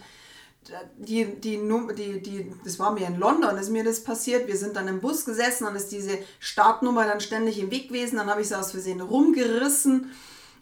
die, 0.97 1.25
die, 1.41 1.59
die, 1.97 2.23
die, 2.23 2.53
das 2.62 2.79
war 2.79 2.93
mir 2.93 3.07
in 3.07 3.19
London, 3.19 3.57
ist 3.57 3.71
mir 3.71 3.85
das 3.85 4.05
passiert. 4.05 4.47
Wir 4.47 4.57
sind 4.57 4.77
dann 4.77 4.87
im 4.87 5.01
Bus 5.01 5.25
gesessen 5.25 5.67
und 5.67 5.75
ist 5.75 5.91
diese 5.91 6.19
Startnummer 6.38 7.07
dann 7.07 7.21
ständig 7.21 7.59
im 7.59 7.71
Weg 7.71 7.88
gewesen. 7.88 8.17
Dann 8.17 8.31
habe 8.31 8.43
ich 8.43 8.49
sie 8.49 8.59
aus 8.59 8.71
Versehen 8.71 9.01
rumgerissen 9.01 10.12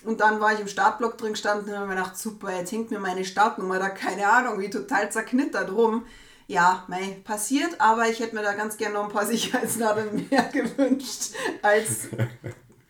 und 0.05 0.21
dann 0.21 0.41
war 0.41 0.55
ich 0.55 0.61
im 0.61 0.69
Startblock 0.69 1.19
drin 1.19 1.33
gestanden 1.33 1.71
und 1.71 1.77
habe 1.77 1.89
mir 1.89 1.97
gedacht, 1.97 2.17
super, 2.17 2.57
jetzt 2.57 2.73
hängt 2.73 2.91
mir 2.93 3.01
meine 3.01 3.25
Startnummer 3.25 3.79
da, 3.79 3.91
keine 3.91 4.29
Ahnung, 4.29 4.61
wie 4.61 4.71
total 4.71 5.11
zerknittert 5.11 5.73
rum 5.73 6.05
ja, 6.51 6.85
mei, 6.89 7.17
passiert, 7.23 7.77
aber 7.79 8.09
ich 8.09 8.19
hätte 8.19 8.35
mir 8.35 8.43
da 8.43 8.55
ganz 8.55 8.77
gerne 8.77 8.95
noch 8.95 9.05
ein 9.05 9.13
paar 9.13 9.27
Sicherheitsnadeln 9.35 10.27
mehr 10.29 10.51
gewünscht 10.53 11.35
als 11.63 12.09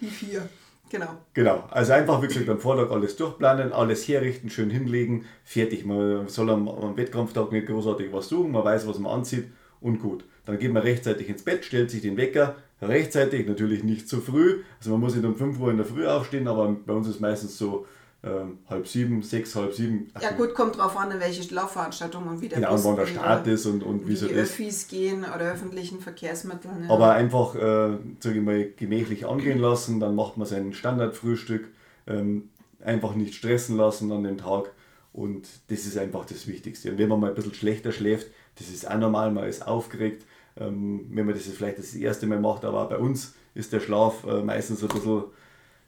die 0.01 0.09
vier. 0.09 0.49
Genau. 0.89 1.09
Genau, 1.35 1.65
also 1.71 1.93
einfach 1.93 2.21
wirklich 2.21 2.49
am 2.51 2.59
Vortag 2.59 2.91
alles 2.91 3.15
durchplanen, 3.15 3.73
alles 3.73 4.09
herrichten, 4.09 4.51
schön 4.51 4.71
hinlegen, 4.71 5.25
fertig. 5.45 5.85
Man 5.85 6.27
soll 6.27 6.51
am, 6.51 6.69
am 6.69 6.97
Wettkampftag 6.97 7.53
nicht 7.53 7.69
großartig 7.69 8.13
was 8.13 8.29
suchen, 8.29 8.51
man 8.51 8.65
weiß, 8.65 8.89
was 8.89 8.99
man 8.99 9.13
anzieht 9.13 9.45
und 9.81 10.01
gut. 10.01 10.25
Dann 10.47 10.59
geht 10.59 10.73
man 10.73 10.83
rechtzeitig 10.83 11.29
ins 11.29 11.45
Bett, 11.45 11.65
stellt 11.65 11.91
sich 11.91 12.01
den 12.01 12.17
Wecker, 12.17 12.57
rechtzeitig, 12.83 13.47
natürlich 13.47 13.85
nicht 13.85 14.09
zu 14.09 14.21
früh. 14.21 14.63
Also 14.79 14.91
man 14.91 15.01
muss 15.01 15.15
nicht 15.15 15.25
um 15.25 15.37
5 15.37 15.61
Uhr 15.61 15.71
in 15.71 15.77
der 15.77 15.87
Früh 15.87 16.07
aufstehen, 16.07 16.49
aber 16.49 16.75
bei 16.87 16.95
uns 16.95 17.07
ist 17.07 17.21
meistens 17.21 17.57
so 17.57 17.87
ähm, 18.23 18.59
halb 18.69 18.87
sieben, 18.87 19.23
sechs, 19.23 19.55
halb 19.55 19.73
sieben. 19.73 20.11
Ja 20.21 20.33
gut, 20.33 20.55
kommt 20.55 20.77
drauf 20.77 20.97
an, 20.97 21.09
welche 21.19 21.55
Laufveranstaltung 21.55 22.27
und 22.27 22.43
wie 22.43 22.49
der 22.49 22.59
Genau, 22.59 22.73
Bus 22.73 22.85
wann 22.85 22.97
der 22.97 23.07
Start 23.07 23.47
ist 23.47 23.65
und, 23.67 23.83
und 23.83 24.07
wie, 24.07 24.11
wie 24.11 24.17
so 24.17 24.27
die 24.27 24.35
ist. 24.35 24.53
Öffis 24.53 24.89
gehen 24.89 25.21
oder 25.25 25.53
öffentlichen 25.53 26.01
Verkehrsmitteln. 26.01 26.85
Ja. 26.85 26.91
Aber 26.91 27.13
einfach, 27.13 27.55
äh, 27.55 27.97
sage 28.21 28.39
ich 28.39 28.43
mal, 28.43 28.71
gemächlich 28.77 29.27
angehen 29.27 29.59
lassen, 29.59 30.01
dann 30.01 30.15
macht 30.15 30.37
man 30.37 30.47
sein 30.47 30.75
Standardfrühstück, 30.75 31.69
ähm, 32.07 32.51
einfach 32.85 33.15
nicht 33.15 33.35
stressen 33.35 33.77
lassen 33.77 34.13
an 34.13 34.25
dem 34.25 34.37
Tag 34.37 34.71
und 35.13 35.49
das 35.69 35.87
ist 35.87 35.97
einfach 35.97 36.27
das 36.27 36.47
Wichtigste. 36.47 36.91
Und 36.93 36.99
wenn 36.99 37.09
man 37.09 37.21
mal 37.21 37.29
ein 37.31 37.35
bisschen 37.35 37.55
schlechter 37.55 37.93
schläft, 37.93 38.27
das 38.59 38.69
ist 38.69 38.89
auch 38.91 38.99
normal, 38.99 39.33
man 39.33 39.45
ist 39.45 39.67
aufgeregt, 39.67 40.27
ähm, 40.59 41.07
wenn 41.11 41.25
man 41.25 41.35
das 41.35 41.45
vielleicht 41.45 41.79
das 41.79 41.95
erste 41.95 42.27
Mal 42.27 42.41
macht, 42.41 42.65
aber 42.67 42.83
auch 42.83 42.89
bei 42.91 42.99
uns 42.99 43.35
ist 43.55 43.73
der 43.73 43.81
Schlaf 43.81 44.25
äh, 44.25 44.43
meistens 44.43 44.83
ein 44.83 44.89
bisschen, 44.89 45.25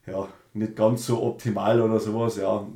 ja, 0.06 0.28
nicht 0.54 0.76
ganz 0.76 1.06
so 1.06 1.22
optimal 1.22 1.80
oder 1.80 2.00
sowas, 2.00 2.36
ja. 2.36 2.66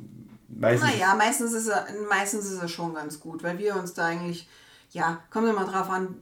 Meistens 0.49 0.89
naja, 0.89 1.15
meistens 1.15 1.53
ist, 1.53 1.67
er, 1.67 1.85
meistens 2.09 2.45
ist 2.45 2.61
er 2.61 2.67
schon 2.67 2.93
ganz 2.93 3.19
gut, 3.19 3.43
weil 3.43 3.57
wir 3.59 3.75
uns 3.75 3.93
da 3.93 4.05
eigentlich, 4.05 4.47
ja, 4.91 5.21
kommt 5.29 5.47
immer 5.49 5.65
drauf 5.65 5.89
an, 5.89 6.15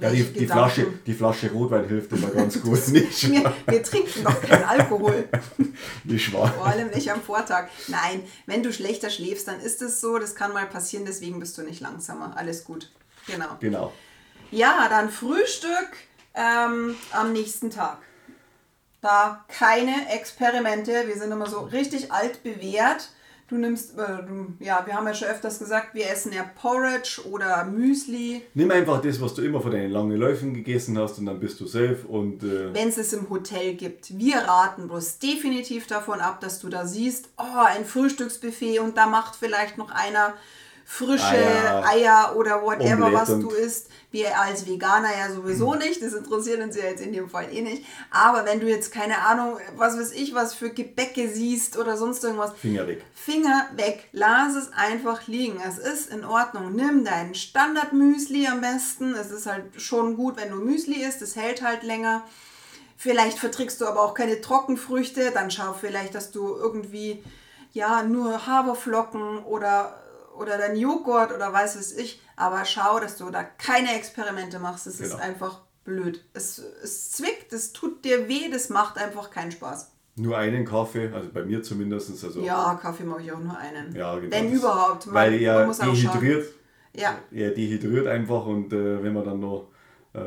ja, 0.00 0.10
die, 0.10 0.24
die, 0.24 0.46
Flasche, 0.46 0.86
die 1.06 1.14
Flasche 1.14 1.50
Rotwein 1.52 1.86
hilft 1.86 2.12
immer 2.12 2.28
ganz 2.34 2.60
gut. 2.60 2.88
nicht 2.88 3.30
wir, 3.30 3.52
wir, 3.66 3.82
trinken 3.82 4.24
doch 4.24 4.40
keinen 4.42 4.64
Alkohol. 4.64 5.28
nicht 6.04 6.32
wahr? 6.32 6.52
Vor 6.52 6.66
allem 6.66 6.90
nicht 6.90 7.10
am 7.12 7.22
Vortag. 7.22 7.68
Nein, 7.86 8.24
wenn 8.46 8.64
du 8.64 8.72
schlechter 8.72 9.08
schläfst, 9.08 9.46
dann 9.46 9.60
ist 9.60 9.80
es 9.80 10.00
so. 10.00 10.18
Das 10.18 10.34
kann 10.34 10.52
mal 10.52 10.66
passieren, 10.66 11.04
deswegen 11.06 11.38
bist 11.38 11.56
du 11.58 11.62
nicht 11.62 11.80
langsamer. 11.80 12.36
Alles 12.36 12.64
gut. 12.64 12.90
Genau. 13.28 13.56
Genau. 13.60 13.92
Ja, 14.50 14.88
dann 14.88 15.10
Frühstück 15.10 15.90
ähm, 16.34 16.96
am 17.12 17.32
nächsten 17.32 17.70
Tag 17.70 17.98
da 19.02 19.44
keine 19.48 20.10
Experimente. 20.14 20.92
Wir 21.06 21.16
sind 21.16 21.30
immer 21.32 21.46
so 21.46 21.60
richtig 21.60 22.10
alt 22.10 22.42
bewährt. 22.42 23.10
Du 23.48 23.58
nimmst, 23.58 23.98
äh, 23.98 24.24
du, 24.26 24.54
ja, 24.60 24.82
wir 24.86 24.94
haben 24.94 25.06
ja 25.06 25.12
schon 25.12 25.28
öfters 25.28 25.58
gesagt, 25.58 25.94
wir 25.94 26.08
essen 26.08 26.32
ja 26.32 26.42
Porridge 26.42 27.20
oder 27.30 27.64
Müsli. 27.64 28.40
Nimm 28.54 28.70
einfach 28.70 29.02
das, 29.02 29.20
was 29.20 29.34
du 29.34 29.42
immer 29.42 29.60
vor 29.60 29.70
deinen 29.70 29.90
langen 29.90 30.16
Läufen 30.16 30.54
gegessen 30.54 30.98
hast 30.98 31.18
und 31.18 31.26
dann 31.26 31.38
bist 31.38 31.60
du 31.60 31.66
safe 31.66 31.98
und... 32.08 32.42
Äh 32.44 32.72
Wenn 32.72 32.88
es 32.88 32.96
es 32.96 33.12
im 33.12 33.28
Hotel 33.28 33.74
gibt. 33.74 34.18
Wir 34.18 34.38
raten 34.38 34.88
bloß 34.88 35.18
definitiv 35.18 35.86
davon 35.86 36.20
ab, 36.20 36.40
dass 36.40 36.60
du 36.60 36.70
da 36.70 36.86
siehst, 36.86 37.28
oh, 37.36 37.66
ein 37.66 37.84
Frühstücksbuffet 37.84 38.78
und 38.78 38.96
da 38.96 39.06
macht 39.06 39.36
vielleicht 39.36 39.76
noch 39.76 39.90
einer 39.90 40.32
frische 40.84 41.24
Eier, 41.24 41.84
Eier 41.86 42.36
oder 42.36 42.62
whatever, 42.62 43.06
Omelette 43.06 43.14
was 43.14 43.28
du 43.28 43.50
isst. 43.50 43.88
Wir 44.10 44.38
als 44.38 44.66
Veganer 44.66 45.08
ja 45.16 45.32
sowieso 45.32 45.72
hm. 45.72 45.78
nicht, 45.78 46.02
das 46.02 46.12
interessiert 46.12 46.60
uns 46.60 46.76
ja 46.76 46.84
jetzt 46.84 47.02
in 47.02 47.12
dem 47.12 47.30
Fall 47.30 47.52
eh 47.52 47.62
nicht. 47.62 47.84
Aber 48.10 48.44
wenn 48.44 48.60
du 48.60 48.68
jetzt 48.68 48.92
keine 48.92 49.18
Ahnung, 49.18 49.58
was 49.76 49.98
weiß 49.98 50.12
ich, 50.12 50.34
was 50.34 50.54
für 50.54 50.70
Gebäcke 50.70 51.28
siehst 51.28 51.78
oder 51.78 51.96
sonst 51.96 52.22
irgendwas. 52.24 52.52
Finger 52.54 52.86
weg. 52.86 53.04
Finger 53.14 53.68
weg. 53.76 54.08
Lass 54.12 54.54
es 54.54 54.72
einfach 54.74 55.26
liegen. 55.26 55.60
Es 55.66 55.78
ist 55.78 56.12
in 56.12 56.24
Ordnung. 56.24 56.74
Nimm 56.74 57.04
deinen 57.04 57.34
Standard-Müsli 57.34 58.46
am 58.48 58.60
besten. 58.60 59.14
Es 59.14 59.30
ist 59.30 59.46
halt 59.46 59.80
schon 59.80 60.16
gut, 60.16 60.36
wenn 60.36 60.50
du 60.50 60.56
Müsli 60.56 61.02
isst. 61.02 61.22
Es 61.22 61.36
hält 61.36 61.62
halt 61.62 61.82
länger. 61.82 62.22
Vielleicht 62.96 63.38
verträgst 63.38 63.80
du 63.80 63.86
aber 63.86 64.02
auch 64.02 64.14
keine 64.14 64.40
Trockenfrüchte. 64.40 65.30
Dann 65.32 65.50
schau 65.50 65.72
vielleicht, 65.72 66.14
dass 66.14 66.30
du 66.30 66.54
irgendwie 66.54 67.24
ja 67.72 68.02
nur 68.02 68.46
Haferflocken 68.46 69.38
oder 69.44 70.01
oder 70.36 70.58
dein 70.58 70.76
Joghurt 70.76 71.32
oder 71.32 71.52
weiß 71.52 71.78
was 71.78 71.92
ich, 71.92 72.20
aber 72.36 72.64
schau, 72.64 73.00
dass 73.00 73.18
du 73.18 73.30
da 73.30 73.42
keine 73.42 73.94
Experimente 73.96 74.58
machst. 74.58 74.86
Es 74.86 74.98
genau. 74.98 75.14
ist 75.14 75.20
einfach 75.20 75.60
blöd. 75.84 76.24
Es, 76.34 76.58
es 76.58 77.10
zwickt, 77.12 77.52
es 77.52 77.72
tut 77.72 78.04
dir 78.04 78.28
weh, 78.28 78.50
das 78.50 78.68
macht 78.68 78.98
einfach 78.98 79.30
keinen 79.30 79.52
Spaß. 79.52 79.90
Nur 80.16 80.36
einen 80.36 80.66
Kaffee, 80.66 81.10
also 81.12 81.30
bei 81.32 81.42
mir 81.44 81.62
zumindest. 81.62 82.10
Also 82.22 82.42
ja, 82.42 82.78
Kaffee 82.80 83.04
mache 83.04 83.22
ich 83.22 83.32
auch 83.32 83.40
nur 83.40 83.56
einen. 83.56 83.94
Ja, 83.94 84.18
genau. 84.18 84.30
Wenn 84.30 84.52
überhaupt. 84.52 85.06
Man, 85.06 85.14
weil 85.14 85.40
er 85.40 85.66
dehydriert. 85.72 86.46
Ja. 86.94 87.18
Er 87.30 87.52
dehydriert 87.52 88.06
einfach 88.06 88.44
und 88.44 88.72
äh, 88.72 89.02
wenn 89.02 89.14
man 89.14 89.24
dann 89.24 89.40
noch 89.40 89.71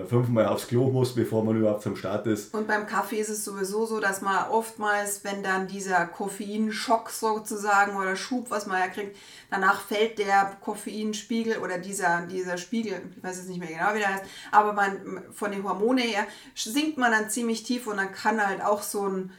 fünfmal 0.09 0.47
aufs 0.47 0.67
Klo 0.67 0.89
muss, 0.89 1.13
bevor 1.13 1.43
man 1.43 1.57
überhaupt 1.57 1.83
zum 1.83 1.95
Start 1.95 2.25
ist. 2.25 2.55
Und 2.55 2.67
beim 2.67 2.87
Kaffee 2.87 3.19
ist 3.19 3.29
es 3.29 3.45
sowieso 3.45 3.85
so, 3.85 3.99
dass 3.99 4.21
man 4.21 4.49
oftmals, 4.49 5.23
wenn 5.23 5.43
dann 5.43 5.67
dieser 5.67 6.07
Koffeinschock 6.07 7.11
sozusagen 7.11 7.95
oder 7.95 8.15
Schub, 8.15 8.49
was 8.49 8.65
man 8.65 8.79
ja 8.79 8.87
kriegt, 8.87 9.15
danach 9.51 9.81
fällt 9.81 10.17
der 10.17 10.57
Koffeinspiegel 10.61 11.59
oder 11.59 11.77
dieser, 11.77 12.25
dieser 12.25 12.57
Spiegel, 12.57 12.99
ich 13.15 13.23
weiß 13.23 13.37
jetzt 13.37 13.49
nicht 13.49 13.59
mehr 13.59 13.69
genau, 13.69 13.93
wie 13.93 13.99
der 13.99 14.15
heißt, 14.15 14.25
aber 14.51 14.73
man, 14.73 15.21
von 15.31 15.51
den 15.51 15.63
Hormone 15.63 16.01
her 16.01 16.25
sinkt 16.55 16.97
man 16.97 17.11
dann 17.11 17.29
ziemlich 17.29 17.61
tief 17.61 17.85
und 17.85 17.97
dann 17.97 18.11
kann 18.11 18.43
halt 18.43 18.63
auch 18.63 18.81
so 18.81 19.07
ein, 19.07 19.31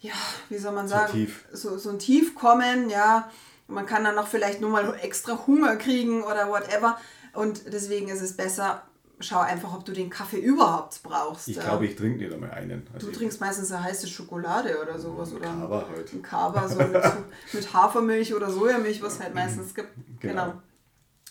ja, 0.00 0.14
wie 0.48 0.56
soll 0.56 0.72
man 0.72 0.88
sagen, 0.88 1.08
so, 1.08 1.18
tief. 1.18 1.44
so, 1.52 1.76
so 1.76 1.90
ein 1.90 1.98
Tief 1.98 2.34
kommen, 2.34 2.88
ja. 2.88 3.30
Man 3.68 3.86
kann 3.86 4.04
dann 4.04 4.14
noch 4.14 4.26
vielleicht 4.26 4.60
nur 4.60 4.70
mal 4.70 4.98
extra 5.02 5.46
Hunger 5.46 5.76
kriegen 5.76 6.22
oder 6.22 6.48
whatever. 6.48 6.98
Und 7.34 7.72
deswegen 7.72 8.08
ist 8.08 8.20
es 8.20 8.36
besser, 8.36 8.82
schau 9.22 9.40
einfach, 9.40 9.74
ob 9.74 9.84
du 9.84 9.92
den 9.92 10.10
Kaffee 10.10 10.38
überhaupt 10.38 11.02
brauchst. 11.02 11.48
Ich 11.48 11.58
glaube, 11.58 11.86
ich 11.86 11.96
trinke 11.96 12.18
nicht 12.18 12.32
einmal 12.32 12.50
einen. 12.50 12.86
Also 12.92 13.06
du 13.08 13.12
trinkst 13.12 13.40
meistens 13.40 13.72
eine 13.72 13.84
heiße 13.84 14.06
Schokolade 14.06 14.80
oder 14.80 14.98
sowas. 14.98 15.32
Oder 15.32 15.46
Kaba 15.46 15.86
halt. 15.94 16.12
Ein 16.12 16.22
Kaba, 16.22 16.68
so 16.68 16.78
mit, 16.78 17.02
mit, 17.52 17.72
Hafermilch 17.72 18.34
oder 18.34 18.50
Sojamilch, 18.50 19.02
was 19.02 19.20
halt 19.20 19.34
meistens 19.34 19.74
gibt. 19.74 19.90
Genau. 20.20 20.44
genau. 20.46 20.62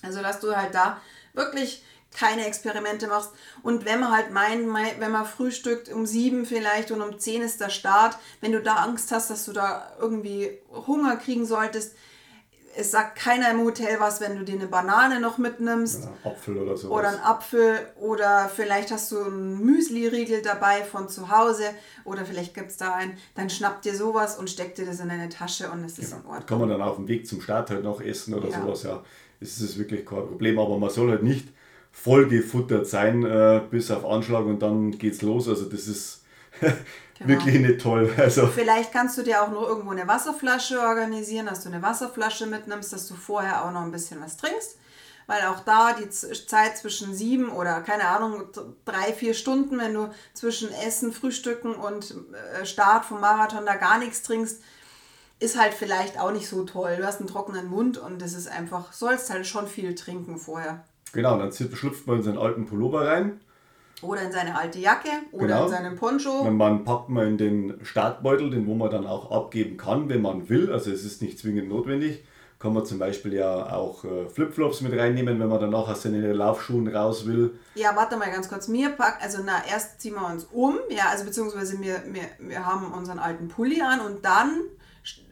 Also, 0.02 0.22
dass 0.22 0.40
du 0.40 0.56
halt 0.56 0.74
da 0.74 1.00
wirklich 1.34 1.84
keine 2.14 2.46
Experimente 2.46 3.08
machst. 3.08 3.32
Und 3.64 3.86
wenn 3.86 4.00
man 4.00 4.12
halt 4.12 4.32
meint, 4.32 4.68
wenn 5.00 5.12
man 5.12 5.26
frühstückt 5.26 5.90
um 5.90 6.06
sieben 6.06 6.46
vielleicht 6.46 6.92
und 6.92 7.02
um 7.02 7.20
zehn 7.20 7.42
ist 7.42 7.62
der 7.62 7.70
Start, 7.70 8.18
wenn 8.42 8.52
du 8.52 8.62
da 8.62 8.76
Angst 8.76 9.12
hast, 9.12 9.30
dass 9.30 9.46
du 9.46 9.54
da 9.54 9.94
irgendwie 10.00 10.60
Hunger 10.70 11.16
kriegen 11.16 11.46
solltest, 11.46 11.96
es 12.76 12.92
sagt 12.92 13.18
keiner 13.18 13.52
im 13.52 13.62
Hotel 13.62 14.00
was, 14.00 14.22
wenn 14.22 14.38
du 14.38 14.44
dir 14.44 14.56
eine 14.56 14.68
Banane 14.68 15.20
noch 15.20 15.38
mitnimmst. 15.38 16.04
Ja, 16.04 16.32
Apfel 16.32 16.58
oder 16.58 16.78
so. 16.78 16.90
Oder 16.90 17.10
ein 17.10 17.20
Apfel. 17.20 17.80
Oder 18.00 18.50
vielleicht 18.54 18.92
hast 18.92 19.12
du 19.12 19.24
einen 19.24 19.64
Müsli-Riegel 19.64 20.42
dabei 20.42 20.84
von 20.84 21.10
zu 21.10 21.30
Hause. 21.30 21.64
Oder 22.06 22.26
vielleicht 22.26 22.54
gibt 22.54 22.72
es 22.72 22.78
da 22.78 22.96
einen. 22.96 23.18
Dann 23.36 23.50
schnapp 23.50 23.82
dir 23.82 23.96
sowas 23.96 24.38
und 24.38 24.50
steck 24.50 24.76
dir 24.76 24.86
das 24.86 25.00
in 25.00 25.10
deine 25.10 25.30
Tasche 25.30 25.70
und 25.72 25.84
es 25.84 26.00
ist 26.00 26.12
genau. 26.12 26.22
in 26.22 26.28
Ordnung. 26.28 26.46
Kann 26.46 26.60
man 26.60 26.70
dann 26.70 26.82
auf 26.82 26.96
dem 26.96 27.08
Weg 27.08 27.28
zum 27.28 27.42
Start 27.42 27.70
halt 27.70 27.84
noch 27.84 28.02
essen 28.02 28.34
oder 28.34 28.50
ja. 28.50 28.62
sowas. 28.62 28.84
Ja, 28.84 29.04
das 29.40 29.60
ist 29.60 29.78
wirklich 29.78 30.06
kein 30.06 30.28
Problem. 30.28 30.60
Aber 30.60 30.78
man 30.78 30.90
soll 30.90 31.10
halt 31.10 31.24
nicht 31.24 31.48
vollgefuttert 31.92 32.88
sein 32.88 33.26
äh, 33.26 33.62
bis 33.70 33.92
auf 33.92 34.06
Anschlag 34.06 34.46
und 34.46 34.62
dann 34.62 34.92
geht's 34.92 35.22
los. 35.22 35.48
Also 35.48 35.66
das 35.66 35.88
ist 35.88 36.21
Genau. 36.62 36.76
Wirklich 37.28 37.60
nicht 37.60 37.82
toll. 37.82 38.12
Also. 38.18 38.48
Vielleicht 38.48 38.92
kannst 38.92 39.18
du 39.18 39.24
dir 39.24 39.44
auch 39.44 39.52
noch 39.52 39.68
irgendwo 39.68 39.92
eine 39.92 40.08
Wasserflasche 40.08 40.80
organisieren, 40.80 41.46
dass 41.46 41.64
du 41.64 41.70
eine 41.70 41.82
Wasserflasche 41.82 42.48
mitnimmst, 42.48 42.94
dass 42.94 43.08
du 43.08 43.16
vorher 43.16 43.64
auch 43.66 43.72
noch 43.72 43.82
ein 43.82 43.92
bisschen 43.92 44.22
was 44.22 44.38
trinkst. 44.38 44.78
Weil 45.28 45.44
auch 45.44 45.60
da 45.60 45.94
die 45.94 46.10
Zeit 46.10 46.78
zwischen 46.78 47.14
sieben 47.14 47.50
oder 47.50 47.82
keine 47.82 48.06
Ahnung, 48.06 48.46
drei, 48.86 49.14
vier 49.14 49.34
Stunden, 49.34 49.78
wenn 49.78 49.94
du 49.94 50.10
zwischen 50.34 50.72
Essen, 50.74 51.14
Frühstücken 51.14 51.76
und 51.76 52.16
äh, 52.60 52.66
Start 52.66 53.06
vom 53.06 53.22
Marathon 53.22 53.66
da 53.66 53.76
gar 53.76 54.00
nichts 54.00 54.24
trinkst, 54.24 54.62
ist 55.40 55.60
halt 55.60 55.74
vielleicht 55.74 56.20
auch 56.20 56.32
nicht 56.32 56.50
so 56.50 56.64
toll. 56.64 56.98
Du 56.98 57.06
hast 57.06 57.20
einen 57.20 57.30
trockenen 57.30 57.68
Mund 57.68 57.98
und 57.98 58.22
das 58.22 58.34
ist 58.34 58.48
einfach, 58.48 58.94
sollst 58.94 59.30
halt 59.30 59.46
schon 59.46 59.68
viel 59.68 59.96
trinken 59.96 60.38
vorher. 60.38 60.84
Genau, 61.14 61.38
dann 61.38 61.52
schlüpft 61.52 62.08
man 62.08 62.18
in 62.18 62.24
seinen 62.24 62.38
alten 62.38 62.66
Pullover 62.66 63.08
rein 63.08 63.40
oder 64.02 64.22
in 64.22 64.32
seine 64.32 64.58
alte 64.58 64.80
Jacke 64.80 65.10
oder 65.32 65.48
genau. 65.48 65.66
in 65.66 65.70
seinen 65.70 65.96
Poncho. 65.96 66.42
Und 66.42 66.58
man 66.58 66.84
packt 66.84 67.10
man 67.10 67.28
in 67.28 67.38
den 67.38 67.80
Startbeutel, 67.84 68.50
den 68.50 68.68
wo 68.68 68.74
man 68.74 68.90
dann 68.90 69.06
auch 69.06 69.32
abgeben 69.32 69.78
kann, 69.78 70.10
wenn 70.10 70.22
man 70.22 70.50
will. 70.50 70.72
Also 70.72 70.92
es 70.92 71.04
ist 71.04 71.22
nicht 71.22 71.40
zwingend 71.40 71.70
notwendig. 71.70 72.24
Kann 72.60 72.74
man 72.74 72.86
zum 72.86 73.00
Beispiel 73.00 73.34
ja 73.34 73.74
auch 73.74 74.04
äh, 74.06 74.30
Flipflops 74.30 74.82
mit 74.82 74.94
reinnehmen, 74.94 75.40
wenn 75.40 75.50
man 75.50 75.60
danach 75.60 75.88
aus 75.90 76.04
seinen 76.04 76.32
Laufschuhen 76.32 76.88
raus 76.88 77.26
will. 77.26 77.58
Ja, 77.74 77.96
warte 77.96 78.18
mal 78.18 78.30
ganz 78.30 78.50
kurz. 78.50 78.68
Mir 78.68 78.90
packt, 78.90 79.24
also 79.24 79.40
na, 79.44 79.64
erst 79.68 80.00
ziehen 80.00 80.14
wir 80.14 80.28
uns 80.28 80.44
um, 80.44 80.78
ja, 80.90 81.06
also 81.10 81.26
beziehungsweise 81.26 81.82
wir, 81.82 82.04
wir, 82.06 82.22
wir 82.38 82.64
haben 82.64 82.94
unseren 82.94 83.18
alten 83.18 83.48
Pulli 83.48 83.82
an 83.82 84.02
und 84.02 84.24
dann 84.26 84.62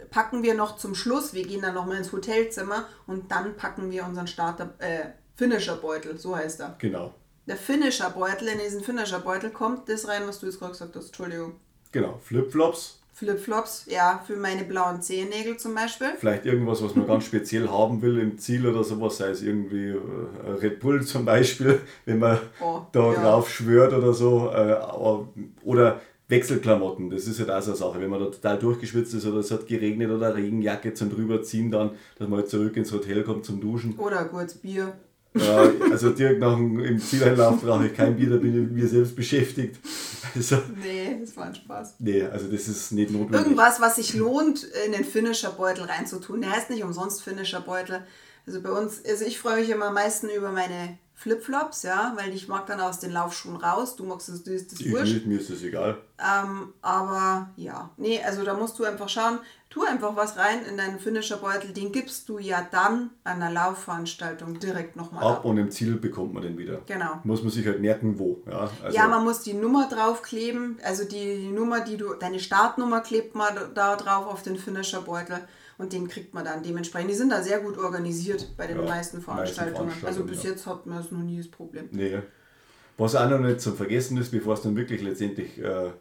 packen 0.09 0.41
wir 0.41 0.55
noch 0.55 0.77
zum 0.77 0.95
Schluss, 0.95 1.35
wir 1.35 1.45
gehen 1.45 1.61
dann 1.61 1.75
nochmal 1.75 1.97
ins 1.97 2.11
Hotelzimmer 2.11 2.85
und 3.05 3.31
dann 3.31 3.55
packen 3.55 3.91
wir 3.91 4.05
unseren 4.05 4.25
Starter, 4.25 4.73
äh, 4.79 5.09
Finisher-Beutel, 5.35 6.17
so 6.17 6.35
heißt 6.35 6.61
er. 6.61 6.75
Genau 6.79 7.13
der 7.49 7.57
Finisher-Beutel, 7.57 8.47
in 8.47 8.59
diesen 8.59 8.83
Finisher-Beutel 8.83 9.49
kommt 9.49 9.89
das 9.89 10.07
rein, 10.07 10.21
was 10.27 10.39
du 10.39 10.45
jetzt 10.45 10.59
gerade 10.59 10.71
gesagt 10.71 10.95
hast. 10.95 11.07
Entschuldigung. 11.07 11.53
Genau, 11.91 12.19
Flipflops. 12.23 12.99
Flipflops, 13.13 13.87
ja, 13.87 14.23
für 14.25 14.37
meine 14.37 14.63
blauen 14.63 15.01
Zehennägel 15.01 15.57
zum 15.57 15.75
Beispiel. 15.75 16.09
Vielleicht 16.17 16.45
irgendwas, 16.45 16.81
was 16.81 16.95
man 16.95 17.05
ganz 17.05 17.25
speziell 17.25 17.67
haben 17.67 18.01
will 18.01 18.17
im 18.19 18.37
Ziel 18.37 18.65
oder 18.65 18.83
sowas, 18.83 19.17
sei 19.17 19.29
es 19.31 19.41
irgendwie 19.41 19.89
äh, 19.89 20.51
Red 20.61 20.79
Bull 20.79 21.03
zum 21.05 21.25
Beispiel, 21.25 21.81
wenn 22.05 22.19
man 22.19 22.37
oh, 22.61 22.81
da 22.93 23.13
ja. 23.13 23.21
drauf 23.21 23.49
schwört 23.49 23.93
oder 23.93 24.13
so. 24.13 24.51
Äh, 24.51 24.77
oder 25.63 25.99
Wechselklamotten, 26.29 27.09
das 27.09 27.25
ist 27.25 27.39
halt 27.39 27.49
auch 27.49 27.61
so 27.61 27.71
eine 27.71 27.77
Sache. 27.77 27.99
Wenn 27.99 28.11
man 28.11 28.19
da 28.19 28.27
total 28.27 28.59
durchgeschwitzt 28.59 29.15
ist 29.15 29.25
oder 29.25 29.39
es 29.39 29.49
hat 29.49 29.65
geregnet 29.67 30.11
oder 30.11 30.35
Regenjacke 30.35 30.93
zum 30.93 31.09
drüberziehen, 31.09 31.71
dann, 31.71 31.91
dass 32.19 32.29
man 32.29 32.39
halt 32.39 32.49
zurück 32.49 32.77
ins 32.77 32.91
Hotel 32.91 33.23
kommt 33.23 33.43
zum 33.43 33.59
Duschen. 33.59 33.97
Oder 33.97 34.25
kurz 34.25 34.53
Bier. 34.53 34.93
Ja, 35.33 35.71
also 35.91 36.09
direkt 36.09 36.39
nach 36.39 36.55
dem 36.55 36.79
im 36.79 36.99
Zieleinlauf 36.99 37.61
brauche 37.61 37.85
ich 37.87 37.93
kein 37.93 38.15
Bier, 38.15 38.31
da 38.31 38.37
bin 38.37 38.49
ich 38.49 38.61
mit 38.61 38.71
mir 38.71 38.87
selbst 38.87 39.15
beschäftigt. 39.15 39.79
Also, 40.35 40.57
nee, 40.81 41.17
das 41.19 41.35
war 41.37 41.45
ein 41.45 41.55
Spaß. 41.55 41.95
Nee, 41.99 42.23
also 42.23 42.47
das 42.51 42.67
ist 42.67 42.91
nicht 42.91 43.11
notwendig. 43.11 43.41
Irgendwas, 43.41 43.79
was 43.79 43.95
sich 43.97 44.15
lohnt, 44.15 44.63
in 44.85 44.91
den 44.91 45.03
Finisher-Beutel 45.03 45.85
reinzutun. 45.85 46.41
Der 46.41 46.51
heißt 46.51 46.69
nicht 46.69 46.83
umsonst 46.83 47.21
Finisher-Beutel. 47.21 48.03
Also 48.45 48.61
bei 48.61 48.71
uns, 48.71 49.03
also 49.05 49.25
ich 49.25 49.39
freue 49.39 49.61
mich 49.61 49.69
immer 49.69 49.85
am 49.85 49.93
meisten 49.93 50.29
über 50.29 50.51
meine 50.51 50.97
Flipflops, 51.13 51.83
ja, 51.83 52.13
weil 52.15 52.33
ich 52.33 52.47
mag 52.47 52.65
dann 52.65 52.79
aus 52.79 52.99
den 52.99 53.11
Laufschuhen 53.11 53.57
raus. 53.57 53.95
Du 53.95 54.05
magst 54.05 54.29
das, 54.29 54.43
das, 54.43 54.67
das 54.67 54.79
ich 54.79 54.91
wurscht. 54.91 55.13
Nicht, 55.13 55.27
mir 55.27 55.39
ist 55.39 55.49
das 55.49 55.61
egal. 55.63 55.97
Ähm, 56.17 56.73
aber 56.81 57.49
ja, 57.57 57.91
nee, 57.97 58.21
also 58.23 58.43
da 58.43 58.53
musst 58.53 58.79
du 58.79 58.85
einfach 58.85 59.09
schauen, 59.09 59.39
tu 59.69 59.83
einfach 59.83 60.15
was 60.15 60.37
rein 60.37 60.65
in 60.67 60.77
deinen 60.77 60.99
Finisher-Beutel, 60.99 61.73
den 61.73 61.91
gibst 61.91 62.27
du 62.27 62.39
ja 62.39 62.67
dann 62.71 63.11
an 63.23 63.39
der 63.39 63.51
Laufveranstaltung 63.51 64.59
direkt 64.59 64.95
nochmal 64.95 65.23
ab. 65.23 65.37
Ab 65.37 65.45
und 65.45 65.57
im 65.57 65.69
Ziel 65.69 65.95
bekommt 65.95 66.33
man 66.33 66.41
den 66.41 66.57
wieder. 66.57 66.81
Genau. 66.87 67.19
Muss 67.23 67.43
man 67.43 67.51
sich 67.51 67.65
halt 67.67 67.79
merken, 67.79 68.17
wo. 68.17 68.41
Ja, 68.47 68.69
also 68.83 68.97
ja 68.97 69.07
man 69.07 69.23
muss 69.23 69.41
die 69.41 69.53
Nummer 69.53 69.87
draufkleben, 69.87 70.79
also 70.83 71.03
die, 71.03 71.37
die 71.37 71.51
Nummer, 71.51 71.81
die 71.81 71.97
du, 71.97 72.15
deine 72.15 72.39
Startnummer 72.39 73.01
klebt 73.01 73.35
man 73.35 73.53
da 73.75 73.95
drauf 73.95 74.25
auf 74.25 74.41
den 74.41 74.57
Finisher-Beutel 74.57 75.39
und 75.77 75.93
den 75.93 76.07
kriegt 76.07 76.33
man 76.33 76.43
dann 76.43 76.63
dementsprechend. 76.63 77.11
Die 77.11 77.15
sind 77.15 77.31
da 77.31 77.43
sehr 77.43 77.59
gut 77.59 77.77
organisiert 77.77 78.57
bei 78.57 78.65
den 78.65 78.77
ja, 78.77 78.83
meisten, 78.83 79.21
Veranstaltungen. 79.21 79.87
meisten, 79.87 79.99
Veranstaltungen. 80.01 80.07
Also 80.07 80.23
bis 80.23 80.43
ja. 80.43 80.49
jetzt 80.49 80.65
hat 80.65 80.87
man 80.87 80.99
es 80.99 81.11
noch 81.11 81.19
nie 81.19 81.37
das 81.37 81.47
Problem. 81.47 81.89
Nee. 81.91 82.19
Was 82.97 83.15
auch 83.15 83.29
noch 83.29 83.39
nicht 83.39 83.61
zum 83.61 83.77
Vergessen 83.77 84.17
ist, 84.17 84.31
bevor 84.31 84.55
es 84.55 84.61
dann 84.61 84.75
wirklich 84.75 85.01
letztendlich 85.01 85.57
äh, 85.59 85.91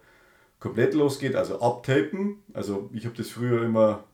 komplett 0.60 0.94
losgeht, 0.94 1.36
also 1.36 1.60
abtapen. 1.60 2.42
Also 2.52 2.90
ich 2.92 3.04
habe 3.04 3.16
das 3.16 3.28
früher 3.28 3.62
immer 3.62 4.04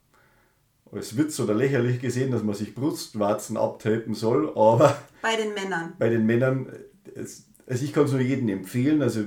als 0.93 1.17
Witz 1.17 1.41
oder 1.41 1.55
lächerlich 1.55 2.01
gesehen, 2.01 2.31
dass 2.31 2.43
man 2.43 2.55
sich 2.55 2.75
Brustwarzen 2.75 3.57
abtapen 3.57 4.15
soll, 4.15 4.51
aber... 4.51 4.97
Bei 5.23 5.37
den 5.37 5.53
Männern. 5.55 5.95
Bei 5.99 6.09
den 6.09 6.25
Männern, 6.25 6.69
also 7.17 7.85
ich 7.85 7.93
kann 7.93 8.05
es 8.05 8.13
nur 8.13 8.21
jedem 8.21 8.49
empfehlen, 8.49 9.03
also 9.03 9.25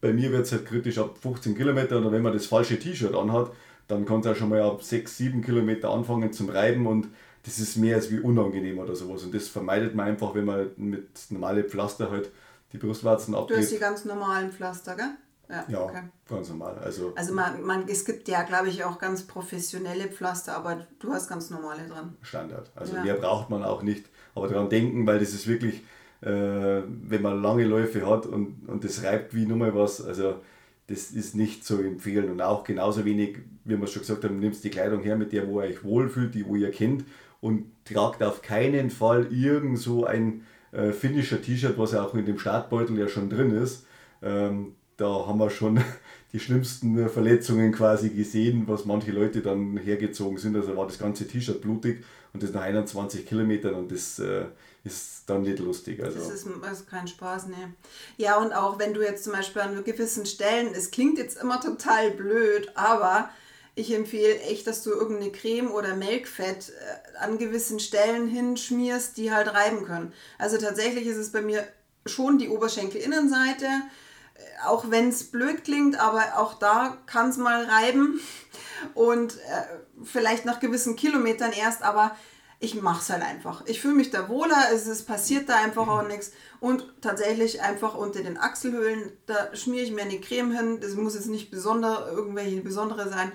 bei 0.00 0.12
mir 0.12 0.30
wird 0.30 0.46
es 0.46 0.52
halt 0.52 0.66
kritisch 0.66 0.98
ab 0.98 1.18
15 1.20 1.56
Kilometer 1.56 1.98
oder 1.98 2.12
wenn 2.12 2.22
man 2.22 2.32
das 2.32 2.46
falsche 2.46 2.78
T-Shirt 2.78 3.14
anhat, 3.14 3.50
dann 3.88 4.04
kann 4.06 4.20
es 4.20 4.26
auch 4.26 4.36
schon 4.36 4.50
mal 4.50 4.62
ab 4.62 4.82
6, 4.82 5.16
7 5.16 5.42
Kilometer 5.42 5.90
anfangen 5.90 6.32
zum 6.32 6.48
Reiben 6.48 6.86
und 6.86 7.08
das 7.42 7.58
ist 7.58 7.76
mehr 7.76 7.96
als 7.96 8.10
wie 8.10 8.20
unangenehm 8.20 8.78
oder 8.78 8.94
sowas. 8.94 9.24
Und 9.24 9.34
das 9.34 9.48
vermeidet 9.48 9.94
man 9.94 10.06
einfach, 10.06 10.34
wenn 10.34 10.44
man 10.44 10.70
mit 10.76 11.08
normalen 11.30 11.64
Pflaster 11.64 12.10
halt 12.10 12.30
die 12.72 12.78
Brustwarzen 12.78 13.34
abgeht. 13.34 13.56
Du 13.56 13.60
hast 13.60 13.72
die 13.72 13.78
ganz 13.78 14.04
normalen 14.04 14.52
Pflaster, 14.52 14.94
gell? 14.94 15.10
Ja, 15.50 15.64
ja 15.68 15.82
okay. 15.82 16.02
ganz 16.28 16.48
normal. 16.48 16.78
Also, 16.78 17.12
also 17.16 17.34
man, 17.34 17.62
man, 17.62 17.88
es 17.88 18.04
gibt 18.04 18.28
ja, 18.28 18.42
glaube 18.42 18.68
ich, 18.68 18.84
auch 18.84 18.98
ganz 18.98 19.26
professionelle 19.26 20.08
Pflaster, 20.08 20.56
aber 20.56 20.86
du 21.00 21.12
hast 21.12 21.28
ganz 21.28 21.50
normale 21.50 21.86
dran. 21.88 22.16
Standard. 22.22 22.70
Also 22.74 22.96
ja. 22.96 23.02
mehr 23.02 23.14
braucht 23.14 23.50
man 23.50 23.64
auch 23.64 23.82
nicht. 23.82 24.06
Aber 24.34 24.48
daran 24.48 24.68
denken, 24.68 25.06
weil 25.06 25.18
das 25.18 25.30
ist 25.30 25.48
wirklich, 25.48 25.82
äh, 26.20 26.82
wenn 26.86 27.22
man 27.22 27.42
lange 27.42 27.64
Läufe 27.64 28.06
hat 28.06 28.26
und, 28.26 28.68
und 28.68 28.84
das 28.84 29.02
reibt 29.02 29.34
wie 29.34 29.46
nur 29.46 29.56
mal 29.56 29.74
was, 29.74 30.04
also 30.04 30.36
das 30.86 31.10
ist 31.10 31.34
nicht 31.34 31.64
zu 31.64 31.80
empfehlen. 31.80 32.30
Und 32.30 32.42
auch 32.42 32.64
genauso 32.64 33.04
wenig, 33.04 33.38
wie 33.64 33.80
wir 33.80 33.86
schon 33.86 34.02
gesagt 34.02 34.24
haben, 34.24 34.40
nimmst 34.40 34.64
die 34.64 34.70
Kleidung 34.70 35.02
her, 35.02 35.16
mit 35.16 35.32
der 35.32 35.48
wo 35.48 35.60
ihr 35.60 35.68
euch 35.68 35.84
wohlfühlt, 35.84 36.34
die 36.34 36.46
wo 36.46 36.56
ihr 36.56 36.70
kennt 36.70 37.04
und 37.40 37.66
tragt 37.84 38.22
auf 38.22 38.42
keinen 38.42 38.90
Fall 38.90 39.32
irgend 39.32 39.78
so 39.78 40.04
ein 40.04 40.44
äh, 40.72 40.92
finnischer 40.92 41.40
T-Shirt, 41.40 41.78
was 41.78 41.92
ja 41.92 42.04
auch 42.04 42.14
in 42.14 42.26
dem 42.26 42.38
Startbeutel 42.38 42.98
ja 42.98 43.08
schon 43.08 43.30
drin 43.30 43.52
ist. 43.52 43.86
Ähm, 44.22 44.74
da 45.00 45.26
haben 45.26 45.38
wir 45.38 45.50
schon 45.50 45.82
die 46.32 46.40
schlimmsten 46.40 47.08
Verletzungen 47.08 47.72
quasi 47.72 48.10
gesehen, 48.10 48.64
was 48.66 48.84
manche 48.84 49.10
Leute 49.10 49.40
dann 49.40 49.76
hergezogen 49.78 50.38
sind. 50.38 50.56
Also 50.56 50.76
war 50.76 50.86
das 50.86 50.98
ganze 50.98 51.26
T-Shirt 51.26 51.60
blutig 51.60 52.04
und 52.32 52.42
das 52.42 52.52
nach 52.52 52.62
21 52.62 53.26
Kilometern 53.26 53.74
und 53.74 53.90
das 53.90 54.18
äh, 54.18 54.44
ist 54.84 55.24
dann 55.26 55.42
nicht 55.42 55.58
lustig. 55.58 56.02
Also. 56.02 56.18
Das, 56.18 56.28
ist, 56.28 56.46
ist 56.46 56.88
kein 56.88 57.08
Spaß, 57.08 57.48
ne. 57.48 57.74
Ja, 58.16 58.36
und 58.36 58.52
auch 58.52 58.78
wenn 58.78 58.94
du 58.94 59.02
jetzt 59.02 59.24
zum 59.24 59.32
Beispiel 59.32 59.62
an 59.62 59.82
gewissen 59.84 60.26
Stellen, 60.26 60.74
es 60.74 60.90
klingt 60.90 61.18
jetzt 61.18 61.40
immer 61.40 61.60
total 61.60 62.10
blöd, 62.12 62.70
aber 62.74 63.30
ich 63.74 63.94
empfehle 63.94 64.40
echt, 64.42 64.66
dass 64.66 64.82
du 64.82 64.90
irgendeine 64.90 65.32
Creme 65.32 65.70
oder 65.70 65.96
Melkfett 65.96 66.70
äh, 66.70 67.18
an 67.18 67.38
gewissen 67.38 67.80
Stellen 67.80 68.28
hinschmierst, 68.28 69.16
die 69.16 69.32
halt 69.32 69.52
reiben 69.52 69.84
können. 69.84 70.12
Also 70.38 70.58
tatsächlich 70.58 71.06
ist 71.06 71.16
es 71.16 71.32
bei 71.32 71.42
mir 71.42 71.66
schon 72.06 72.38
die 72.38 72.48
Oberschenkelinnenseite, 72.48 73.66
auch 74.66 74.90
wenn 74.90 75.08
es 75.08 75.30
blöd 75.30 75.64
klingt, 75.64 75.98
aber 75.98 76.22
auch 76.36 76.54
da 76.54 76.96
kann 77.06 77.30
es 77.30 77.36
mal 77.36 77.64
reiben 77.64 78.20
und 78.94 79.36
äh, 79.36 80.04
vielleicht 80.04 80.44
nach 80.44 80.60
gewissen 80.60 80.96
Kilometern 80.96 81.52
erst, 81.52 81.82
aber 81.82 82.16
ich 82.62 82.80
mache 82.80 83.00
es 83.00 83.08
halt 83.08 83.22
einfach. 83.22 83.62
Ich 83.66 83.80
fühle 83.80 83.94
mich 83.94 84.10
da 84.10 84.28
wohler, 84.28 84.68
es, 84.72 84.86
es 84.86 85.02
passiert 85.02 85.48
da 85.48 85.56
einfach 85.56 85.88
auch 85.88 86.06
nichts. 86.06 86.32
Und 86.60 86.84
tatsächlich 87.00 87.62
einfach 87.62 87.94
unter 87.94 88.22
den 88.22 88.36
Achselhöhlen, 88.36 89.12
da 89.24 89.56
schmiere 89.56 89.84
ich 89.84 89.92
mir 89.92 90.02
eine 90.02 90.20
Creme 90.20 90.52
hin. 90.52 90.78
Das 90.80 90.94
muss 90.94 91.14
jetzt 91.14 91.28
nicht 91.28 91.50
besonder, 91.50 92.06
irgendwelche 92.12 92.60
besondere 92.60 93.08
sein. 93.08 93.32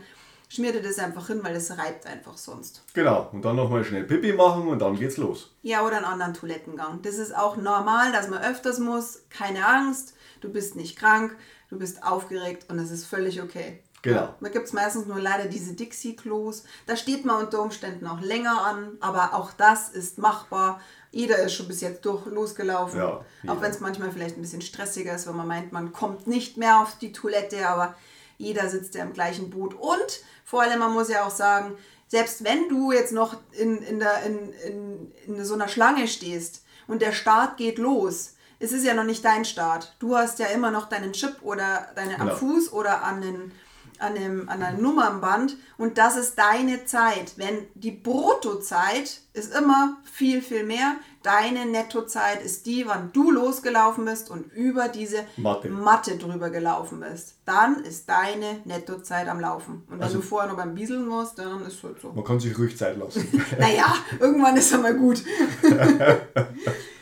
Schmier 0.47 0.74
dir 0.74 0.84
das 0.84 0.99
einfach 0.99 1.26
hin, 1.26 1.39
weil 1.43 1.56
es 1.56 1.76
reibt 1.76 2.06
einfach 2.06 2.38
sonst. 2.38 2.84
Genau, 2.93 3.30
und 3.32 3.43
dann 3.43 3.56
nochmal 3.56 3.84
schnell 3.84 4.03
Pipi 4.03 4.32
machen 4.34 4.68
und 4.68 4.78
dann 4.78 4.95
geht's 4.95 5.18
los. 5.18 5.56
Ja, 5.64 5.84
oder 5.84 5.97
einen 5.97 6.06
anderen 6.06 6.36
Toilettengang. 6.36 7.01
Das 7.01 7.16
ist 7.16 7.36
auch 7.36 7.58
normal, 7.58 8.12
dass 8.12 8.30
man 8.30 8.43
öfters 8.43 8.78
muss. 8.78 9.24
Keine 9.32 9.66
Angst, 9.66 10.14
du 10.42 10.50
bist 10.50 10.76
nicht 10.76 10.98
krank, 10.98 11.36
du 11.70 11.78
bist 11.78 12.04
aufgeregt 12.04 12.66
und 12.70 12.80
es 12.80 12.92
ist 12.92 13.06
völlig 13.06 13.42
okay. 13.42 13.82
Genau. 14.06 14.36
Da 14.40 14.50
gibt 14.50 14.68
es 14.68 14.74
meistens 14.74 15.08
nur 15.08 15.20
leider 15.20 15.46
diese 15.46 15.74
Dixie-Klos. 15.74 16.64
Da 16.86 16.96
steht 16.96 17.26
man 17.26 17.44
unter 17.44 17.60
Umständen 17.60 18.06
auch 18.06 18.22
länger 18.22 18.62
an, 18.62 18.98
aber 19.00 19.34
auch 19.34 19.52
das 19.54 19.90
ist 19.90 20.20
machbar. 20.20 20.80
Jeder 21.10 21.40
ist 21.40 21.54
schon 21.54 21.68
bis 21.68 21.82
jetzt 21.82 22.06
durch 22.06 22.28
losgelaufen. 22.28 23.00
Ja, 23.00 23.26
auch 23.48 23.62
wenn 23.62 23.72
es 23.72 23.80
manchmal 23.80 24.12
vielleicht 24.12 24.38
ein 24.38 24.42
bisschen 24.42 24.62
stressiger 24.62 25.16
ist, 25.16 25.26
wenn 25.28 25.36
man 25.36 25.48
meint, 25.48 25.72
man 25.72 25.92
kommt 25.92 26.28
nicht 26.28 26.56
mehr 26.56 26.82
auf 26.82 27.00
die 27.00 27.14
Toilette, 27.14 27.68
aber 27.68 27.96
jeder 28.38 28.70
sitzt 28.70 28.94
ja 28.94 29.04
im 29.04 29.14
gleichen 29.14 29.50
Boot. 29.50 29.74
Und 29.74 30.22
vor 30.44 30.62
allem, 30.62 30.80
man 30.80 30.94
muss 30.94 31.10
ja 31.10 31.26
auch 31.26 31.32
sagen, 31.32 31.76
selbst 32.08 32.44
wenn 32.44 32.70
du 32.70 32.92
jetzt 32.92 33.12
noch 33.12 33.38
in, 33.54 33.82
in, 33.82 33.98
der, 33.98 34.22
in, 34.24 34.54
in, 34.54 35.12
in 35.26 35.46
so 35.46 35.56
einer 35.56 35.68
Schlange 35.68 36.08
stehst 36.08 36.64
und 36.86 37.02
der 37.02 37.12
Start 37.12 37.58
geht 37.58 37.80
los, 37.80 38.35
es 38.60 38.72
ist 38.72 38.86
ja 38.86 38.93
noch 38.93 39.03
nicht 39.03 39.24
dein 39.24 39.45
Start. 39.45 39.95
Du 39.99 40.16
hast 40.16 40.39
ja 40.39 40.47
immer 40.47 40.72
noch 40.72 40.89
deinen 40.89 41.14
Chip 41.14 41.38
oder 41.41 41.88
deine 41.95 42.20
am 42.20 42.28
genau. 42.28 42.36
Fuß 42.38 42.74
oder 42.74 43.03
an 43.03 43.22
den 43.22 43.51
an 43.99 44.16
einem, 44.16 44.49
an 44.49 44.62
einem 44.62 44.82
Nummernband 44.82 45.58
und 45.78 45.97
das 45.97 46.18
ist 46.18 46.38
deine 46.38 46.86
Zeit. 46.86 47.34
Wenn 47.38 47.68
die 47.76 47.91
Bruttozeit 47.91 49.22
ist 49.34 49.56
immer 49.56 49.97
viel, 50.12 50.41
viel 50.41 50.64
mehr. 50.64 50.95
Deine 51.24 51.66
Nettozeit 51.66 52.43
ist 52.43 52.66
die, 52.66 52.86
wann 52.88 53.12
du 53.12 53.32
losgelaufen 53.32 54.06
bist 54.06 54.30
und 54.30 54.51
über 54.53 54.89
diese 54.89 55.26
Matte, 55.38 55.70
Matte 55.70 56.18
drüber 56.18 56.49
gelaufen 56.49 56.99
bist. 56.99 57.36
Dann 57.45 57.84
ist 57.84 58.08
deine 58.08 58.60
Nettozeit 58.66 59.28
am 59.28 59.39
Laufen. 59.39 59.84
Und 59.88 59.97
wenn 59.97 60.03
also, 60.03 60.18
du 60.18 60.24
vorher 60.24 60.49
noch 60.49 60.58
beim 60.58 60.76
Bieseln 60.76 61.08
musst, 61.08 61.39
dann 61.39 61.66
ist 61.66 61.78
es 61.78 61.84
halt 61.84 61.99
so. 61.99 62.12
Man 62.12 62.24
kann 62.24 62.39
sich 62.39 62.58
ruhig 62.58 62.78
Zeit 62.78 62.97
lassen. 62.97 63.28
naja, 63.60 63.95
irgendwann 64.20 64.56
ist 64.56 64.72
er 64.72 64.80
mal 64.80 64.95
gut. 64.95 65.24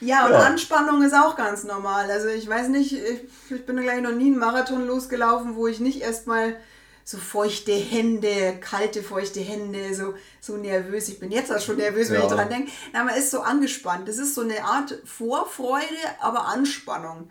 Ja, 0.00 0.26
und 0.26 0.32
ja. 0.32 0.38
Anspannung 0.40 1.02
ist 1.02 1.14
auch 1.14 1.36
ganz 1.36 1.64
normal. 1.64 2.10
Also 2.10 2.28
ich 2.28 2.48
weiß 2.48 2.68
nicht, 2.68 2.92
ich, 2.92 3.20
ich 3.50 3.66
bin 3.66 3.76
gleich 3.76 4.00
noch 4.00 4.12
nie 4.12 4.26
einen 4.26 4.38
Marathon 4.38 4.86
losgelaufen, 4.86 5.56
wo 5.56 5.66
ich 5.66 5.80
nicht 5.80 6.00
erstmal 6.00 6.56
so 7.04 7.18
feuchte 7.18 7.72
Hände, 7.72 8.58
kalte, 8.60 9.02
feuchte 9.02 9.40
Hände, 9.40 9.94
so, 9.94 10.14
so 10.40 10.56
nervös. 10.56 11.08
Ich 11.08 11.18
bin 11.18 11.30
jetzt 11.30 11.52
auch 11.52 11.60
schon 11.60 11.76
nervös, 11.76 12.10
wenn 12.10 12.20
ja. 12.20 12.26
ich 12.26 12.32
dran 12.32 12.48
denke. 12.48 12.72
Na, 12.92 13.04
man 13.04 13.16
ist 13.16 13.30
so 13.30 13.40
angespannt. 13.40 14.08
Das 14.08 14.18
ist 14.18 14.34
so 14.34 14.42
eine 14.42 14.64
Art 14.64 14.98
Vorfreude, 15.04 15.84
aber 16.20 16.46
Anspannung 16.46 17.28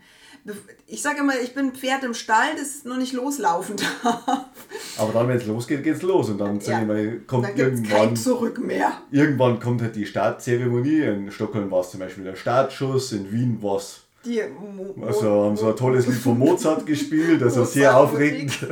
ich 0.86 1.02
sage 1.02 1.20
immer, 1.20 1.38
ich 1.40 1.54
bin 1.54 1.66
ein 1.66 1.74
Pferd 1.74 2.04
im 2.04 2.14
Stall, 2.14 2.56
das 2.56 2.84
noch 2.84 2.96
nicht 2.96 3.12
loslaufen 3.12 3.76
darf. 4.02 4.46
Aber 4.98 5.12
dann, 5.12 5.28
wenn 5.28 5.36
es 5.36 5.46
losgeht, 5.46 5.82
geht 5.82 5.96
es 5.96 6.02
los. 6.02 6.30
Und 6.30 6.38
dann, 6.38 6.60
ja, 6.60 6.80
mal, 6.80 7.20
kommt 7.26 7.48
dann 7.48 7.56
irgendwann. 7.56 8.16
Zurück 8.16 8.58
mehr. 8.58 8.92
Irgendwann 9.10 9.60
kommt 9.60 9.82
halt 9.82 9.96
die 9.96 10.06
Startzeremonie. 10.06 11.02
In 11.02 11.30
Stockholm 11.30 11.70
war 11.70 11.80
es 11.80 11.90
zum 11.90 12.00
Beispiel 12.00 12.24
der 12.24 12.36
Startschuss, 12.36 13.12
in 13.12 13.30
Wien 13.30 13.62
war 13.62 13.76
es 13.76 14.00
die 14.24 14.42
also 15.00 15.44
haben 15.44 15.56
so 15.56 15.68
ein 15.68 15.76
tolles 15.76 16.06
Lied 16.06 16.18
von 16.18 16.38
Mozart 16.38 16.84
gespielt, 16.84 17.42
also 17.42 17.64
sehr 17.64 17.96
aufregend. 17.96 18.52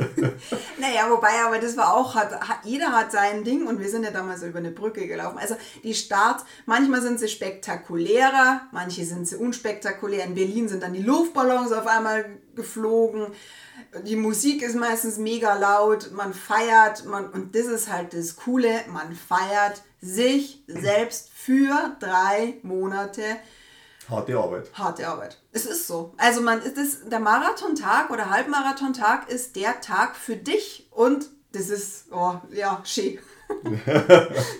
naja, 0.79 1.09
wobei, 1.09 1.41
aber 1.43 1.57
das 1.57 1.75
war 1.75 1.95
auch, 1.95 2.13
hat, 2.13 2.31
jeder 2.63 2.91
hat 2.91 3.11
sein 3.11 3.43
Ding 3.43 3.65
und 3.65 3.79
wir 3.79 3.89
sind 3.89 4.03
ja 4.03 4.11
damals 4.11 4.43
über 4.43 4.59
eine 4.59 4.69
Brücke 4.69 5.07
gelaufen. 5.07 5.39
Also 5.39 5.55
die 5.83 5.95
Starts, 5.95 6.45
manchmal 6.67 7.01
sind 7.01 7.19
sie 7.19 7.27
spektakulärer, 7.27 8.61
manche 8.71 9.03
sind 9.05 9.27
sie 9.27 9.37
unspektakulär. 9.37 10.25
In 10.25 10.35
Berlin 10.35 10.69
sind 10.69 10.83
dann 10.83 10.93
die 10.93 11.01
Luftballons 11.01 11.71
auf 11.71 11.87
einmal 11.87 12.25
geflogen. 12.55 13.27
Die 14.05 14.17
Musik 14.17 14.61
ist 14.61 14.75
meistens 14.75 15.17
mega 15.17 15.55
laut, 15.55 16.11
man 16.11 16.35
feiert, 16.35 17.05
man, 17.05 17.27
und 17.29 17.55
das 17.55 17.65
ist 17.65 17.91
halt 17.91 18.13
das 18.13 18.35
Coole, 18.35 18.69
man 18.91 19.15
feiert 19.15 19.81
sich 19.99 20.63
selbst 20.67 21.31
für 21.33 21.95
drei 21.99 22.57
Monate 22.61 23.23
Harte 24.09 24.37
Arbeit. 24.37 24.71
Harte 24.73 25.07
Arbeit. 25.07 25.37
Es 25.51 25.65
ist 25.65 25.87
so. 25.87 26.13
Also 26.17 26.41
man 26.41 26.61
ist 26.61 26.77
es, 26.77 27.07
der 27.09 27.19
Marathontag 27.19 28.09
oder 28.09 28.29
Halbmarathontag 28.29 29.29
ist 29.29 29.55
der 29.55 29.81
Tag 29.81 30.15
für 30.15 30.35
dich 30.35 30.87
und 30.91 31.27
das 31.51 31.69
ist, 31.69 32.05
oh 32.11 32.35
ja, 32.51 32.81
schön. 32.83 33.19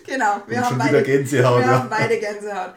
genau, 0.05 0.41
wir, 0.47 0.61
haben 0.61 0.77
beide, 0.77 1.03
Gänsehaut, 1.03 1.59
wir 1.59 1.65
ja. 1.65 1.79
haben 1.79 1.89
beide 1.89 2.19
Gänsehaut. 2.19 2.73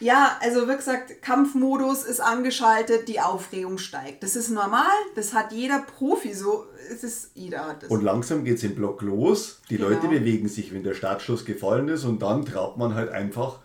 Ja, 0.00 0.38
also 0.40 0.66
wie 0.66 0.76
gesagt, 0.76 1.20
Kampfmodus 1.20 2.04
ist 2.04 2.20
angeschaltet, 2.20 3.06
die 3.06 3.20
Aufregung 3.20 3.76
steigt. 3.76 4.22
Das 4.22 4.34
ist 4.34 4.48
normal, 4.48 4.90
das 5.14 5.34
hat 5.34 5.52
jeder 5.52 5.80
Profi 5.80 6.32
so. 6.32 6.64
Es 6.90 7.04
ist 7.04 7.32
jeder 7.34 7.66
hat 7.66 7.82
das. 7.82 7.90
Und 7.90 8.02
langsam 8.02 8.44
geht 8.44 8.56
es 8.56 8.64
im 8.64 8.74
Block 8.74 9.02
los. 9.02 9.60
Die 9.68 9.76
genau. 9.76 9.90
Leute 9.90 10.08
bewegen 10.08 10.48
sich, 10.48 10.72
wenn 10.72 10.82
der 10.82 10.94
Startschuss 10.94 11.44
gefallen 11.44 11.88
ist 11.88 12.04
und 12.04 12.22
dann 12.22 12.46
traut 12.46 12.78
man 12.78 12.94
halt 12.94 13.10
einfach 13.10 13.60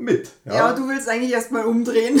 mit. 0.00 0.30
Ja, 0.44 0.54
ja 0.54 0.72
du 0.72 0.88
willst 0.88 1.08
eigentlich 1.08 1.32
erstmal 1.32 1.64
umdrehen. 1.64 2.20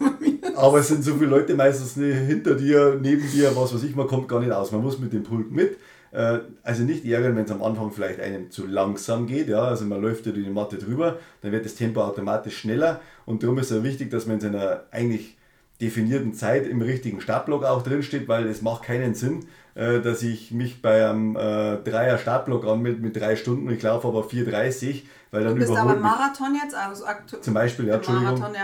Aber 0.56 0.78
es 0.78 0.88
sind 0.88 1.02
so 1.02 1.14
viele 1.14 1.30
Leute 1.30 1.54
meistens 1.54 1.94
hinter 1.94 2.54
dir, 2.54 2.98
neben 3.00 3.28
dir, 3.30 3.54
was 3.56 3.74
weiß 3.74 3.82
ich, 3.84 3.96
man 3.96 4.06
kommt 4.06 4.28
gar 4.28 4.40
nicht 4.40 4.52
aus. 4.52 4.72
Man 4.72 4.82
muss 4.82 4.98
mit 4.98 5.12
dem 5.12 5.22
Pulk 5.22 5.50
mit. 5.50 5.76
Äh, 6.12 6.40
also 6.62 6.82
nicht 6.82 7.04
ärgern, 7.04 7.36
wenn 7.36 7.44
es 7.44 7.50
am 7.50 7.62
Anfang 7.62 7.90
vielleicht 7.90 8.20
einem 8.20 8.50
zu 8.50 8.66
langsam 8.66 9.26
geht. 9.26 9.48
Ja? 9.48 9.64
Also 9.64 9.84
man 9.86 10.00
läuft 10.00 10.26
ja 10.26 10.32
die 10.32 10.42
Matte 10.42 10.76
drüber, 10.76 11.18
dann 11.40 11.52
wird 11.52 11.64
das 11.64 11.74
Tempo 11.74 12.02
automatisch 12.02 12.58
schneller. 12.58 13.00
Und 13.24 13.42
darum 13.42 13.58
ist 13.58 13.70
es 13.70 13.78
ja 13.78 13.82
wichtig, 13.82 14.10
dass 14.10 14.26
man 14.26 14.36
in 14.36 14.40
seiner 14.40 14.84
eigentlich 14.90 15.36
definierten 15.80 16.34
Zeit 16.34 16.66
im 16.66 16.80
richtigen 16.80 17.20
Startblock 17.20 17.64
auch 17.64 17.82
drinsteht, 17.82 18.28
weil 18.28 18.46
es 18.46 18.62
macht 18.62 18.84
keinen 18.84 19.14
Sinn, 19.14 19.46
äh, 19.74 20.00
dass 20.00 20.22
ich 20.22 20.52
mich 20.52 20.80
bei 20.80 21.08
einem 21.08 21.34
äh, 21.34 21.78
Dreier 21.78 22.18
Startblock 22.18 22.64
anmelde 22.66 23.00
mit 23.00 23.16
drei 23.16 23.34
Stunden, 23.36 23.68
ich 23.70 23.82
laufe 23.82 24.06
aber 24.06 24.20
4,30, 24.20 25.02
weil 25.32 25.44
dann 25.44 25.54
du 25.54 25.60
bist 25.60 25.74
aber 25.74 25.96
Marathon 25.96 26.54
jetzt, 26.62 26.74
also 26.74 27.06
aktuell. 27.06 27.42
Zum 27.42 27.54
Beispiel, 27.54 27.86
ja, 27.86 27.94
Entschuldigung. 27.94 28.38
Marathon, 28.38 28.54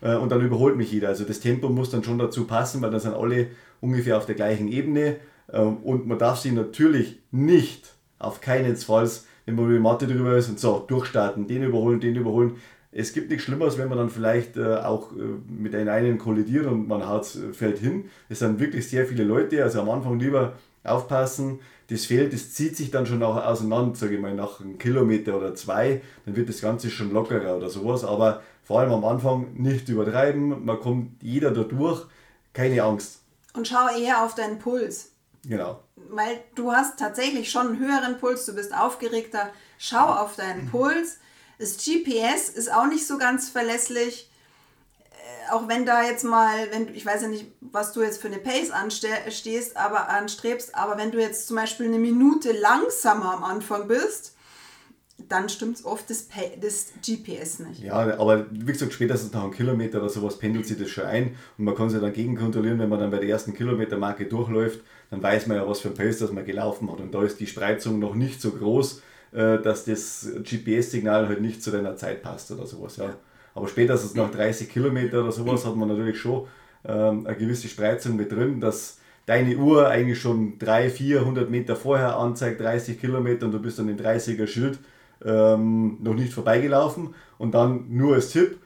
ja. 0.00 0.14
Äh, 0.14 0.16
und 0.16 0.30
dann 0.30 0.40
überholt 0.40 0.76
mich 0.76 0.92
jeder. 0.92 1.08
Also 1.08 1.24
das 1.24 1.40
Tempo 1.40 1.68
muss 1.68 1.90
dann 1.90 2.04
schon 2.04 2.18
dazu 2.18 2.46
passen, 2.46 2.80
weil 2.80 2.92
dann 2.92 3.00
sind 3.00 3.14
alle 3.14 3.48
ungefähr 3.80 4.16
auf 4.16 4.24
der 4.24 4.36
gleichen 4.36 4.68
Ebene. 4.68 5.16
Ähm, 5.52 5.78
und 5.78 6.06
man 6.06 6.18
darf 6.18 6.38
sich 6.38 6.52
natürlich 6.52 7.20
nicht 7.32 7.94
auf 8.20 8.40
keinen 8.40 8.76
Fall, 8.76 9.10
wenn 9.44 9.56
man 9.56 9.64
über 9.64 9.74
die 9.74 9.80
Matte 9.80 10.06
drüber 10.06 10.36
ist 10.36 10.48
und 10.48 10.60
so, 10.60 10.84
durchstarten, 10.86 11.48
den 11.48 11.64
überholen, 11.64 11.98
den 11.98 12.14
überholen. 12.14 12.56
Es 12.92 13.12
gibt 13.12 13.28
nichts 13.28 13.44
Schlimmeres, 13.44 13.76
wenn 13.76 13.88
man 13.88 13.98
dann 13.98 14.08
vielleicht 14.08 14.56
äh, 14.56 14.76
auch 14.76 15.10
äh, 15.16 15.16
mit 15.48 15.74
einem 15.74 15.88
einen 15.88 16.18
kollidiert 16.18 16.66
und 16.66 16.86
man 16.86 17.08
haut, 17.08 17.26
fällt 17.26 17.78
hin. 17.78 18.04
Es 18.28 18.38
sind 18.38 18.60
wirklich 18.60 18.88
sehr 18.88 19.04
viele 19.04 19.24
Leute, 19.24 19.64
also 19.64 19.80
am 19.80 19.90
Anfang 19.90 20.20
lieber 20.20 20.52
aufpassen, 20.84 21.60
das 21.88 22.06
Feld, 22.06 22.32
das 22.32 22.54
zieht 22.54 22.76
sich 22.76 22.90
dann 22.90 23.06
schon 23.06 23.22
auch 23.22 23.36
auseinander, 23.36 23.94
sage 23.94 24.14
ich 24.14 24.20
mal, 24.20 24.34
nach 24.34 24.60
einem 24.60 24.78
Kilometer 24.78 25.36
oder 25.36 25.54
zwei, 25.54 26.00
dann 26.24 26.36
wird 26.36 26.48
das 26.48 26.60
Ganze 26.60 26.90
schon 26.90 27.12
lockerer 27.12 27.56
oder 27.56 27.68
sowas, 27.68 28.04
aber 28.04 28.42
vor 28.62 28.80
allem 28.80 28.92
am 28.92 29.04
Anfang 29.04 29.52
nicht 29.54 29.88
übertreiben, 29.88 30.64
man 30.64 30.80
kommt 30.80 31.22
jeder 31.22 31.50
da 31.50 31.64
durch, 31.64 32.06
keine 32.52 32.82
Angst. 32.82 33.20
Und 33.54 33.68
schau 33.68 33.88
eher 33.88 34.24
auf 34.24 34.34
deinen 34.34 34.58
Puls. 34.58 35.10
Genau. 35.46 35.80
Weil 36.08 36.40
du 36.54 36.72
hast 36.72 36.98
tatsächlich 36.98 37.50
schon 37.50 37.68
einen 37.68 37.78
höheren 37.78 38.18
Puls, 38.18 38.46
du 38.46 38.54
bist 38.54 38.74
aufgeregter, 38.74 39.50
schau 39.78 40.06
auf 40.06 40.36
deinen 40.36 40.70
Puls. 40.70 41.18
Das 41.58 41.76
GPS 41.76 42.48
ist 42.48 42.72
auch 42.72 42.86
nicht 42.86 43.06
so 43.06 43.18
ganz 43.18 43.48
verlässlich 43.48 44.30
auch 45.50 45.68
wenn 45.68 45.86
da 45.86 46.04
jetzt 46.04 46.24
mal, 46.24 46.68
wenn 46.70 46.94
ich 46.94 47.04
weiß 47.04 47.22
ja 47.22 47.28
nicht, 47.28 47.46
was 47.60 47.92
du 47.92 48.02
jetzt 48.02 48.20
für 48.20 48.28
eine 48.28 48.38
Pace 48.38 48.70
anstehst, 48.70 49.76
aber 49.76 50.08
anstrebst, 50.08 50.74
aber 50.74 50.98
wenn 50.98 51.10
du 51.10 51.20
jetzt 51.20 51.46
zum 51.48 51.56
Beispiel 51.56 51.86
eine 51.86 51.98
Minute 51.98 52.52
langsamer 52.52 53.34
am 53.34 53.44
Anfang 53.44 53.88
bist, 53.88 54.34
dann 55.28 55.48
stimmt 55.48 55.76
es 55.76 55.84
oft 55.84 56.10
das, 56.10 56.28
das, 56.60 56.92
GPS 57.04 57.60
nicht. 57.60 57.80
Ja, 57.82 58.18
aber 58.18 58.46
wie 58.50 58.72
gesagt, 58.72 58.92
spätestens 58.92 59.32
nach 59.32 59.44
einem 59.44 59.52
Kilometer 59.52 59.98
oder 59.98 60.08
sowas 60.08 60.38
pendelt 60.38 60.66
sich 60.66 60.78
das 60.78 60.88
schon 60.88 61.04
ein 61.04 61.36
und 61.56 61.64
man 61.64 61.74
kann 61.74 61.88
sich 61.88 62.00
dann 62.00 62.12
gegenkontrollieren, 62.12 62.78
wenn 62.78 62.88
man 62.88 62.98
dann 62.98 63.10
bei 63.10 63.18
der 63.18 63.28
ersten 63.28 63.54
Kilometermarke 63.54 64.26
durchläuft, 64.26 64.80
dann 65.10 65.22
weiß 65.22 65.46
man 65.46 65.56
ja, 65.56 65.68
was 65.68 65.80
für 65.80 65.88
ein 65.88 65.94
Pace 65.94 66.18
das 66.18 66.32
man 66.32 66.44
gelaufen 66.44 66.90
hat 66.90 67.00
und 67.00 67.14
da 67.14 67.22
ist 67.22 67.38
die 67.40 67.46
Spreizung 67.46 67.98
noch 68.00 68.14
nicht 68.14 68.40
so 68.40 68.50
groß, 68.50 69.02
äh, 69.32 69.58
dass 69.58 69.84
das 69.84 70.28
GPS-Signal 70.42 71.28
halt 71.28 71.40
nicht 71.40 71.62
zu 71.62 71.70
deiner 71.70 71.96
Zeit 71.96 72.22
passt 72.22 72.50
oder 72.50 72.66
sowas. 72.66 72.96
Ja. 72.96 73.14
Aber 73.54 73.68
spätestens 73.68 74.14
nach 74.14 74.30
30 74.30 74.68
Kilometer 74.68 75.22
oder 75.22 75.32
sowas 75.32 75.64
hat 75.64 75.76
man 75.76 75.88
natürlich 75.88 76.18
schon 76.18 76.46
ähm, 76.84 77.26
eine 77.26 77.36
gewisse 77.36 77.68
Spreizung 77.68 78.16
mit 78.16 78.32
drin, 78.32 78.60
dass 78.60 78.98
deine 79.26 79.56
Uhr 79.56 79.88
eigentlich 79.88 80.20
schon 80.20 80.58
300, 80.58 80.92
400 80.92 81.50
Meter 81.50 81.76
vorher 81.76 82.18
anzeigt, 82.18 82.60
30 82.60 83.00
Kilometer 83.00 83.46
und 83.46 83.52
du 83.52 83.60
bist 83.60 83.78
dann 83.78 83.88
im 83.88 83.96
30er 83.96 84.46
Schild 84.46 84.78
ähm, 85.24 85.98
noch 86.02 86.14
nicht 86.14 86.32
vorbeigelaufen. 86.32 87.14
Und 87.38 87.54
dann 87.54 87.86
nur 87.88 88.14
als 88.14 88.30
Tipp, 88.30 88.58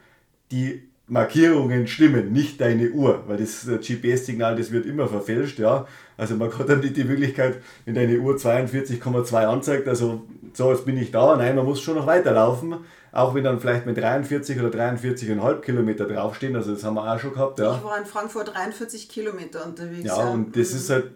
die 0.51 0.83
Markierungen 1.07 1.87
stimmen, 1.87 2.31
nicht 2.31 2.61
deine 2.61 2.91
Uhr, 2.91 3.23
weil 3.27 3.37
das 3.37 3.65
GPS-Signal, 3.65 4.55
das 4.55 4.71
wird 4.71 4.85
immer 4.85 5.07
verfälscht, 5.07 5.57
ja. 5.57 5.87
Also 6.17 6.35
man 6.35 6.55
hat 6.57 6.69
dann 6.69 6.81
nicht 6.81 6.97
die 6.97 7.03
Möglichkeit, 7.03 7.57
wenn 7.85 7.95
deine 7.95 8.19
Uhr 8.19 8.35
42,2 8.35 9.45
anzeigt, 9.45 9.87
also 9.87 10.23
so, 10.53 10.71
jetzt 10.71 10.85
bin 10.85 10.97
ich 10.97 11.11
da, 11.11 11.35
nein, 11.35 11.55
man 11.55 11.65
muss 11.65 11.81
schon 11.81 11.95
noch 11.95 12.05
weiterlaufen, 12.05 12.75
auch 13.11 13.33
wenn 13.33 13.43
dann 13.43 13.59
vielleicht 13.59 13.85
mit 13.85 13.97
43 13.97 14.59
oder 14.59 14.69
43,5 14.69 15.61
Kilometer 15.61 16.05
draufstehen, 16.05 16.55
also 16.55 16.73
das 16.73 16.83
haben 16.83 16.95
wir 16.95 17.11
auch 17.11 17.19
schon 17.19 17.33
gehabt, 17.33 17.59
ja. 17.59 17.75
Ich 17.75 17.83
war 17.83 17.97
in 17.97 18.05
Frankfurt 18.05 18.53
43 18.53 19.09
Kilometer 19.09 19.65
unterwegs. 19.65 20.05
Ja, 20.05 20.17
ja. 20.17 20.29
und 20.29 20.55
das 20.55 20.71
mhm. 20.71 20.77
ist 20.77 20.89
halt, 20.89 21.11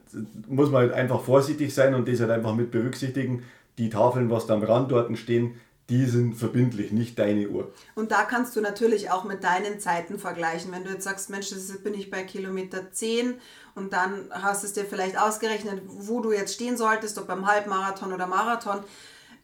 muss 0.48 0.70
man 0.70 0.82
halt 0.82 0.94
einfach 0.94 1.22
vorsichtig 1.22 1.74
sein 1.74 1.94
und 1.94 2.08
das 2.08 2.20
halt 2.20 2.32
einfach 2.32 2.56
mit 2.56 2.72
berücksichtigen, 2.72 3.44
die 3.78 3.90
Tafeln, 3.90 4.30
was 4.30 4.48
da 4.48 4.54
am 4.54 4.64
Rand 4.64 4.92
dort 4.92 5.18
stehen, 5.18 5.56
die 5.90 6.06
sind 6.06 6.36
verbindlich, 6.36 6.92
nicht 6.92 7.20
deine 7.20 7.50
Uhr. 7.50 7.72
Und 7.94 8.12
da 8.12 8.24
kannst 8.24 8.56
du 8.56 8.62
natürlich 8.62 9.12
auch 9.12 9.26
mit 9.26 9.44
deinen 9.44 9.80
Zeiten 9.80 10.18
vergleichen. 10.18 10.72
Wenn 10.72 10.86
du 10.86 10.92
jetzt 10.92 11.04
sagst, 11.04 11.30
Mensch, 11.30 11.50
das 11.50 11.68
bin 11.80 11.94
ich 11.94 12.10
bei 12.10 12.24
Kilometer 12.24 12.92
10 12.92 13.36
und 13.76 13.92
dann 13.92 14.30
hast 14.32 14.64
du 14.64 14.68
es 14.68 14.74
dir 14.74 14.86
vielleicht 14.86 15.20
ausgerechnet, 15.20 15.82
wo 15.86 16.22
du 16.22 16.32
jetzt 16.32 16.54
stehen 16.54 16.78
solltest, 16.78 17.18
ob 17.20 17.28
beim 17.28 17.48
Halbmarathon 17.48 18.14
oder 18.14 18.28
Marathon, 18.28 18.80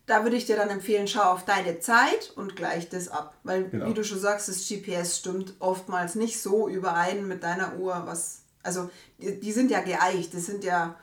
da 0.10 0.24
würde 0.24 0.36
ich 0.36 0.46
dir 0.46 0.56
dann 0.56 0.70
empfehlen, 0.70 1.08
schau 1.08 1.32
auf 1.32 1.46
deine 1.46 1.80
Zeit 1.80 2.34
und 2.36 2.56
gleich 2.56 2.90
das 2.90 3.10
ab. 3.10 3.36
Weil, 3.44 3.70
genau. 3.70 3.88
wie 3.88 3.94
du 3.94 4.04
schon 4.04 4.20
sagst, 4.20 4.50
das 4.50 4.68
GPS 4.68 5.18
stimmt 5.18 5.54
oftmals 5.60 6.16
nicht 6.16 6.42
so 6.42 6.68
überein 6.68 7.28
mit 7.28 7.44
deiner 7.44 7.78
Uhr, 7.78 8.04
was, 8.06 8.42
also 8.64 8.90
die, 9.20 9.40
die 9.40 9.52
sind 9.52 9.70
ja 9.72 9.82
geeicht, 9.82 10.34
das 10.34 10.46
sind 10.46 10.64
ja 10.64 10.96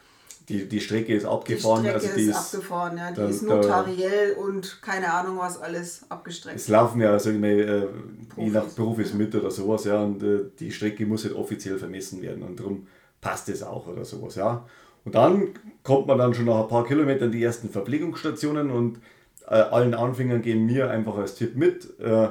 die, 0.48 0.68
die 0.68 0.80
Strecke 0.80 1.12
ist 1.12 1.24
abgefahren. 1.24 1.82
Die 1.82 1.88
Strecke 1.88 2.06
also 2.06 2.16
die 2.16 2.22
ist, 2.22 2.28
ist 2.28 2.54
abgefahren, 2.54 2.98
ja. 2.98 3.10
Die 3.10 3.16
da, 3.16 3.28
ist 3.28 3.42
notariell 3.42 4.34
da, 4.34 4.40
und 4.40 4.80
keine 4.80 5.12
Ahnung 5.12 5.38
was 5.38 5.60
alles 5.60 6.02
abgestreckt. 6.08 6.56
Es 6.56 6.68
laufen 6.68 7.00
ja, 7.00 7.10
also 7.12 7.30
äh, 7.30 7.88
je 8.36 8.50
nach 8.50 8.72
Profis 8.74 9.12
mit 9.12 9.34
oder 9.34 9.50
sowas, 9.50 9.84
ja, 9.84 10.00
und 10.02 10.22
äh, 10.22 10.44
die 10.58 10.70
Strecke 10.70 11.04
muss 11.04 11.24
halt 11.24 11.34
offiziell 11.34 11.78
vermessen 11.78 12.22
werden 12.22 12.44
und 12.44 12.60
darum 12.60 12.86
passt 13.20 13.48
es 13.48 13.62
auch 13.62 13.88
oder 13.88 14.04
sowas, 14.04 14.36
ja. 14.36 14.64
Und 15.06 15.14
dann 15.14 15.50
kommt 15.84 16.08
man 16.08 16.18
dann 16.18 16.34
schon 16.34 16.46
nach 16.46 16.62
ein 16.62 16.68
paar 16.68 16.84
Kilometern 16.84 17.30
die 17.30 17.42
ersten 17.42 17.70
Verpflegungsstationen 17.70 18.72
und 18.72 18.98
äh, 19.46 19.54
allen 19.54 19.94
Anfängern 19.94 20.42
geben 20.42 20.66
mir 20.66 20.90
einfach 20.90 21.16
als 21.16 21.36
Tipp 21.36 21.54
mit, 21.54 21.98
äh, 22.00 22.28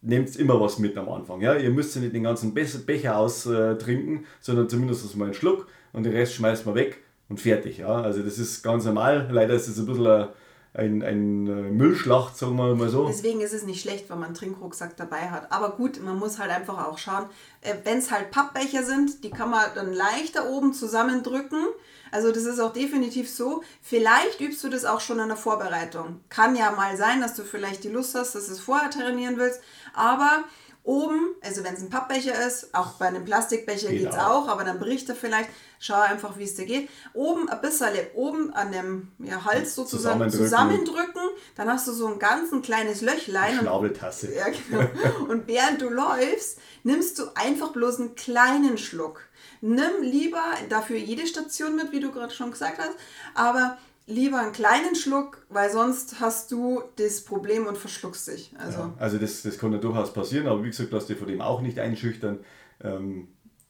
nehmt 0.00 0.36
immer 0.36 0.60
was 0.60 0.78
mit 0.78 0.96
am 0.96 1.08
Anfang. 1.08 1.40
Ja? 1.40 1.56
Ihr 1.56 1.70
müsst 1.70 1.96
ja 1.96 2.00
nicht 2.00 2.14
den 2.14 2.22
ganzen 2.22 2.54
Becher 2.54 3.18
austrinken, 3.18 4.24
sondern 4.40 4.68
zumindest 4.68 5.16
mal 5.16 5.24
einen 5.24 5.34
Schluck 5.34 5.66
und 5.92 6.04
den 6.04 6.12
Rest 6.12 6.34
schmeißt 6.34 6.64
man 6.64 6.76
weg 6.76 6.98
und 7.28 7.40
fertig. 7.40 7.78
Ja? 7.78 8.02
Also 8.02 8.22
das 8.22 8.38
ist 8.38 8.62
ganz 8.62 8.84
normal. 8.84 9.28
Leider 9.32 9.54
ist 9.54 9.66
es 9.66 9.76
ein 9.76 9.86
bisschen 9.86 10.28
ein, 10.74 11.02
ein, 11.04 11.46
äh, 11.46 11.70
Müllschlacht, 11.70 12.36
sagen 12.36 12.56
wir 12.56 12.74
mal 12.74 12.88
so. 12.88 13.06
Deswegen 13.06 13.40
ist 13.40 13.54
es 13.54 13.62
nicht 13.62 13.80
schlecht, 13.80 14.10
wenn 14.10 14.18
man 14.18 14.26
einen 14.26 14.34
Trinkrucksack 14.34 14.96
dabei 14.96 15.30
hat. 15.30 15.52
Aber 15.52 15.70
gut, 15.70 16.02
man 16.02 16.18
muss 16.18 16.40
halt 16.40 16.50
einfach 16.50 16.86
auch 16.86 16.98
schauen, 16.98 17.26
äh, 17.60 17.74
wenn 17.84 17.98
es 17.98 18.10
halt 18.10 18.32
Pappbecher 18.32 18.82
sind, 18.82 19.22
die 19.22 19.30
kann 19.30 19.50
man 19.50 19.66
dann 19.76 19.92
leichter 19.92 20.50
oben 20.50 20.72
zusammendrücken. 20.72 21.64
Also 22.10 22.32
das 22.32 22.44
ist 22.44 22.58
auch 22.58 22.72
definitiv 22.72 23.30
so. 23.30 23.62
Vielleicht 23.82 24.40
übst 24.40 24.64
du 24.64 24.68
das 24.68 24.84
auch 24.84 25.00
schon 25.00 25.20
in 25.20 25.28
der 25.28 25.36
Vorbereitung. 25.36 26.20
Kann 26.28 26.56
ja 26.56 26.72
mal 26.72 26.96
sein, 26.96 27.20
dass 27.20 27.34
du 27.34 27.42
vielleicht 27.42 27.84
die 27.84 27.88
Lust 27.88 28.16
hast, 28.16 28.34
dass 28.34 28.46
du 28.46 28.52
es 28.52 28.60
vorher 28.60 28.90
trainieren 28.90 29.36
willst. 29.36 29.60
Aber 29.94 30.42
oben, 30.84 31.34
also 31.40 31.64
wenn 31.64 31.74
es 31.74 31.80
ein 31.80 31.88
Pappbecher 31.88 32.46
ist, 32.46 32.74
auch 32.74 32.92
bei 32.92 33.06
einem 33.06 33.24
Plastikbecher 33.24 33.88
geht 33.88 34.10
es 34.10 34.18
auch, 34.18 34.48
aber 34.48 34.64
dann 34.64 34.78
bricht 34.78 35.08
er 35.08 35.16
vielleicht. 35.16 35.48
Schau 35.80 36.00
einfach, 36.00 36.38
wie 36.38 36.44
es 36.44 36.54
dir 36.54 36.64
geht. 36.64 36.88
Oben 37.12 37.48
ein 37.48 37.60
bisschen 37.60 37.90
oben 38.14 38.54
an 38.54 38.72
dem 38.72 39.12
ja, 39.18 39.44
Hals 39.44 39.74
sozusagen 39.74 40.30
zusammendrücken. 40.30 40.46
zusammendrücken. 40.46 41.22
Dann 41.56 41.68
hast 41.68 41.86
du 41.88 41.92
so 41.92 42.06
ein 42.06 42.18
ganz 42.18 42.52
ein 42.52 42.62
kleines 42.62 43.02
Löchlein. 43.02 43.58
Schnabeltasse. 43.58 44.28
Und, 44.28 44.34
ja, 44.34 44.46
genau. 44.48 45.24
und 45.28 45.46
während 45.46 45.82
du 45.82 45.90
läufst, 45.90 46.58
nimmst 46.84 47.18
du 47.18 47.24
einfach 47.34 47.72
bloß 47.72 48.00
einen 48.00 48.14
kleinen 48.14 48.78
Schluck. 48.78 49.26
Nimm 49.60 50.02
lieber 50.02 50.42
dafür 50.70 50.96
jede 50.96 51.26
Station 51.26 51.76
mit, 51.76 51.92
wie 51.92 52.00
du 52.00 52.12
gerade 52.12 52.32
schon 52.32 52.50
gesagt 52.50 52.78
hast, 52.78 52.96
aber 53.34 53.76
lieber 54.06 54.40
einen 54.40 54.52
kleinen 54.52 54.94
Schluck, 54.94 55.46
weil 55.48 55.70
sonst 55.70 56.20
hast 56.20 56.52
du 56.52 56.82
das 56.96 57.24
Problem 57.24 57.66
und 57.66 57.78
verschluckst 57.78 58.28
dich. 58.28 58.52
Also, 58.58 58.78
ja, 58.78 58.94
also 58.98 59.18
das, 59.18 59.42
das 59.42 59.58
kann 59.58 59.72
ja 59.72 59.78
durchaus 59.78 60.12
passieren, 60.12 60.46
aber 60.46 60.62
wie 60.62 60.68
gesagt, 60.68 60.90
lass 60.92 61.06
dir 61.06 61.16
von 61.16 61.28
dem 61.28 61.40
auch 61.40 61.60
nicht 61.60 61.78
einschüchtern. 61.78 62.40
Ähm, 62.82 63.28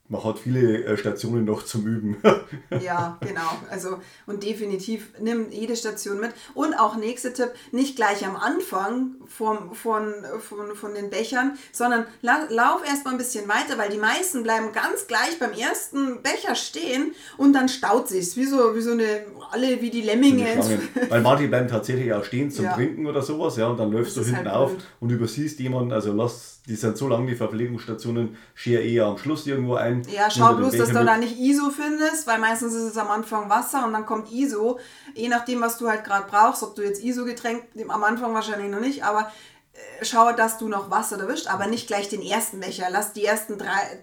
man 0.09 0.23
hat 0.23 0.39
viele 0.39 0.85
äh, 0.85 0.97
Stationen 0.99 1.47
noch 1.47 1.63
zum 1.63 1.87
Üben. 1.87 2.17
ja, 2.83 3.19
genau. 3.21 3.59
Also 3.71 3.99
und 4.27 4.43
definitiv 4.43 5.09
nimm 5.19 5.51
jede 5.51 5.77
Station 5.77 6.21
mit. 6.21 6.33
Und 6.53 6.75
auch 6.75 6.97
nächster 6.97 7.33
Tipp, 7.33 7.53
nicht 7.73 7.97
gleich 7.97 8.27
am 8.27 8.37
Anfang 8.37 9.15
vom, 9.27 9.75
von, 9.75 10.13
von, 10.41 10.77
von 10.77 10.95
den 10.95 11.09
Bechern, 11.09 11.53
sondern 11.73 12.05
la, 12.21 12.47
lauf 12.51 12.83
erst 12.87 13.07
mal 13.07 13.13
ein 13.13 13.19
bisschen 13.19 13.49
weiter, 13.49 13.79
weil 13.79 13.89
die 13.89 13.99
meisten 13.99 14.43
bleiben 14.43 14.73
ganz 14.73 15.07
gleich 15.07 15.39
beim 15.39 15.53
ersten 15.53 16.23
Becher 16.23 16.55
stehen 16.55 17.15
und 17.39 17.55
dann 17.55 17.71
staut 17.71 18.09
sich's. 18.09 18.37
Wie 18.37 18.45
so, 18.45 18.77
wie 18.77 18.83
so 18.83 18.93
eine, 18.93 19.25
alle 19.53 19.81
wie 19.81 19.91
die 19.91 20.03
Lemminge. 20.03 20.59
weil 21.09 21.23
manche 21.23 21.49
bleiben 21.49 21.69
tatsächlich 21.69 22.13
auch 22.13 22.25
stehen 22.25 22.51
zum 22.51 22.67
ja. 22.67 22.75
Trinken 22.75 23.07
oder 23.07 23.23
sowas, 23.23 23.57
ja, 23.57 23.69
und 23.69 23.79
dann 23.79 23.91
läufst 23.91 24.19
das 24.19 24.27
du 24.27 24.31
hinten 24.35 24.51
halt 24.51 24.57
auf 24.57 24.73
und 25.01 25.11
übersiehst 25.11 25.59
jemanden, 25.61 25.93
also 25.93 26.13
lass 26.13 26.55
die 26.67 26.77
sind 26.77 26.97
so 26.97 27.09
lange, 27.09 27.27
die 27.27 27.37
Verpflegungsstationen, 27.37 28.37
schier 28.55 28.81
eher 28.81 29.07
am 29.07 29.19
Schluss 29.19 29.47
irgendwo 29.47 29.75
ein. 29.75 29.94
Ja, 30.13 30.31
schau 30.31 30.55
bloß, 30.55 30.77
dass 30.77 30.89
du 30.89 31.05
da 31.05 31.17
nicht 31.17 31.39
ISO 31.39 31.71
findest, 31.71 32.27
weil 32.27 32.39
meistens 32.39 32.75
ist 32.75 32.83
es 32.83 32.97
am 32.97 33.11
Anfang 33.11 33.49
Wasser 33.51 33.87
und 33.87 33.93
dann 33.93 34.07
kommt 34.07 34.31
ISO. 34.33 34.79
Je 35.15 35.29
nachdem, 35.29 35.61
was 35.61 35.79
du 35.79 35.89
halt 35.89 36.05
gerade 36.05 36.27
brauchst, 36.29 36.63
ob 36.63 36.75
du 36.75 36.83
jetzt 36.83 37.03
ISO-Getränk, 37.03 37.65
am 37.89 38.05
Anfang 38.05 38.35
wahrscheinlich 38.35 38.71
noch 38.71 38.81
nicht, 38.81 39.05
aber 39.05 39.31
äh, 39.75 40.05
schau, 40.05 40.33
dass 40.33 40.59
du 40.59 40.69
noch 40.69 40.91
Wasser 40.91 41.19
erwischt, 41.19 41.49
aber 41.49 41.67
nicht 41.67 41.87
gleich 41.87 42.09
den 42.09 42.23
ersten 42.23 42.61
Becher. 42.61 42.87
Lass 42.91 43.13
die 43.13 43.25
ersten 43.25 43.59
drei, 43.59 44.03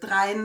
drei 0.00 0.36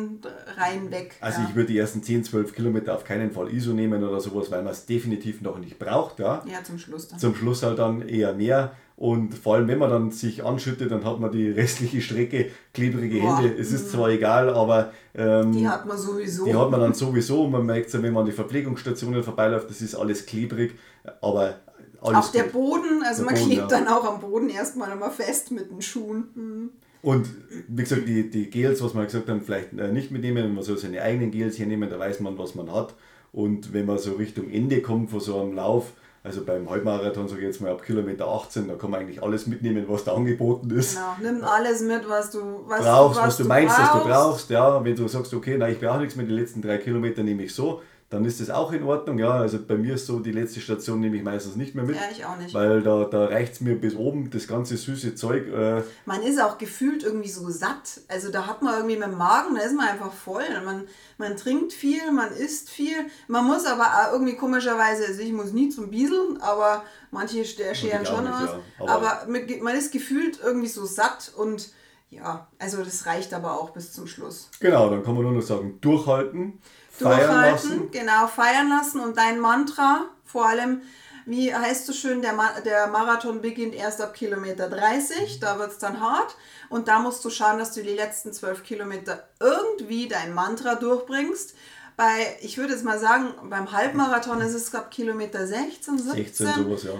Reihen 0.58 0.92
weg. 0.92 1.16
Also 1.22 1.42
ja. 1.42 1.48
ich 1.50 1.56
würde 1.56 1.68
die 1.68 1.78
ersten 1.78 2.02
10, 2.02 2.24
12 2.24 2.54
Kilometer 2.54 2.96
auf 2.96 3.04
keinen 3.04 3.32
Fall 3.32 3.54
ISO 3.54 3.74
nehmen 3.74 4.04
oder 4.04 4.20
sowas, 4.20 4.50
weil 4.50 4.64
man 4.64 4.74
es 4.74 4.86
definitiv 4.86 5.42
noch 5.42 5.60
nicht 5.60 5.78
braucht. 5.78 6.20
Ja, 6.20 6.44
ja 6.46 6.64
zum 6.64 6.80
Schluss 6.80 7.08
dann. 7.08 7.20
Zum 7.20 7.36
Schluss 7.36 7.62
halt 7.64 7.80
dann 7.80 8.08
eher 8.08 8.34
mehr. 8.34 8.76
Und 8.98 9.36
vor 9.36 9.56
allem, 9.56 9.68
wenn 9.68 9.78
man 9.78 9.90
dann 9.90 10.12
sich 10.12 10.46
anschüttet, 10.46 10.90
dann 10.90 11.04
hat 11.04 11.20
man 11.20 11.30
die 11.30 11.50
restliche 11.50 12.00
Strecke 12.00 12.52
klebrige 12.74 13.20
Boah. 13.20 13.40
Hände. 13.40 13.54
Es 13.60 13.74
ist 13.74 13.92
zwar 13.92 14.10
egal, 14.10 14.50
aber 14.50 14.94
ähm, 15.14 15.52
die 15.52 15.68
hat 15.68 15.86
man 15.86 15.98
sowieso. 15.98 16.46
Die 16.46 16.56
hat 16.56 16.72
man 16.72 16.80
dann 16.80 16.94
sowieso. 16.94 17.44
Und 17.44 17.52
man 17.52 17.66
merkt 17.66 17.88
es 17.88 17.94
ja, 17.94 18.02
wenn 18.02 18.14
man 18.14 18.22
an 18.22 18.28
die 18.28 18.36
Verpflegungsstationen 18.36 19.22
vorbeiläuft, 19.24 19.70
das 19.70 19.82
ist 19.82 19.96
alles 19.96 20.26
klebrig. 20.26 20.76
Aber 21.20 21.56
alles 22.00 22.28
auch 22.28 22.32
der 22.32 22.44
Boden, 22.44 23.04
also 23.06 23.24
der 23.24 23.32
man 23.32 23.36
Boden, 23.36 23.50
klebt 23.50 23.72
ja. 23.72 23.80
dann 23.80 23.88
auch 23.88 24.06
am 24.06 24.22
Boden 24.22 24.50
erstmal 24.50 24.92
immer 24.92 25.12
fest 25.12 25.52
mit 25.52 25.70
den 25.70 25.82
Schuhen. 25.82 26.30
Mhm. 26.34 26.70
Und 27.02 27.28
wie 27.68 27.84
gesagt, 27.84 28.08
die, 28.08 28.30
die 28.30 28.50
Gels, 28.50 28.82
was 28.82 28.94
man 28.94 29.06
gesagt 29.06 29.30
hat, 29.30 29.42
vielleicht 29.44 29.78
äh, 29.78 29.92
nicht 29.92 30.10
mitnehmen, 30.10 30.56
man 30.56 30.64
soll 30.64 30.78
seine 30.78 31.02
eigenen 31.02 31.32
Gels 31.32 31.56
hier 31.58 31.68
nehmen, 31.68 31.90
da 31.90 32.00
weiß 32.00 32.22
man, 32.22 32.38
was 32.38 32.56
man 32.56 32.72
hat. 32.72 32.96
Und 33.32 33.74
wenn 33.74 33.86
man 33.86 33.98
so 33.98 34.14
Richtung 34.14 34.50
Ende 34.50 34.82
kommt 34.82 35.12
von 35.12 35.20
so 35.20 35.40
einem 35.40 35.54
Lauf, 35.54 35.92
also 36.26 36.44
beim 36.44 36.68
Halbmarathon, 36.70 37.28
sage 37.28 37.42
ich 37.42 37.48
jetzt 37.48 37.62
mal 37.62 37.72
ab 37.72 37.84
Kilometer 37.84 38.28
18, 38.28 38.68
da 38.68 38.74
kann 38.74 38.90
man 38.90 39.02
eigentlich 39.02 39.22
alles 39.22 39.46
mitnehmen, 39.46 39.86
was 39.88 40.04
da 40.04 40.14
angeboten 40.16 40.72
ist. 40.72 40.96
Genau, 40.96 41.32
nimm 41.32 41.44
alles 41.44 41.82
mit, 41.82 42.10
was 42.10 42.32
du 42.32 42.66
was 42.66 42.82
brauchst, 42.82 43.20
was, 43.20 43.28
was 43.28 43.38
du, 43.38 43.46
meinst, 43.46 43.76
brauchst. 43.76 43.94
dass 43.94 44.02
du 44.02 44.10
brauchst. 44.10 44.50
Ja, 44.50 44.84
wenn 44.84 44.96
du 44.96 45.08
sagst, 45.08 45.34
okay, 45.36 45.56
na, 45.58 45.70
ich 45.70 45.80
brauche 45.80 46.00
nichts 46.00 46.16
mehr, 46.16 46.26
die 46.26 46.34
letzten 46.34 46.64
drei 46.64 46.80
Kilometer 46.80 47.22
nehme 47.22 47.44
ich 47.44 47.54
so, 47.54 47.82
dann 48.16 48.24
ist 48.24 48.40
das 48.40 48.50
auch 48.50 48.72
in 48.72 48.84
Ordnung. 48.84 49.20
Ja, 49.20 49.32
also 49.32 49.60
bei 49.62 49.76
mir 49.76 49.96
ist 49.96 50.06
so, 50.06 50.20
die 50.20 50.32
letzte 50.32 50.62
Station 50.62 51.02
nehme 51.02 51.18
ich 51.18 51.24
meistens 51.24 51.58
nicht 51.58 51.76
mehr 51.76 51.84
mit. 51.84 51.98
Ja, 51.98 52.04
ich 52.10 52.26
auch 52.26 52.38
nicht. 52.38 52.54
Weil 52.54 52.82
da, 52.82 53.04
da 53.04 53.26
reicht 53.26 53.56
es 53.56 53.62
mir 53.62 53.76
bis 53.76 53.94
oben, 53.94 54.30
das 54.30 54.48
ganze 54.48 54.78
süße 54.78 55.16
Zeug. 55.16 55.48
Äh 55.48 55.84
man 56.06 56.24
ist 56.24 56.42
auch 56.42 56.58
gefühlt 56.58 57.04
irgendwie 57.04 57.28
so 57.28 57.50
satt. 57.50 58.00
Also 58.08 58.32
da 58.32 58.48
hat 58.48 58.62
man 58.62 58.76
irgendwie 58.76 58.96
mit 58.96 59.10
dem 59.10 59.18
Magen, 59.18 59.56
da 59.56 59.64
ist 59.64 59.76
man 59.76 59.90
einfach 59.90 60.14
voll. 60.14 60.46
Man, 60.64 60.88
man 61.18 61.36
trinkt 61.36 61.74
viel, 61.74 62.10
man 62.14 62.32
isst 62.32 62.70
viel. 62.70 62.96
Man 63.28 63.46
muss 63.46 63.66
aber 63.66 63.84
auch 63.84 64.14
irgendwie 64.14 64.38
komischerweise, 64.38 65.06
also 65.08 65.22
ich 65.22 65.34
muss 65.34 65.52
nie 65.52 65.68
zum 65.68 65.90
Bieseln, 65.90 66.40
aber 66.40 66.86
manche 67.12 67.44
scheren 67.44 68.06
schon 68.06 68.28
aus. 68.28 68.50
Ja. 68.50 68.62
Aber, 68.80 68.92
aber 68.92 69.28
mit, 69.28 69.62
man 69.62 69.76
ist 69.76 69.92
gefühlt 69.92 70.40
irgendwie 70.42 70.70
so 70.70 70.86
satt 70.86 71.34
und 71.36 71.70
ja, 72.10 72.48
also 72.60 72.82
das 72.82 73.06
reicht 73.08 73.34
aber 73.34 73.60
auch 73.60 73.72
bis 73.72 73.92
zum 73.92 74.08
Schluss. 74.08 74.50
Genau, 74.62 74.90
dann 74.90 75.04
kann 75.04 75.16
man 75.16 75.24
nur 75.24 75.34
noch 75.34 75.42
sagen, 75.42 75.80
durchhalten 75.82 76.62
feiern 76.98 77.42
lassen. 77.42 77.92
genau, 77.92 78.28
feiern 78.28 78.70
lassen 78.70 79.00
und 79.00 79.18
dein 79.18 79.40
Mantra, 79.40 80.06
vor 80.24 80.48
allem, 80.48 80.82
wie 81.26 81.54
heißt 81.54 81.86
so 81.86 81.94
schön, 81.94 82.22
der, 82.22 82.34
Ma 82.34 82.60
der 82.62 82.88
Marathon 82.88 83.42
beginnt 83.42 83.76
erst 83.76 84.02
ab 84.02 84.14
Kilometer 84.14 84.70
30, 84.70 85.40
da 85.40 85.60
wird 85.60 85.72
es 85.72 85.78
dann 85.78 86.00
hart 86.00 86.36
und 86.70 86.88
da 86.88 87.00
musst 87.00 87.24
du 87.26 87.30
schauen, 87.30 87.58
dass 87.60 87.74
du 87.74 87.82
die 87.82 87.94
letzten 87.94 88.32
12 88.32 88.64
Kilometer 88.64 89.28
irgendwie 89.40 90.08
dein 90.08 90.34
Mantra 90.34 90.76
durchbringst. 90.76 91.56
Bei, 91.98 92.38
ich 92.42 92.58
würde 92.58 92.74
jetzt 92.74 92.84
mal 92.84 93.00
sagen, 93.00 93.34
beim 93.50 93.72
Halbmarathon 93.72 94.42
ist 94.42 94.54
es 94.54 94.76
ab 94.76 94.92
Kilometer 94.92 95.48
16, 95.48 95.98
17. 95.98 96.26
16 96.26 96.64
sowas, 96.64 96.84
ja 96.84 96.92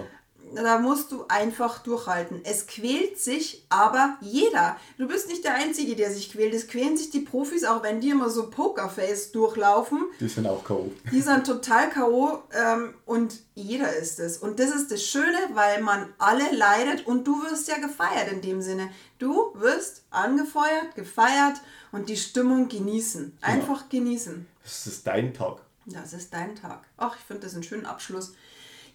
da 0.54 0.78
musst 0.78 1.12
du 1.12 1.24
einfach 1.28 1.78
durchhalten. 1.80 2.40
Es 2.44 2.66
quält 2.66 3.18
sich 3.18 3.64
aber 3.68 4.16
jeder. 4.20 4.76
Du 4.96 5.08
bist 5.08 5.28
nicht 5.28 5.44
der 5.44 5.54
Einzige, 5.54 5.96
der 5.96 6.10
sich 6.10 6.30
quält. 6.30 6.54
Es 6.54 6.68
quälen 6.68 6.96
sich 6.96 7.10
die 7.10 7.20
Profis, 7.20 7.64
auch 7.64 7.82
wenn 7.82 8.00
die 8.00 8.10
immer 8.10 8.30
so 8.30 8.48
Pokerface 8.50 9.32
durchlaufen. 9.32 10.04
Die 10.20 10.28
sind 10.28 10.46
auch 10.46 10.64
K.O. 10.64 10.90
Die 11.10 11.20
sind 11.20 11.46
total 11.46 11.90
K.O. 11.90 12.42
Ähm, 12.52 12.94
und 13.04 13.40
jeder 13.54 13.94
ist 13.96 14.20
es. 14.20 14.38
Und 14.38 14.60
das 14.60 14.70
ist 14.70 14.90
das 14.90 15.02
Schöne, 15.02 15.38
weil 15.54 15.82
man 15.82 16.12
alle 16.18 16.54
leidet 16.54 17.06
und 17.06 17.26
du 17.26 17.42
wirst 17.42 17.68
ja 17.68 17.78
gefeiert 17.78 18.30
in 18.30 18.40
dem 18.40 18.62
Sinne. 18.62 18.90
Du 19.18 19.52
wirst 19.54 20.04
angefeuert, 20.10 20.94
gefeiert 20.94 21.60
und 21.92 22.08
die 22.08 22.16
Stimmung 22.16 22.68
genießen. 22.68 23.36
Einfach 23.40 23.88
genau. 23.88 24.04
genießen. 24.04 24.46
Das 24.62 24.86
ist 24.86 25.06
dein 25.06 25.34
Tag. 25.34 25.58
Das 25.86 26.12
ist 26.12 26.32
dein 26.32 26.56
Tag. 26.56 26.86
Ach, 26.96 27.16
ich 27.16 27.24
finde 27.24 27.42
das 27.42 27.54
einen 27.54 27.62
schönen 27.62 27.86
Abschluss. 27.86 28.32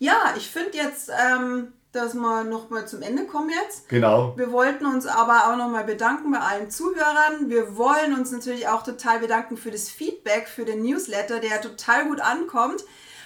Ja, 0.02 0.34
ich 0.36 0.49
finde 0.49 0.78
jetzt, 0.78 1.12
ähm, 1.12 1.74
dass 1.91 2.16
wir 2.16 2.43
nochmal 2.43 2.88
zum 2.88 3.04
Ende 3.04 3.28
kommen 3.28 3.52
jetzt. 3.52 3.88
Genau. 3.88 4.36
Wir 4.36 4.52
wollten 4.52 4.88
uns 4.88 5.06
aber 5.06 5.45
auch 5.45 5.56
nochmal 5.56 5.84
bedanken 5.84 6.32
bei 6.32 6.39
allen 6.39 6.72
Zuhörern. 6.72 7.52
Wir 7.52 7.78
wollen 7.78 8.16
uns 8.16 8.32
natürlich 8.32 8.68
auch 8.68 8.82
total 8.82 9.20
bedanken 9.20 9.58
für 9.58 9.70
das 9.70 9.89
Feedback, 9.89 10.47
für 10.47 10.66
den 10.66 10.82
Newsletter, 10.82 11.39
der 11.39 11.62
total 11.62 12.08
gut 12.08 12.20
ankommt. 12.20 12.84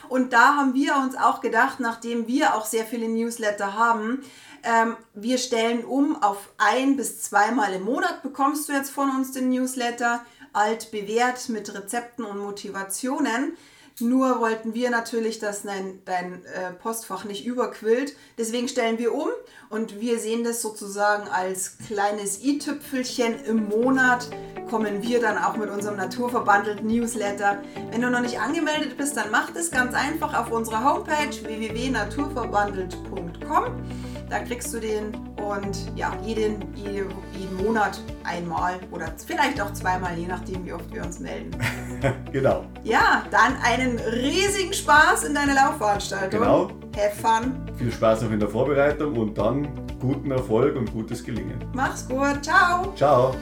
Und 0.09 0.33
da 0.33 0.57
haben 0.57 0.73
wir 0.73 0.97
uns 0.97 1.15
auch 1.15 1.39
gedacht, 1.39 1.79
nachdem 1.79 2.27
wir 2.27 2.55
auch 2.55 2.65
sehr 2.65 2.83
viele 2.83 3.07
Newsletter 3.07 3.75
haben, 3.75 4.25
ähm, 4.63 4.97
wir 5.13 5.37
stellen 5.37 5.85
um 5.85 6.21
auf 6.21 6.49
ein 6.57 6.97
bis 6.97 7.21
zweimal 7.21 7.71
im 7.71 7.83
Monat 7.83 8.21
bekommst 8.21 8.67
du 8.67 8.73
jetzt 8.73 8.91
von 8.91 9.09
uns 9.11 9.31
den 9.31 9.49
Newsletter 9.49 10.25
alt 10.51 10.91
bewährt 10.91 11.47
mit 11.47 11.73
Rezepten 11.73 12.25
und 12.25 12.39
Motivationen. 12.39 13.55
Nur 14.01 14.41
wollten 14.41 14.73
wir 14.73 14.89
natürlich, 14.89 15.39
dass 15.39 15.63
dein, 15.63 16.01
dein 16.03 16.43
äh, 16.45 16.73
Postfach 16.73 17.23
nicht 17.23 17.45
überquillt. 17.45 18.17
Deswegen 18.37 18.67
stellen 18.67 18.97
wir 18.97 19.13
um 19.13 19.29
und 19.69 20.01
wir 20.01 20.19
sehen 20.19 20.43
das 20.43 20.61
sozusagen 20.61 21.29
als 21.29 21.77
kleines 21.87 22.43
i-Tüpfelchen 22.43 23.41
im 23.45 23.69
Monat. 23.69 24.29
Kommen 24.69 25.01
wir 25.01 25.21
dann 25.21 25.37
auch 25.37 25.55
mit 25.55 25.69
unserem 25.69 25.95
Naturverbandelt 25.95 26.83
Newsletter. 26.83 27.63
Wenn 27.91 28.01
du 28.01 28.09
noch 28.09 28.19
nicht 28.19 28.41
angemeldet 28.41 28.97
bist, 28.97 29.15
dann 29.15 29.31
mach 29.31 29.51
das 29.51 29.71
ganz 29.71 29.93
einfach 29.93 30.37
auf 30.37 30.51
unserer 30.51 30.83
Homepage 30.83 31.31
www.naturverbandelt.com. 31.43 34.14
Da 34.29 34.39
kriegst 34.39 34.73
du 34.73 34.79
den 34.79 35.13
und 35.37 35.91
ja, 35.95 36.11
jeden, 36.23 36.73
jeden, 36.75 37.09
jeden 37.37 37.63
Monat 37.63 37.99
einmal 38.23 38.79
oder 38.91 39.11
vielleicht 39.25 39.61
auch 39.61 39.71
zweimal, 39.73 40.17
je 40.17 40.27
nachdem, 40.27 40.65
wie 40.65 40.73
oft 40.73 40.91
wir 40.91 41.03
uns 41.03 41.19
melden. 41.19 41.51
genau. 42.31 42.65
Ja, 42.83 43.23
dann 43.29 43.55
einen 43.63 43.99
riesigen 43.99 44.73
Spaß 44.73 45.25
in 45.25 45.35
deiner 45.35 45.53
Laufveranstaltung. 45.53 46.39
Genau. 46.39 46.69
Have 46.97 47.15
fun. 47.21 47.53
Viel 47.77 47.91
Spaß 47.91 48.23
noch 48.23 48.31
in 48.31 48.39
der 48.39 48.49
Vorbereitung 48.49 49.15
und 49.17 49.37
dann 49.37 49.67
guten 49.99 50.31
Erfolg 50.31 50.75
und 50.75 50.91
gutes 50.91 51.23
Gelingen. 51.23 51.63
Mach's 51.73 52.07
gut. 52.07 52.43
Ciao. 52.43 52.93
Ciao. 52.95 53.35